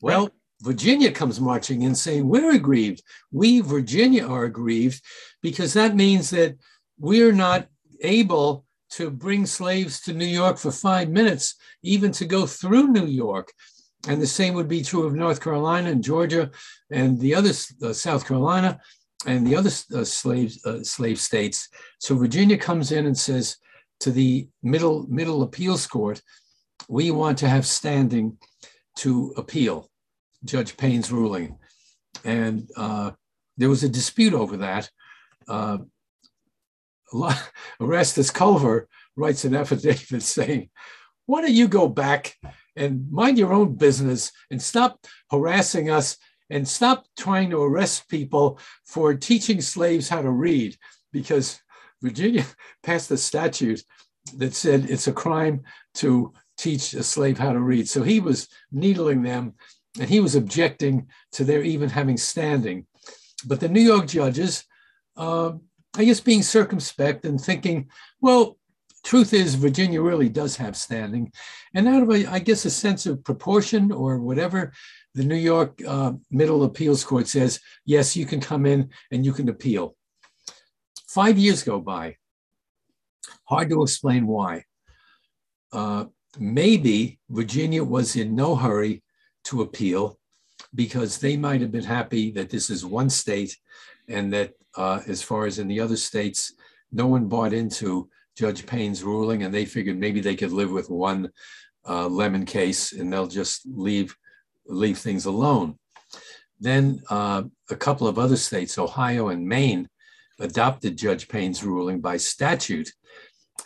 Well, 0.00 0.24
Right. 0.24 0.32
Virginia 0.60 1.10
comes 1.10 1.40
marching 1.40 1.82
in 1.82 1.94
saying, 1.94 2.28
We're 2.28 2.54
aggrieved. 2.54 3.02
We, 3.32 3.60
Virginia, 3.60 4.26
are 4.28 4.44
aggrieved 4.44 5.02
because 5.42 5.72
that 5.72 5.96
means 5.96 6.30
that 6.30 6.56
we're 6.98 7.32
not 7.32 7.66
able 8.02 8.64
to 8.92 9.10
bring 9.10 9.46
slaves 9.46 10.00
to 10.02 10.12
New 10.12 10.26
York 10.26 10.58
for 10.58 10.70
five 10.70 11.08
minutes, 11.08 11.54
even 11.82 12.12
to 12.12 12.24
go 12.26 12.46
through 12.46 12.88
New 12.88 13.06
York. 13.06 13.52
And 14.08 14.20
the 14.20 14.26
same 14.26 14.54
would 14.54 14.68
be 14.68 14.82
true 14.82 15.06
of 15.06 15.14
North 15.14 15.40
Carolina 15.40 15.90
and 15.90 16.02
Georgia 16.02 16.50
and 16.90 17.18
the 17.18 17.34
other 17.34 17.52
uh, 17.82 17.92
South 17.92 18.26
Carolina 18.26 18.80
and 19.26 19.46
the 19.46 19.56
other 19.56 19.70
uh, 19.94 20.04
slaves, 20.04 20.64
uh, 20.66 20.82
slave 20.82 21.18
states. 21.20 21.68
So 22.00 22.16
Virginia 22.16 22.58
comes 22.58 22.92
in 22.92 23.06
and 23.06 23.16
says 23.16 23.56
to 24.00 24.10
the 24.10 24.48
middle 24.62 25.06
middle 25.08 25.42
appeals 25.42 25.86
court, 25.86 26.20
we 26.88 27.10
want 27.10 27.38
to 27.38 27.48
have 27.48 27.64
standing 27.64 28.36
to 28.96 29.32
appeal 29.36 29.88
Judge 30.44 30.76
Paine's 30.76 31.12
ruling, 31.12 31.56
and 32.24 32.68
uh, 32.76 33.12
there 33.56 33.68
was 33.68 33.84
a 33.84 33.88
dispute 33.88 34.34
over 34.34 34.56
that. 34.58 34.90
Erastus 37.80 38.30
Culver 38.30 38.88
writes 39.16 39.44
an 39.44 39.54
affidavit 39.54 40.22
saying, 40.22 40.70
"Why 41.26 41.42
don't 41.42 41.52
you 41.52 41.68
go 41.68 41.88
back 41.88 42.36
and 42.76 43.10
mind 43.10 43.38
your 43.38 43.52
own 43.52 43.74
business 43.74 44.32
and 44.50 44.60
stop 44.60 44.98
harassing 45.30 45.90
us 45.90 46.16
and 46.50 46.66
stop 46.66 47.06
trying 47.18 47.50
to 47.50 47.62
arrest 47.62 48.08
people 48.08 48.58
for 48.84 49.14
teaching 49.14 49.60
slaves 49.60 50.08
how 50.08 50.22
to 50.22 50.30
read 50.30 50.76
because 51.12 51.60
Virginia 52.02 52.44
passed 52.82 53.10
a 53.10 53.16
statute 53.16 53.82
that 54.36 54.54
said 54.54 54.88
it's 54.88 55.08
a 55.08 55.12
crime 55.12 55.62
to 55.94 56.32
teach 56.56 56.94
a 56.94 57.02
slave 57.02 57.38
how 57.38 57.52
to 57.52 57.60
read. 57.60 57.88
So 57.88 58.02
he 58.02 58.20
was 58.20 58.48
needling 58.70 59.22
them 59.22 59.54
and 59.98 60.08
he 60.08 60.20
was 60.20 60.34
objecting 60.34 61.08
to 61.32 61.44
their 61.44 61.62
even 61.62 61.88
having 61.88 62.16
standing. 62.16 62.86
But 63.46 63.60
the 63.60 63.68
New 63.68 63.80
York 63.80 64.06
judges, 64.06 64.64
uh, 65.16 65.52
I 65.96 66.04
guess, 66.04 66.20
being 66.20 66.42
circumspect 66.42 67.24
and 67.24 67.40
thinking, 67.40 67.90
well, 68.20 68.56
truth 69.04 69.32
is, 69.34 69.54
Virginia 69.54 70.00
really 70.00 70.28
does 70.28 70.56
have 70.56 70.76
standing. 70.76 71.32
And 71.74 71.86
out 71.88 72.02
of, 72.02 72.10
a, 72.10 72.26
I 72.26 72.38
guess, 72.38 72.64
a 72.64 72.70
sense 72.70 73.06
of 73.06 73.24
proportion 73.24 73.92
or 73.92 74.18
whatever, 74.18 74.72
the 75.14 75.24
New 75.24 75.36
York 75.36 75.80
uh, 75.86 76.12
Middle 76.30 76.64
Appeals 76.64 77.04
Court 77.04 77.28
says, 77.28 77.60
yes, 77.84 78.16
you 78.16 78.24
can 78.24 78.40
come 78.40 78.64
in 78.64 78.90
and 79.10 79.24
you 79.24 79.32
can 79.32 79.48
appeal. 79.48 79.96
Five 81.06 81.36
years 81.36 81.62
go 81.62 81.80
by. 81.80 82.16
Hard 83.44 83.68
to 83.68 83.82
explain 83.82 84.26
why. 84.26 84.64
Uh, 85.72 86.06
maybe 86.38 87.18
Virginia 87.28 87.84
was 87.84 88.16
in 88.16 88.34
no 88.34 88.56
hurry 88.56 89.02
to 89.44 89.60
appeal 89.60 90.18
because 90.74 91.18
they 91.18 91.36
might 91.36 91.60
have 91.60 91.72
been 91.72 91.84
happy 91.84 92.30
that 92.30 92.48
this 92.48 92.70
is 92.70 92.84
one 92.84 93.10
state 93.10 93.58
and 94.12 94.32
that, 94.32 94.52
uh, 94.76 95.00
as 95.06 95.22
far 95.22 95.46
as 95.46 95.58
in 95.58 95.68
the 95.68 95.80
other 95.80 95.96
states, 95.96 96.52
no 96.92 97.06
one 97.06 97.28
bought 97.28 97.52
into 97.52 98.08
Judge 98.36 98.66
Paine's 98.66 99.02
ruling 99.02 99.42
and 99.42 99.52
they 99.52 99.64
figured 99.64 99.98
maybe 99.98 100.20
they 100.20 100.36
could 100.36 100.52
live 100.52 100.70
with 100.70 100.90
one 100.90 101.30
uh, 101.88 102.06
lemon 102.06 102.44
case 102.44 102.92
and 102.92 103.12
they'll 103.12 103.26
just 103.26 103.62
leave 103.66 104.14
leave 104.66 104.98
things 104.98 105.26
alone. 105.26 105.78
Then 106.60 107.02
uh, 107.10 107.42
a 107.70 107.76
couple 107.76 108.06
of 108.06 108.18
other 108.18 108.36
states, 108.36 108.78
Ohio 108.78 109.28
and 109.28 109.46
Maine, 109.46 109.88
adopted 110.38 110.96
Judge 110.96 111.28
Paine's 111.28 111.64
ruling 111.64 112.00
by 112.00 112.16
statute. 112.16 112.90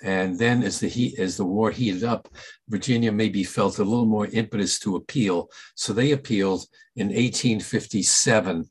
And 0.02 0.38
then, 0.38 0.62
as 0.62 0.80
the 0.80 0.88
heat, 0.88 1.18
as 1.18 1.36
the 1.36 1.44
war 1.44 1.70
heated 1.70 2.04
up, 2.04 2.28
Virginia 2.68 3.12
maybe 3.12 3.44
felt 3.44 3.78
a 3.78 3.84
little 3.84 4.06
more 4.06 4.26
impetus 4.26 4.78
to 4.80 4.96
appeal. 4.96 5.48
So 5.74 5.92
they 5.92 6.12
appealed 6.12 6.66
in 6.96 7.08
1857, 7.08 8.68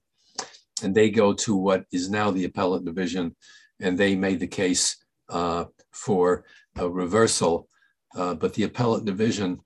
and 0.83 0.93
they 0.93 1.09
go 1.09 1.33
to 1.33 1.55
what 1.55 1.85
is 1.91 2.09
now 2.09 2.31
the 2.31 2.45
appellate 2.45 2.85
division, 2.85 3.35
and 3.81 3.97
they 3.97 4.15
made 4.15 4.39
the 4.39 4.47
case 4.47 4.97
uh, 5.29 5.65
for 5.91 6.45
a 6.77 6.89
reversal. 6.89 7.67
Uh, 8.15 8.33
but 8.33 8.53
the 8.53 8.63
appellate 8.63 9.05
division 9.05 9.59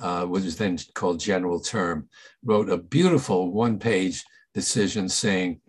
uh, 0.00 0.24
which 0.24 0.44
was 0.44 0.56
then 0.56 0.78
called 0.94 1.20
General 1.20 1.60
Term, 1.60 2.08
wrote 2.44 2.70
a 2.70 2.78
beautiful 2.78 3.52
one 3.52 3.78
page 3.78 4.24
decision 4.52 5.08
saying, 5.08 5.60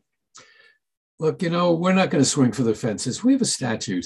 Look, 1.19 1.41
you 1.41 1.49
know, 1.49 1.73
we're 1.73 1.93
not 1.93 2.09
going 2.09 2.23
to 2.23 2.29
swing 2.29 2.51
for 2.51 2.63
the 2.63 2.75
fences. 2.75 3.23
We 3.23 3.33
have 3.33 3.41
a 3.41 3.45
statute. 3.45 4.05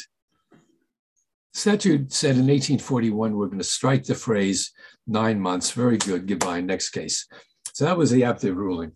Statute 1.53 2.13
said 2.13 2.35
in 2.35 2.45
1841, 2.45 3.35
we're 3.35 3.47
going 3.47 3.57
to 3.57 3.63
strike 3.63 4.03
the 4.03 4.13
phrase 4.13 4.71
nine 5.07 5.39
months. 5.39 5.71
Very 5.71 5.97
good. 5.97 6.27
Goodbye. 6.27 6.61
Next 6.61 6.91
case. 6.91 7.27
So 7.73 7.85
that 7.85 7.97
was 7.97 8.11
the 8.11 8.21
Aptive 8.21 8.55
ruling. 8.55 8.91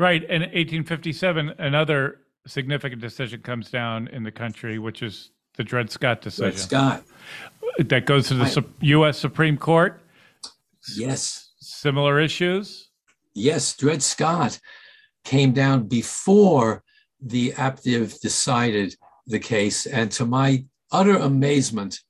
Right. 0.00 0.22
And 0.22 0.40
1857, 0.44 1.56
another 1.58 2.20
significant 2.46 3.02
decision 3.02 3.42
comes 3.42 3.70
down 3.70 4.08
in 4.08 4.22
the 4.22 4.32
country, 4.32 4.78
which 4.78 5.02
is 5.02 5.30
the 5.58 5.62
Dred 5.62 5.90
Scott 5.90 6.22
decision. 6.22 6.52
Dred 6.52 6.58
Scott. 6.58 7.04
That 7.80 8.06
goes 8.06 8.28
to 8.28 8.34
the 8.34 8.44
Right. 8.44 8.52
Sup- 8.52 8.70
U.S. 8.80 9.18
Supreme 9.18 9.58
Court. 9.58 10.00
Yes. 10.96 11.50
Similar 11.60 12.18
issues. 12.18 12.88
Yes. 13.34 13.76
Dred 13.76 14.02
Scott 14.02 14.58
came 15.24 15.52
down 15.52 15.86
before 15.86 16.82
the 17.20 17.52
Aptive 17.52 18.18
decided 18.20 18.96
the 19.26 19.38
case. 19.38 19.84
And 19.84 20.10
to 20.12 20.24
my 20.24 20.64
utter 20.90 21.18
amazement, 21.18 22.00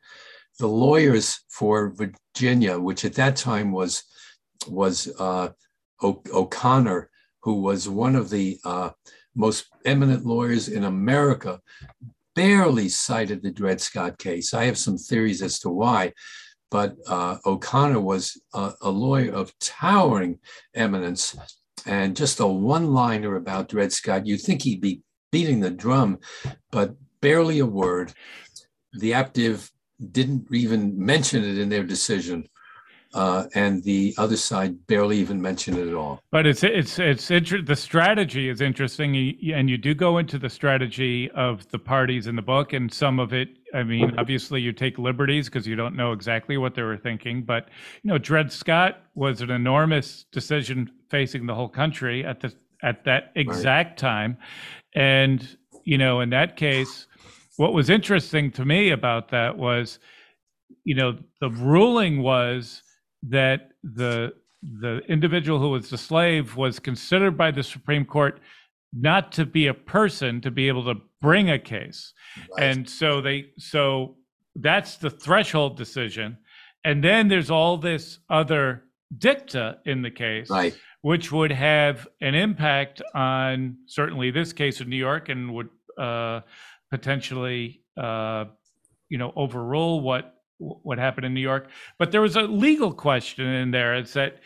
the 0.61 0.69
lawyers 0.69 1.41
for 1.49 1.91
Virginia, 1.91 2.79
which 2.79 3.05
at 3.05 3.15
that 3.15 3.35
time 3.35 3.73
was 3.73 4.05
was 4.69 5.09
uh, 5.19 5.49
o- 6.03 6.23
O'Conor, 6.33 7.10
who 7.43 7.61
was 7.61 7.89
one 7.89 8.17
of 8.17 8.31
the 8.31 8.59
uh, 8.65 8.91
most 9.35 9.67
eminent 9.85 10.25
lawyers 10.27 10.69
in 10.69 10.85
America, 10.85 11.61
barely 12.35 12.89
cited 12.89 13.43
the 13.43 13.51
Dred 13.51 13.81
Scott 13.81 14.19
case. 14.19 14.55
I 14.55 14.65
have 14.65 14.79
some 14.79 14.99
theories 14.99 15.43
as 15.43 15.59
to 15.61 15.71
why, 15.71 16.13
but 16.71 16.97
uh, 17.07 17.39
O'Conor 17.45 18.01
was 18.01 18.41
a, 18.55 18.73
a 18.83 18.91
lawyer 18.91 19.33
of 19.33 19.53
towering 19.59 20.39
eminence 20.75 21.37
and 21.87 22.17
just 22.17 22.41
a 22.41 22.47
one-liner 22.47 23.37
about 23.37 23.69
Dred 23.69 23.93
Scott. 23.93 24.27
You'd 24.27 24.43
think 24.43 24.63
he'd 24.63 24.81
be 24.81 25.03
beating 25.33 25.61
the 25.61 25.71
drum, 25.71 26.19
but 26.71 26.95
barely 27.21 27.59
a 27.59 27.67
word. 27.67 28.13
The 28.93 29.13
Aptive 29.13 29.71
didn't 30.13 30.49
even 30.53 30.99
mention 30.99 31.45
it 31.45 31.59
in 31.59 31.69
their 31.69 31.85
decision. 31.85 32.49
Uh, 33.13 33.47
and 33.55 33.83
the 33.83 34.15
other 34.19 34.37
side 34.37 34.87
barely 34.87 35.19
even 35.19 35.43
mentioned 35.43 35.77
it 35.77 35.89
at 35.89 35.95
all. 35.95 36.21
But 36.31 36.47
it's 36.47 36.63
it's 36.63 36.99
it's 37.01 37.29
inter- 37.29 37.61
the 37.61 37.75
strategy 37.75 38.49
is 38.49 38.61
interesting, 38.61 39.37
and 39.53 39.69
you 39.69 39.77
do 39.77 39.95
go 39.95 40.19
into 40.19 40.39
the 40.39 40.49
strategy 40.49 41.29
of 41.33 41.69
the 41.71 41.79
parties 41.79 42.29
in 42.29 42.37
the 42.37 42.43
book, 42.43 42.73
and 42.73 42.93
some 42.93 43.19
of 43.19 43.33
it. 43.33 43.49
I 43.75 43.83
mean, 43.83 44.15
obviously, 44.17 44.61
you 44.61 44.73
take 44.73 44.97
liberties 44.97 45.47
because 45.47 45.67
you 45.67 45.75
don't 45.75 45.97
know 45.97 46.13
exactly 46.13 46.57
what 46.57 46.77
they 46.77 46.83
were 46.83 46.97
thinking. 46.97 47.43
But 47.43 47.69
you 48.05 48.09
know, 48.13 48.19
Dred 48.19 48.53
Scott 48.53 49.03
was 49.17 49.41
an 49.41 49.51
enormous 49.51 50.25
decision 50.31 50.89
facing 51.09 51.47
the 51.47 51.55
whole 51.55 51.69
country 51.69 52.25
at 52.25 52.39
the 52.39 52.55
at 52.85 53.05
that 53.05 53.33
exact 53.35 53.99
time, 53.99 54.39
and 54.95 55.57
you 55.85 55.99
know, 55.99 56.21
in 56.21 56.31
that 56.31 56.55
case, 56.55 57.09
what 57.57 57.73
was 57.73 57.91
interesting 57.91 58.53
to 58.53 58.65
me 58.65 58.91
about 58.91 59.31
that 59.31 59.59
was, 59.59 59.99
you 60.85 60.95
know, 60.95 61.19
the 61.41 61.51
ruling 61.51 62.23
was 62.23 62.83
that 63.29 63.71
the 63.83 64.33
the 64.63 64.99
individual 65.09 65.59
who 65.59 65.71
was 65.71 65.89
the 65.89 65.97
slave 65.99 66.57
was 66.57 66.79
considered 66.79 67.37
by 67.37 67.51
the 67.51 67.63
Supreme 67.63 68.05
Court 68.05 68.41
not 68.93 69.33
to 69.33 69.47
be 69.47 69.69
a 69.69 69.75
person 69.75 70.41
to 70.43 70.51
be 70.51 70.69
able 70.69 70.85
to 70.85 71.01
bring 71.21 71.51
a 71.51 71.59
case. 71.59 72.13
And 72.59 72.89
so 72.89 73.21
they 73.21 73.51
so 73.59 74.17
that's 74.57 74.97
the 74.97 75.11
threshold 75.11 75.77
decision. 75.77 76.37
And 76.85 77.03
then 77.05 77.29
there's 77.29 77.51
all 77.51 77.77
this 77.79 78.19
other 78.29 78.85
dicta 79.17 79.79
in 79.87 80.03
the 80.03 80.11
case 80.11 80.51
Right. 80.51 80.77
which 81.03 81.33
would 81.33 81.53
have 81.53 82.07
an 82.21 82.35
impact 82.35 83.01
on 83.15 83.77
certainly 83.87 84.31
this 84.31 84.53
case 84.53 84.81
of 84.81 84.89
New 84.89 84.97
York 84.97 85.29
and 85.29 85.55
would 85.55 85.69
uh, 85.99 86.41
potentially 86.91 87.83
uh, 87.97 88.45
you 89.09 89.19
know, 89.19 89.33
overrule 89.37 90.01
what 90.01 90.35
what 90.61 90.99
happened 90.99 91.27
in 91.27 91.35
New 91.35 91.41
York. 91.41 91.69
But 91.99 92.13
there 92.13 92.21
was 92.21 92.37
a 92.37 92.43
legal 92.43 92.93
question 92.93 93.47
in 93.47 93.71
there. 93.71 93.95
It's 93.95 94.13
that 94.13 94.41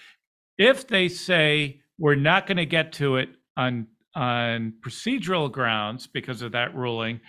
if 0.57 0.87
they 0.87 1.09
say 1.09 1.81
we're 1.99 2.15
not 2.15 2.47
going 2.47 2.57
to 2.57 2.67
get 2.67 2.93
to 2.95 3.17
it 3.17 3.31
on 3.57 3.89
on 4.15 4.75
procedural 4.81 5.51
grounds 5.51 6.07
because 6.07 6.41
of 6.41 6.53
that 6.53 6.75
ruling 6.75 7.21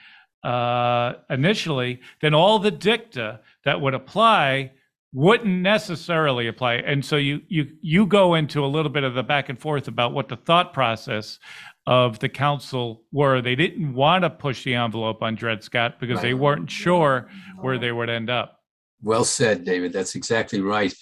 uh, 0.44 1.14
initially, 1.32 2.00
then 2.22 2.36
all 2.36 2.60
the 2.60 2.70
dicta 2.70 3.40
that 3.64 3.82
would 3.82 3.96
apply 3.96 4.72
wouldn't 5.12 5.62
necessarily 5.62 6.48
apply. 6.48 6.76
And 6.76 7.04
so 7.04 7.16
you 7.16 7.42
you 7.48 7.68
you 7.82 8.06
go 8.06 8.36
into 8.36 8.64
a 8.64 8.68
little 8.68 8.92
bit 8.92 9.04
of 9.04 9.16
the 9.16 9.24
back 9.24 9.50
and 9.50 9.60
forth 9.60 9.88
about 9.88 10.14
what 10.14 10.28
the 10.28 10.36
thought 10.36 10.74
process 10.74 11.40
of 11.88 12.20
the 12.20 12.30
council 12.30 13.04
were. 13.12 13.42
They 13.42 13.56
didn't 13.56 13.94
want 13.94 14.24
to 14.24 14.30
push 14.30 14.64
the 14.64 14.76
envelope 14.76 15.22
on 15.22 15.36
Dred 15.36 15.64
Scott 15.64 16.00
because 16.00 16.22
they 16.22 16.34
weren't 16.34 16.70
sure 16.70 17.30
where 17.62 17.78
they 17.78 17.92
would 17.92 18.10
end 18.10 18.30
up. 18.30 18.60
Well 19.02 19.26
said, 19.26 19.66
David. 19.66 19.93
That's 19.93 20.16
exactly 20.16 20.62
right. 20.62 20.93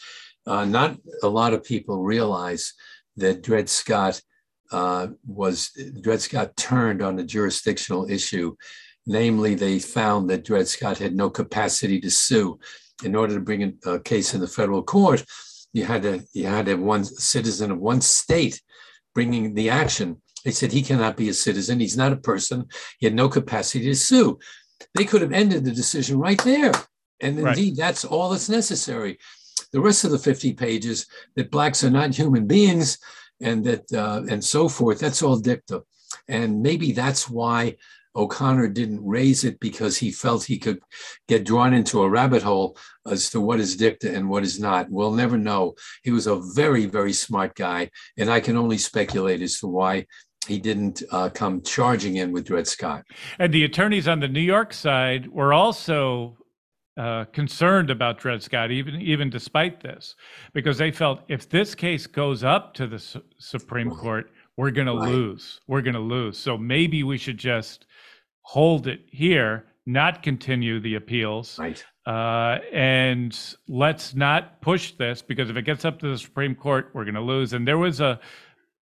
Uh, 0.45 0.65
not 0.65 0.97
a 1.21 1.27
lot 1.27 1.53
of 1.53 1.63
people 1.63 2.03
realize 2.03 2.73
that 3.17 3.43
Dred 3.43 3.69
Scott 3.69 4.21
uh, 4.71 5.07
was 5.25 5.71
Dred 6.01 6.21
Scott 6.21 6.55
turned 6.57 7.01
on 7.01 7.19
a 7.19 7.23
jurisdictional 7.23 8.09
issue. 8.09 8.55
Namely, 9.05 9.53
they 9.55 9.79
found 9.79 10.29
that 10.29 10.45
Dred 10.45 10.67
Scott 10.67 10.97
had 10.97 11.15
no 11.15 11.29
capacity 11.29 11.99
to 12.01 12.09
sue. 12.09 12.59
In 13.03 13.15
order 13.15 13.33
to 13.33 13.41
bring 13.41 13.77
a 13.85 13.99
case 13.99 14.33
in 14.33 14.39
the 14.39 14.47
federal 14.47 14.81
court, 14.81 15.25
you 15.73 15.83
had 15.85 16.03
to 16.03 16.23
you 16.33 16.47
had 16.47 16.65
to 16.65 16.71
have 16.71 16.79
one 16.79 17.03
citizen 17.03 17.71
of 17.71 17.79
one 17.79 18.01
state 18.01 18.61
bringing 19.13 19.53
the 19.53 19.69
action. 19.69 20.21
They 20.45 20.51
said 20.51 20.71
he 20.71 20.81
cannot 20.81 21.17
be 21.17 21.29
a 21.29 21.33
citizen. 21.33 21.79
He's 21.79 21.97
not 21.97 22.13
a 22.13 22.17
person. 22.17 22.65
He 22.99 23.05
had 23.05 23.15
no 23.15 23.29
capacity 23.29 23.85
to 23.85 23.95
sue. 23.95 24.39
They 24.93 25.05
could 25.05 25.21
have 25.21 25.31
ended 25.31 25.63
the 25.63 25.71
decision 25.71 26.19
right 26.19 26.41
there. 26.43 26.71
And 27.23 27.41
Right. 27.41 27.57
indeed, 27.57 27.77
that's 27.77 28.05
all 28.05 28.29
that's 28.29 28.49
necessary. 28.49 29.17
The 29.71 29.81
rest 29.81 30.03
of 30.03 30.11
the 30.11 30.19
50 30.19 30.53
pages 30.53 31.07
that 31.35 31.51
blacks 31.51 31.83
are 31.83 31.89
not 31.89 32.13
human 32.13 32.45
beings 32.45 32.97
and 33.41 33.63
that 33.65 33.91
uh, 33.93 34.23
and 34.29 34.43
so 34.43 34.69
forth, 34.69 34.99
that's 34.99 35.23
all 35.23 35.37
dicta. 35.37 35.83
And 36.27 36.61
maybe 36.61 36.91
that's 36.91 37.29
why 37.29 37.75
O'Conor 38.15 38.67
didn't 38.67 39.03
raise 39.03 39.43
it 39.43 39.59
because 39.59 39.97
he 39.97 40.11
felt 40.11 40.43
he 40.43 40.59
could 40.59 40.79
get 41.27 41.45
drawn 41.45 41.73
into 41.73 42.03
a 42.03 42.09
rabbit 42.09 42.43
hole 42.43 42.77
as 43.07 43.29
to 43.31 43.41
what 43.41 43.59
is 43.59 43.75
dicta 43.75 44.13
and 44.13 44.29
what 44.29 44.43
is 44.43 44.59
not. 44.59 44.89
We'll 44.91 45.13
never 45.13 45.37
know. 45.37 45.73
He 46.03 46.11
was 46.11 46.27
a 46.27 46.39
very, 46.53 46.85
very 46.85 47.13
smart 47.13 47.55
guy, 47.55 47.89
and 48.17 48.29
I 48.29 48.39
can 48.39 48.55
only 48.55 48.77
speculate 48.77 49.41
as 49.41 49.59
to 49.59 49.67
why 49.67 50.05
he 50.47 50.59
didn't 50.59 51.01
uh, 51.11 51.29
come 51.29 51.61
charging 51.63 52.17
in 52.17 52.31
with 52.31 52.45
Dred 52.45 52.67
Scott. 52.67 53.03
And 53.39 53.53
the 53.53 53.63
attorneys 53.63 54.07
on 54.07 54.19
the 54.19 54.27
New 54.27 54.41
York 54.41 54.73
side 54.73 55.27
were 55.29 55.53
also 55.53 56.37
uh, 56.97 57.25
concerned 57.25 57.89
about 57.89 58.19
Dred 58.19 58.43
Scott, 58.43 58.71
even 58.71 59.01
even 59.01 59.29
despite 59.29 59.81
this, 59.81 60.15
because 60.53 60.77
they 60.77 60.91
felt 60.91 61.21
if 61.27 61.49
this 61.49 61.73
case 61.75 62.05
goes 62.07 62.43
up 62.43 62.73
to 62.75 62.87
the 62.87 62.99
Su- 62.99 63.23
Supreme 63.39 63.89
Court, 63.89 64.31
we're 64.57 64.71
going 64.71 64.87
to 64.87 64.93
lose. 64.93 65.59
We're 65.67 65.81
going 65.81 65.95
to 65.95 65.99
lose. 65.99 66.37
So 66.37 66.57
maybe 66.57 67.03
we 67.03 67.17
should 67.17 67.37
just 67.37 67.87
hold 68.43 68.87
it 68.87 69.01
here, 69.09 69.65
not 69.85 70.21
continue 70.21 70.79
the 70.79 70.95
appeals, 70.95 71.57
Right. 71.57 71.83
uh, 72.05 72.59
and 72.71 73.37
let's 73.67 74.13
not 74.13 74.61
push 74.61 74.91
this 74.91 75.21
because 75.23 75.49
if 75.49 75.57
it 75.57 75.63
gets 75.63 75.85
up 75.85 75.97
to 75.99 76.09
the 76.09 76.17
Supreme 76.17 76.53
Court, 76.53 76.91
we're 76.93 77.05
going 77.05 77.15
to 77.15 77.21
lose. 77.21 77.53
And 77.53 77.67
there 77.67 77.77
was 77.79 78.01
a 78.01 78.19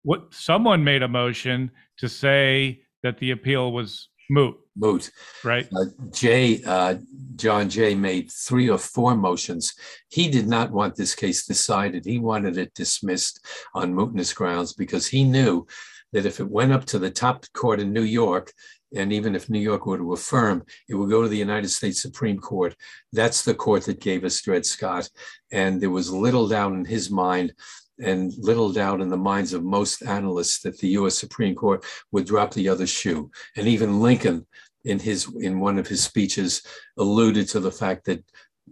what 0.02 0.34
someone 0.34 0.84
made 0.84 1.02
a 1.02 1.08
motion 1.08 1.70
to 1.96 2.08
say 2.10 2.82
that 3.02 3.16
the 3.18 3.30
appeal 3.30 3.72
was 3.72 4.08
moot, 4.28 4.56
Moot. 4.76 5.10
right? 5.44 5.68
Uh, 5.74 5.84
Jay, 6.10 6.62
uh, 6.64 6.96
John 7.36 7.68
Jay 7.68 7.94
made 7.94 8.30
three 8.30 8.68
or 8.68 8.78
four 8.78 9.16
motions. 9.16 9.74
He 10.08 10.28
did 10.28 10.48
not 10.48 10.72
want 10.72 10.96
this 10.96 11.14
case 11.14 11.46
decided. 11.46 12.04
He 12.04 12.18
wanted 12.18 12.58
it 12.58 12.74
dismissed 12.74 13.44
on 13.74 13.94
mootness 13.94 14.34
grounds 14.34 14.72
because 14.72 15.06
he 15.06 15.24
knew 15.24 15.66
that 16.12 16.26
if 16.26 16.40
it 16.40 16.50
went 16.50 16.72
up 16.72 16.84
to 16.86 16.98
the 16.98 17.10
top 17.10 17.44
court 17.54 17.80
in 17.80 17.92
New 17.92 18.02
York, 18.02 18.52
and 18.96 19.12
even 19.12 19.34
if 19.34 19.50
New 19.50 19.60
York 19.60 19.86
were 19.86 19.98
to 19.98 20.12
affirm, 20.12 20.64
it 20.88 20.94
would 20.94 21.10
go 21.10 21.22
to 21.22 21.28
the 21.28 21.36
United 21.36 21.68
States 21.68 22.00
Supreme 22.00 22.38
Court. 22.38 22.76
That's 23.12 23.42
the 23.42 23.54
court 23.54 23.84
that 23.86 24.00
gave 24.00 24.24
us 24.24 24.40
Dred 24.40 24.64
Scott. 24.64 25.08
And 25.50 25.80
there 25.80 25.90
was 25.90 26.12
little 26.12 26.48
doubt 26.48 26.72
in 26.72 26.84
his 26.84 27.10
mind 27.10 27.52
and 27.98 28.32
little 28.38 28.72
doubt 28.72 29.00
in 29.00 29.08
the 29.08 29.16
minds 29.16 29.52
of 29.52 29.62
most 29.62 30.02
analysts 30.02 30.60
that 30.60 30.78
the 30.78 30.88
US 30.88 31.16
Supreme 31.18 31.54
Court 31.54 31.84
would 32.12 32.26
drop 32.26 32.52
the 32.52 32.68
other 32.68 32.86
shoe. 32.86 33.30
And 33.56 33.68
even 33.68 34.00
Lincoln 34.00 34.46
in 34.84 34.98
his 34.98 35.32
in 35.40 35.60
one 35.60 35.78
of 35.78 35.86
his 35.86 36.02
speeches 36.02 36.62
alluded 36.98 37.48
to 37.48 37.60
the 37.60 37.72
fact 37.72 38.04
that 38.06 38.24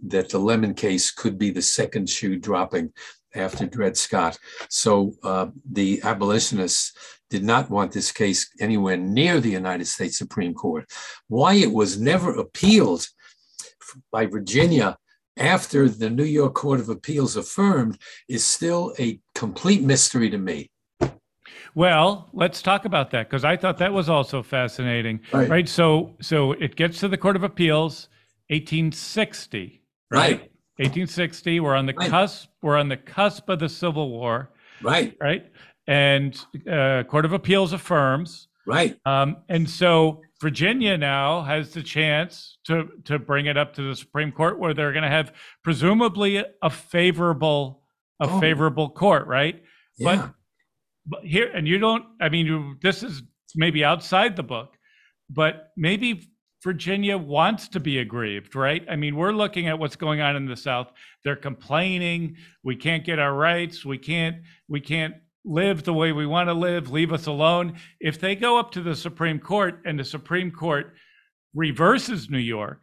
that 0.09 0.29
the 0.31 0.39
Lemon 0.39 0.75
case 0.75 1.11
could 1.11 1.39
be 1.39 1.51
the 1.51 1.63
second 1.63 2.09
shoe 2.09 2.39
dropping 2.39 2.93
after 3.35 3.67
Dred 3.67 3.97
Scott. 3.97 4.39
So 4.69 5.15
uh, 5.23 5.47
the 5.71 6.01
abolitionists 6.03 6.93
did 7.31 7.45
not 7.45 7.71
want 7.71 7.93
this 7.93 8.13
case 8.13 8.51
anywhere 8.61 8.97
near 8.97 9.41
the 9.41 9.51
United 9.51 9.87
States 9.87 10.19
Supreme 10.19 10.55
Court. 10.55 10.91
Why 11.29 11.55
it 11.55 11.73
was 11.73 12.01
never 12.01 12.31
appealed 12.33 13.07
by 14.11 14.27
Virginia 14.27 14.99
after 15.37 15.89
the 15.89 16.11
New 16.11 16.25
York 16.25 16.55
Court 16.55 16.81
of 16.81 16.89
Appeals 16.89 17.37
affirmed 17.37 17.99
is 18.29 18.45
still 18.45 18.95
a 18.99 19.21
complete 19.35 19.83
mystery 19.83 20.31
to 20.31 20.39
me. 20.39 20.71
Well, 21.75 22.29
let's 22.35 22.61
talk 22.61 22.85
about 22.85 23.11
that 23.13 23.31
because 23.31 23.45
I 23.45 23.57
thought 23.57 23.79
that 23.79 23.93
was 23.93 24.09
also 24.11 24.43
fascinating. 24.43 25.21
Right. 25.33 25.49
Right. 25.49 25.69
So, 25.69 26.17
so 26.21 26.53
it 26.53 26.77
gets 26.77 27.01
to 27.01 27.09
the 27.09 27.17
Court 27.17 27.35
of 27.37 27.45
Appeals, 27.45 28.09
1860. 28.51 29.83
Right. 30.11 30.41
1860. 30.77 31.61
We're 31.61 31.75
on 31.75 31.87
the 31.87 31.95
Right. 31.95 32.11
cusp. 32.11 32.49
We're 32.61 32.77
on 32.77 32.89
the 32.89 32.97
cusp 32.99 33.49
of 33.49 33.59
the 33.59 33.69
Civil 33.69 34.11
War. 34.11 34.51
Right, 34.83 35.17
Right. 35.21 35.47
And 35.87 36.39
uh, 36.71 37.03
Court 37.05 37.25
of 37.25 37.33
Appeals 37.33 37.73
affirms. 37.73 38.49
right, 38.67 38.97
Um, 39.07 39.39
and 39.49 39.69
so 39.69 40.23
Virginia 40.43 40.99
now 40.99 41.43
has 41.43 41.71
the 41.73 41.83
chance 41.85 42.59
to 42.65 42.89
to 43.05 43.19
bring 43.19 43.47
it 43.47 43.57
up 43.57 43.73
to 43.77 43.83
the 43.89 43.95
Supreme 43.97 44.33
Court, 44.33 44.59
where 44.59 44.75
they're 44.75 44.93
going 44.93 45.05
to 45.05 45.09
have 45.09 45.33
presumably 45.63 46.45
a 46.63 46.69
favorable 46.71 47.83
a 48.21 48.27
Oh. 48.29 48.41
favorable 48.41 48.89
court, 48.91 49.27
right? 49.29 49.63
yeah, 49.99 50.29
But 51.07 51.25
here, 51.25 51.51
and 51.55 51.67
you 51.67 51.79
don't. 51.79 52.05
I 52.21 52.29
mean, 52.29 52.47
you, 52.47 52.75
this 52.83 53.03
is 53.03 53.23
maybe 53.55 53.85
outside 53.85 54.35
the 54.37 54.43
book, 54.43 54.77
but 55.31 55.69
maybe 55.77 56.29
Virginia 56.65 57.17
wants 57.19 57.69
to 57.69 57.81
be 57.81 57.99
aggrieved, 57.99 58.55
right? 58.55 58.85
I 58.89 58.97
mean, 58.97 59.17
we're 59.17 59.33
looking 59.33 59.67
at 59.69 59.79
what's 59.79 59.97
going 59.97 60.21
on 60.21 60.37
in 60.37 60.47
the 60.47 60.57
South. 60.57 60.93
They're 61.25 61.37
complaining. 61.51 62.37
We 62.65 62.77
can't 62.77 63.05
get 63.05 63.19
our 63.19 63.35
rights. 63.35 63.85
We 63.85 63.99
can't. 63.99 64.37
We 64.69 64.81
can't 64.81 65.15
live 65.45 65.83
the 65.85 65.93
way 65.93 66.13
we 66.13 66.27
want 66.27 66.49
to 66.49 66.55
live. 66.55 66.91
Leave 66.91 67.13
us 67.13 67.27
alone. 67.27 67.75
If 68.01 68.21
they 68.21 68.35
go 68.35 68.59
up 68.59 68.71
to 68.73 68.83
the 68.83 68.95
Supreme 68.95 69.39
Court 69.39 69.81
and 69.85 69.99
the 69.99 70.05
Supreme 70.05 70.51
Court 70.51 70.95
reverses 71.55 72.31
New 72.31 72.39
York 72.39 72.83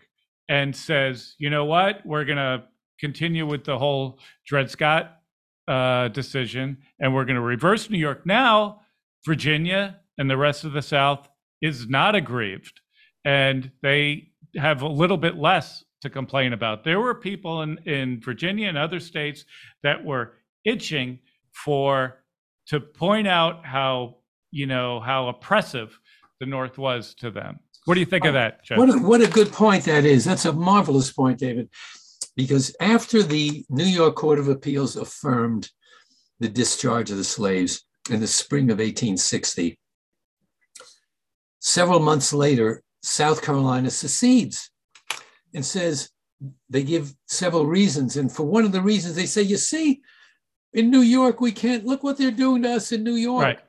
and 0.49 0.75
says, 0.75 1.35
you 1.37 1.49
know 1.49 1.65
what, 1.65 2.05
we're 2.05 2.25
going 2.25 2.37
to 2.37 2.63
continue 2.99 3.45
with 3.45 3.63
the 3.63 3.77
whole 3.77 4.19
Dred 4.45 4.69
Scott 4.69 5.19
uh, 5.67 6.07
decision, 6.09 6.77
and 6.99 7.13
we're 7.13 7.25
going 7.25 7.35
to 7.35 7.41
reverse 7.41 7.89
New 7.89 7.97
York. 7.97 8.25
Now, 8.25 8.81
Virginia 9.25 9.99
and 10.17 10.29
the 10.29 10.37
rest 10.37 10.63
of 10.63 10.73
the 10.73 10.81
South 10.81 11.29
is 11.61 11.87
not 11.87 12.15
aggrieved, 12.15 12.81
and 13.23 13.71
they 13.81 14.31
have 14.57 14.81
a 14.81 14.87
little 14.87 15.17
bit 15.17 15.37
less 15.37 15.83
to 16.01 16.09
complain 16.09 16.53
about. 16.53 16.83
There 16.83 16.99
were 16.99 17.15
people 17.15 17.61
in, 17.61 17.77
in 17.85 18.19
Virginia 18.21 18.67
and 18.67 18.77
other 18.77 18.99
states 18.99 19.45
that 19.83 20.03
were 20.03 20.33
itching 20.65 21.19
for 21.51 22.23
to 22.69 22.79
point 22.79 23.27
out 23.27 23.65
how 23.65 24.17
you 24.51 24.65
know 24.65 24.99
how 24.99 25.27
oppressive 25.27 25.97
the 26.39 26.45
North 26.45 26.77
was 26.77 27.13
to 27.15 27.29
them. 27.29 27.59
What 27.85 27.95
do 27.95 27.99
you 27.99 28.05
think 28.05 28.25
of 28.25 28.33
that, 28.33 28.63
Jeff? 28.63 28.77
What 28.77 28.89
a, 28.89 28.99
what 28.99 29.21
a 29.21 29.27
good 29.27 29.51
point 29.51 29.85
that 29.85 30.05
is. 30.05 30.23
That's 30.23 30.45
a 30.45 30.53
marvelous 30.53 31.11
point, 31.11 31.39
David. 31.39 31.69
Because 32.35 32.75
after 32.79 33.23
the 33.23 33.65
New 33.69 33.85
York 33.85 34.15
Court 34.15 34.39
of 34.39 34.47
Appeals 34.47 34.95
affirmed 34.95 35.69
the 36.39 36.47
discharge 36.47 37.11
of 37.11 37.17
the 37.17 37.23
slaves 37.23 37.83
in 38.09 38.19
the 38.19 38.27
spring 38.27 38.65
of 38.65 38.77
1860, 38.77 39.77
several 41.59 41.99
months 41.99 42.31
later, 42.31 42.83
South 43.01 43.41
Carolina 43.41 43.89
secedes 43.89 44.69
and 45.53 45.65
says 45.65 46.09
they 46.69 46.83
give 46.83 47.13
several 47.27 47.65
reasons. 47.65 48.17
And 48.17 48.31
for 48.31 48.43
one 48.43 48.65
of 48.65 48.71
the 48.71 48.81
reasons, 48.81 49.15
they 49.15 49.25
say, 49.25 49.41
you 49.41 49.57
see, 49.57 50.01
in 50.73 50.89
New 50.89 51.01
York, 51.01 51.41
we 51.41 51.51
can't 51.51 51.85
look 51.85 52.03
what 52.03 52.17
they're 52.17 52.31
doing 52.31 52.63
to 52.63 52.73
us 52.73 52.91
in 52.91 53.03
New 53.03 53.15
York. 53.15 53.43
Right, 53.43 53.59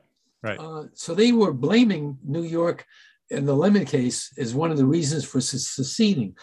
right. 0.43 0.59
Uh, 0.59 0.83
so 0.93 1.13
they 1.13 1.31
were 1.31 1.53
blaming 1.53 2.17
New 2.23 2.43
York 2.43 2.85
and 3.31 3.47
the 3.47 3.55
Lemon 3.55 3.85
case 3.85 4.31
as 4.37 4.53
one 4.53 4.71
of 4.71 4.77
the 4.77 4.85
reasons 4.85 5.25
for 5.25 5.41
seceding. 5.41 6.35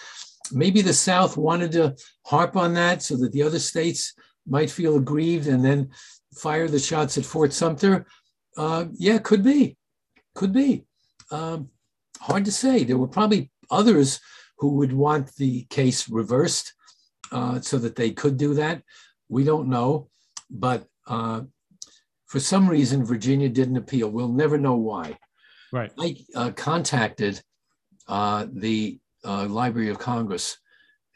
Maybe 0.50 0.80
the 0.80 0.94
South 0.94 1.36
wanted 1.36 1.72
to 1.72 1.94
harp 2.24 2.56
on 2.56 2.74
that 2.74 3.02
so 3.02 3.16
that 3.18 3.32
the 3.32 3.42
other 3.42 3.58
states 3.58 4.14
might 4.46 4.70
feel 4.70 4.96
aggrieved 4.96 5.46
and 5.46 5.64
then 5.64 5.90
fire 6.34 6.68
the 6.68 6.78
shots 6.78 7.18
at 7.18 7.26
Fort 7.26 7.52
Sumter. 7.52 8.06
Uh, 8.56 8.86
yeah, 8.94 9.18
could 9.18 9.44
be, 9.44 9.76
could 10.34 10.52
be. 10.52 10.84
Um, 11.30 11.68
hard 12.20 12.44
to 12.46 12.52
say. 12.52 12.84
There 12.84 12.98
were 12.98 13.08
probably 13.08 13.50
others 13.70 14.20
who 14.58 14.74
would 14.76 14.92
want 14.92 15.34
the 15.36 15.64
case 15.64 16.08
reversed 16.08 16.72
uh, 17.30 17.60
so 17.60 17.78
that 17.78 17.96
they 17.96 18.10
could 18.10 18.36
do 18.36 18.54
that. 18.54 18.82
We 19.28 19.44
don't 19.44 19.68
know, 19.68 20.08
but 20.50 20.86
uh, 21.06 21.42
for 22.26 22.40
some 22.40 22.68
reason, 22.68 23.04
Virginia 23.04 23.48
didn't 23.48 23.76
appeal. 23.76 24.10
We'll 24.10 24.28
never 24.28 24.58
know 24.58 24.76
why. 24.76 25.18
Right. 25.72 25.92
I 25.98 26.16
uh, 26.34 26.50
contacted 26.52 27.42
uh, 28.06 28.46
the 28.52 28.98
uh, 29.24 29.46
Library 29.46 29.90
of 29.90 29.98
Congress 29.98 30.56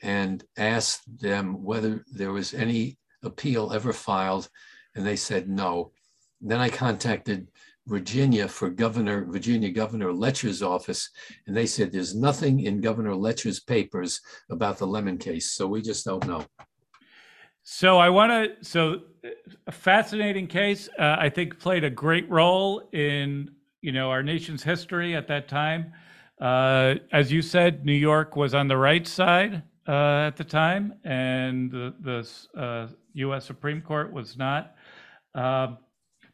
and 0.02 0.42
asked 0.56 1.02
them 1.20 1.62
whether 1.62 2.04
there 2.12 2.32
was 2.32 2.54
any 2.54 2.98
appeal 3.22 3.72
ever 3.72 3.92
filed, 3.92 4.48
and 4.94 5.06
they 5.06 5.16
said 5.16 5.48
no. 5.48 5.92
Then 6.40 6.58
I 6.58 6.68
contacted 6.68 7.48
Virginia 7.86 8.48
for 8.48 8.68
Governor 8.70 9.24
Virginia 9.24 9.70
Governor 9.70 10.12
Letcher's 10.12 10.62
office, 10.62 11.10
and 11.46 11.56
they 11.56 11.66
said 11.66 11.92
there's 11.92 12.14
nothing 12.14 12.60
in 12.60 12.80
Governor 12.80 13.14
Letcher's 13.14 13.60
papers 13.60 14.20
about 14.50 14.78
the 14.78 14.86
Lemon 14.86 15.18
case, 15.18 15.52
so 15.52 15.66
we 15.66 15.82
just 15.82 16.04
don't 16.04 16.26
know. 16.26 16.44
So 17.62 17.98
I 17.98 18.08
want 18.08 18.30
to. 18.32 18.64
So 18.64 19.02
a 19.66 19.72
fascinating 19.72 20.46
case. 20.46 20.88
Uh, 20.98 21.16
I 21.18 21.28
think 21.28 21.58
played 21.58 21.84
a 21.84 21.90
great 21.90 22.28
role 22.30 22.88
in 22.92 23.50
you 23.80 23.92
know 23.92 24.10
our 24.10 24.22
nation's 24.22 24.62
history 24.62 25.14
at 25.14 25.28
that 25.28 25.48
time. 25.48 25.92
Uh, 26.40 26.96
as 27.12 27.30
you 27.30 27.40
said, 27.40 27.84
New 27.84 27.92
York 27.92 28.34
was 28.34 28.54
on 28.54 28.66
the 28.66 28.76
right 28.76 29.06
side 29.06 29.62
uh, 29.86 30.26
at 30.26 30.36
the 30.36 30.44
time, 30.44 30.94
and 31.04 31.70
the, 31.70 31.94
the 32.00 32.90
U.S. 33.14 33.44
Uh, 33.44 33.46
Supreme 33.46 33.80
Court 33.80 34.12
was 34.12 34.36
not. 34.36 34.74
Um, 35.34 35.78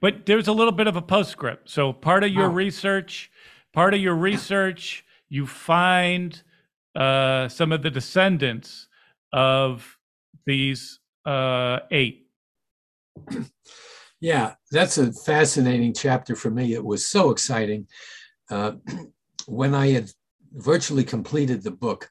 but 0.00 0.24
there's 0.26 0.48
a 0.48 0.52
little 0.52 0.72
bit 0.72 0.86
of 0.86 0.96
a 0.96 1.02
postscript. 1.02 1.68
So 1.68 1.92
part 1.92 2.24
of 2.24 2.30
your 2.30 2.48
research, 2.48 3.30
part 3.72 3.94
of 3.94 4.00
your 4.00 4.14
research, 4.14 5.04
you 5.28 5.46
find 5.46 6.40
uh, 6.94 7.48
some 7.48 7.72
of 7.72 7.82
the 7.82 7.90
descendants 7.90 8.88
of 9.32 9.98
these 10.46 10.97
uh, 11.28 11.80
eight. 11.90 12.26
Yeah, 14.20 14.54
that's 14.72 14.98
a 14.98 15.12
fascinating 15.12 15.94
chapter 15.94 16.34
for 16.34 16.50
me. 16.50 16.72
It 16.72 16.84
was 16.84 17.06
so 17.06 17.30
exciting. 17.30 17.86
Uh, 18.50 18.72
when 19.46 19.76
I 19.76 19.90
had 19.90 20.10
virtually 20.52 21.04
completed 21.04 21.62
the 21.62 21.70
book, 21.70 22.10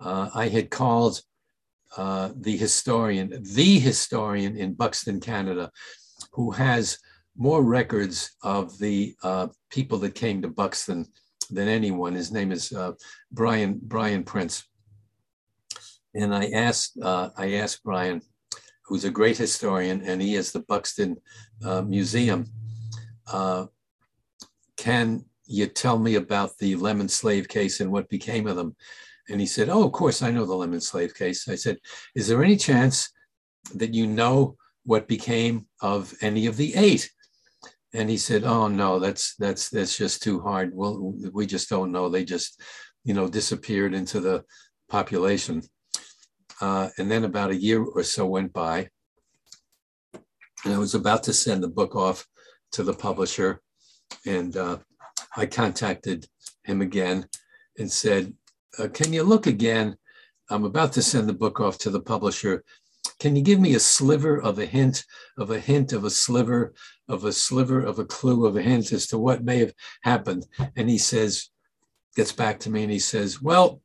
uh, 0.00 0.30
I 0.34 0.48
had 0.48 0.70
called 0.70 1.20
uh, 1.98 2.30
the 2.34 2.56
historian, 2.56 3.42
the 3.42 3.78
historian 3.78 4.56
in 4.56 4.72
Buxton, 4.72 5.20
Canada, 5.20 5.70
who 6.32 6.50
has 6.52 6.96
more 7.36 7.62
records 7.62 8.30
of 8.42 8.78
the 8.78 9.14
uh, 9.22 9.48
people 9.68 9.98
that 9.98 10.14
came 10.14 10.40
to 10.40 10.48
Buxton 10.48 11.04
than 11.50 11.68
anyone. 11.68 12.14
His 12.14 12.32
name 12.32 12.52
is 12.52 12.72
uh, 12.72 12.92
Bryan 13.30 13.78
Bryan 13.82 14.24
Prince. 14.24 14.64
And 16.14 16.34
I 16.34 16.50
asked 16.50 16.98
uh, 17.02 17.30
I 17.36 17.54
asked 17.54 17.82
Bryan, 17.84 18.20
who's 18.86 19.04
a 19.04 19.10
great 19.10 19.38
historian, 19.38 20.02
and 20.02 20.20
he 20.20 20.34
is 20.34 20.52
the 20.52 20.60
Buxton 20.60 21.16
uh, 21.64 21.82
Museum. 21.82 22.46
Uh, 23.26 23.66
can 24.76 25.24
you 25.46 25.66
tell 25.66 25.98
me 25.98 26.16
about 26.16 26.58
the 26.58 26.76
lemon 26.76 27.08
slave 27.08 27.48
case 27.48 27.80
and 27.80 27.90
what 27.90 28.08
became 28.08 28.46
of 28.46 28.56
them? 28.56 28.76
And 29.28 29.40
he 29.40 29.46
said, 29.46 29.68
Oh, 29.68 29.84
of 29.84 29.92
course, 29.92 30.22
I 30.22 30.30
know 30.30 30.44
the 30.44 30.54
lemon 30.54 30.80
slave 30.80 31.14
case. 31.14 31.48
I 31.48 31.54
said, 31.54 31.78
Is 32.14 32.28
there 32.28 32.42
any 32.42 32.56
chance 32.56 33.10
that 33.74 33.94
you 33.94 34.06
know 34.06 34.56
what 34.84 35.08
became 35.08 35.66
of 35.80 36.14
any 36.20 36.46
of 36.46 36.56
the 36.56 36.74
eight? 36.74 37.10
And 37.94 38.08
he 38.08 38.16
said, 38.16 38.44
"Oh 38.44 38.68
no, 38.68 38.98
that's 38.98 39.36
that's 39.36 39.68
that's 39.68 39.96
just 39.96 40.22
too 40.22 40.40
hard. 40.40 40.74
Well, 40.74 41.14
we 41.32 41.46
just 41.46 41.68
don't 41.68 41.92
know. 41.92 42.08
They 42.08 42.24
just, 42.24 42.60
you 43.04 43.12
know, 43.12 43.28
disappeared 43.28 43.94
into 43.94 44.20
the 44.20 44.44
population." 44.88 45.62
Uh, 46.62 46.88
and 46.96 47.10
then 47.10 47.24
about 47.24 47.50
a 47.50 47.56
year 47.56 47.82
or 47.82 48.04
so 48.04 48.24
went 48.24 48.52
by, 48.52 48.88
and 50.64 50.72
I 50.72 50.78
was 50.78 50.94
about 50.94 51.24
to 51.24 51.32
send 51.32 51.60
the 51.60 51.68
book 51.68 51.96
off 51.96 52.24
to 52.70 52.84
the 52.84 52.94
publisher, 52.94 53.60
and 54.26 54.56
uh, 54.56 54.78
I 55.36 55.46
contacted 55.46 56.28
him 56.62 56.80
again 56.80 57.26
and 57.78 57.90
said, 57.90 58.32
uh, 58.78 58.86
"Can 58.86 59.12
you 59.12 59.24
look 59.24 59.48
again? 59.48 59.96
I'm 60.50 60.64
about 60.64 60.92
to 60.92 61.02
send 61.02 61.28
the 61.28 61.34
book 61.34 61.58
off 61.58 61.78
to 61.78 61.90
the 61.90 62.00
publisher. 62.00 62.62
Can 63.18 63.34
you 63.34 63.42
give 63.42 63.58
me 63.58 63.74
a 63.74 63.80
sliver 63.80 64.40
of 64.40 64.60
a 64.60 64.66
hint 64.66 65.04
of 65.38 65.50
a 65.50 65.58
hint 65.58 65.92
of 65.92 66.04
a 66.04 66.10
sliver 66.10 66.74
of 67.08 67.24
a 67.24 67.32
sliver 67.32 67.80
of 67.80 67.98
a 67.98 68.04
clue 68.04 68.46
of 68.46 68.56
a 68.56 68.62
hint 68.62 68.92
as 68.92 69.08
to 69.08 69.18
what 69.18 69.42
may 69.42 69.58
have 69.58 69.74
happened? 70.02 70.46
And 70.76 70.88
he 70.88 70.98
says, 70.98 71.48
gets 72.14 72.30
back 72.30 72.60
to 72.60 72.70
me 72.70 72.84
and 72.84 72.92
he 72.92 73.00
says, 73.00 73.42
Well, 73.42 73.80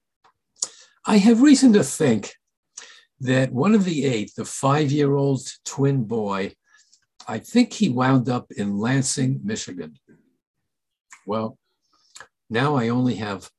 I 1.07 1.17
have 1.17 1.41
reason 1.41 1.73
to 1.73 1.83
think 1.83 2.35
that 3.19 3.51
one 3.51 3.73
of 3.73 3.83
the 3.83 4.05
eight, 4.05 4.31
the 4.35 4.45
five 4.45 4.91
year 4.91 5.15
old 5.15 5.41
twin 5.65 6.03
boy, 6.03 6.53
I 7.27 7.39
think 7.39 7.73
he 7.73 7.89
wound 7.89 8.29
up 8.29 8.51
in 8.51 8.77
Lansing, 8.77 9.41
Michigan. 9.43 9.97
Well, 11.25 11.57
now 12.49 12.75
I 12.75 12.89
only 12.89 13.15
have 13.15 13.49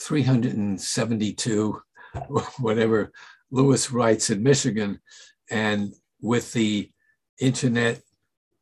372, 0.00 1.82
whatever 2.58 3.12
Lewis 3.50 3.90
Wrights 3.90 4.30
in 4.30 4.42
Michigan, 4.42 5.00
and 5.50 5.94
with 6.20 6.52
the 6.52 6.90
internet, 7.40 8.02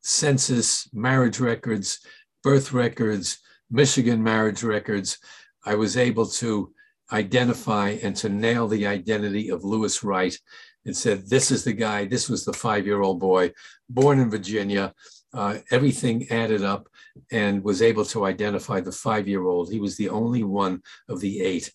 census, 0.03 0.89
marriage 0.93 1.41
records, 1.41 1.99
birth 2.45 2.73
records, 2.73 3.39
Michigan 3.71 4.23
marriage 4.23 4.63
records, 4.63 5.19
I 5.65 5.75
was 5.75 5.97
able 5.97 6.27
to 6.27 6.73
identify 7.13 7.91
and 8.03 8.17
to 8.17 8.29
nail 8.29 8.69
the 8.69 8.87
identity 8.87 9.51
of 9.51 9.65
Lewis 9.65 10.03
Wright 10.03 10.37
and 10.85 10.97
said, 10.97 11.29
This 11.29 11.51
is 11.51 11.65
the 11.65 11.73
guy, 11.73 12.07
this 12.07 12.29
was 12.29 12.45
the 12.45 12.53
five 12.53 12.87
year 12.87 13.03
old 13.03 13.21
boy, 13.21 13.53
born 13.89 14.19
in 14.19 14.31
Virginia. 14.31 14.95
Uh, 15.33 15.59
everything 15.71 16.27
added 16.31 16.63
up 16.63 16.89
and 17.31 17.63
was 17.63 17.83
able 17.83 18.05
to 18.07 18.25
identify 18.25 18.81
the 18.81 18.93
five 18.93 19.29
year 19.29 19.45
old. 19.45 19.71
He 19.71 19.81
was 19.81 19.97
the 19.97 20.09
only 20.09 20.43
one 20.43 20.83
of 21.09 21.21
the 21.21 21.41
eight. 21.41 21.73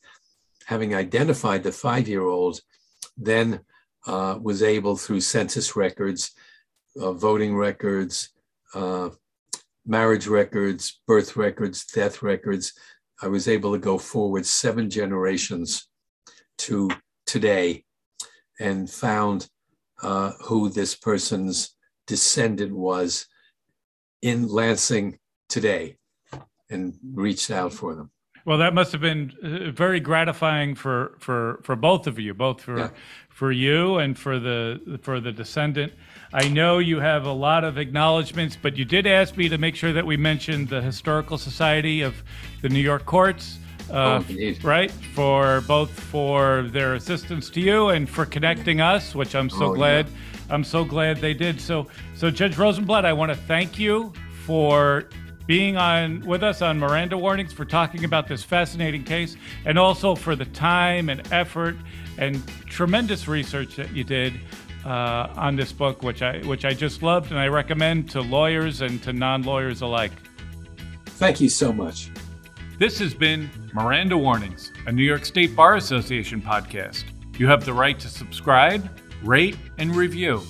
Having 0.66 0.96
identified 0.96 1.64
the 1.64 1.72
five 1.72 2.08
year 2.08 2.24
old, 2.24 2.60
then 3.18 3.62
uh, 4.08 4.38
was 4.42 4.64
able 4.64 4.96
through 4.96 5.22
census 5.22 5.76
records, 5.76 6.32
uh, 7.00 7.12
voting 7.14 7.56
records, 7.56 8.30
uh, 8.74 9.10
marriage 9.86 10.28
records, 10.28 11.02
birth 11.08 11.36
records, 11.36 11.86
death 11.86 12.22
records. 12.22 12.74
I 13.22 13.28
was 13.28 13.48
able 13.48 13.72
to 13.74 13.78
go 13.78 13.98
forward 13.98 14.46
seven 14.46 14.90
generations 14.90 15.88
to 16.60 16.90
today 17.26 17.84
and 18.60 18.90
found 18.90 19.48
uh, 20.02 20.32
who 20.44 20.70
this 20.70 20.96
person's 20.96 21.76
descendant 22.08 22.76
was 22.76 23.28
in 24.22 24.48
Lansing 24.48 25.20
today 25.50 25.98
and 26.70 26.96
reached 27.14 27.52
out 27.52 27.74
for 27.74 27.96
them. 27.96 28.12
Well, 28.46 28.58
that 28.58 28.74
must 28.74 28.92
have 28.92 29.02
been 29.02 29.34
uh, 29.44 29.72
very 29.72 30.00
gratifying 30.00 30.74
for 30.74 31.16
for 31.20 31.60
for 31.64 31.76
both 31.76 32.08
of 32.08 32.18
you, 32.18 32.34
both 32.34 32.62
for 32.62 32.78
yeah. 32.78 32.90
for 33.30 33.52
you 33.52 33.98
and 33.98 34.18
for 34.18 34.40
the 34.40 35.00
for 35.04 35.20
the 35.20 35.32
descendant. 35.32 35.94
I 36.34 36.48
know 36.48 36.80
you 36.80 37.00
have 37.00 37.26
a 37.26 37.32
lot 37.32 37.64
of 37.64 37.78
acknowledgments, 37.78 38.58
but 38.62 38.78
you 38.78 38.86
did 38.86 39.06
ask 39.06 39.36
me 39.36 39.50
to 39.50 39.58
make 39.58 39.76
sure 39.76 39.92
that 39.92 40.06
we 40.06 40.16
mentioned 40.16 40.70
the 40.70 40.82
Historical 40.82 41.38
Society 41.38 42.02
of 42.02 42.24
the 42.62 42.70
New 42.70 42.80
York 42.80 43.06
Courts. 43.06 43.58
Uh, 43.90 44.24
oh, 44.30 44.54
right 44.64 44.90
for 44.90 45.60
both 45.68 45.90
for 45.90 46.62
their 46.72 46.94
assistance 46.94 47.50
to 47.50 47.60
you 47.60 47.90
and 47.90 48.10
for 48.10 48.26
connecting 48.26 48.80
us 48.80 49.14
which 49.14 49.36
i'm 49.36 49.50
so 49.50 49.66
oh, 49.66 49.74
glad 49.74 50.08
yeah. 50.08 50.54
i'm 50.54 50.64
so 50.64 50.86
glad 50.86 51.18
they 51.18 51.34
did 51.34 51.60
so 51.60 51.86
so 52.16 52.32
judge 52.32 52.58
rosenblatt 52.58 53.06
i 53.06 53.12
want 53.12 53.30
to 53.30 53.36
thank 53.36 53.78
you 53.78 54.14
for 54.46 55.10
being 55.46 55.76
on 55.76 56.26
with 56.26 56.44
us 56.44 56.62
on 56.62 56.80
Miranda 56.80 57.18
Warnings 57.18 57.52
for 57.52 57.66
talking 57.66 58.06
about 58.06 58.28
this 58.28 58.42
fascinating 58.42 59.04
case 59.04 59.36
and 59.66 59.78
also 59.78 60.16
for 60.16 60.34
the 60.34 60.46
time 60.46 61.10
and 61.10 61.30
effort 61.34 61.76
and 62.18 62.42
tremendous 62.68 63.28
research 63.28 63.76
that 63.76 63.92
you 63.92 64.06
did 64.06 64.34
uh, 64.86 65.34
on 65.36 65.56
this 65.56 65.72
book, 65.72 66.04
which 66.04 66.22
I 66.22 66.40
which 66.40 66.66
I 66.66 66.74
just 66.74 67.04
loved 67.04 67.32
and 67.32 67.40
I 67.40 67.48
recommend 67.48 68.10
to 68.12 68.22
lawyers 68.22 68.82
and 68.82 69.02
to 69.04 69.14
non-lawyers 69.14 69.82
alike. 69.82 70.12
Thank 71.06 71.40
you 71.40 71.50
so 71.50 71.72
much. 71.72 72.10
This 72.80 72.98
has 73.00 73.14
been 73.14 73.50
Miranda 73.74 74.18
Warnings, 74.18 74.72
a 74.88 74.92
New 74.92 75.04
York 75.04 75.24
State 75.26 75.56
Bar 75.56 75.76
Association 75.76 76.42
podcast. 76.42 77.04
You 77.38 77.48
have 77.48 77.64
the 77.64 77.74
right 77.74 78.00
to 78.00 78.08
subscribe, 78.08 78.90
rate, 79.24 79.58
and 79.78 79.96
review. 79.96 80.42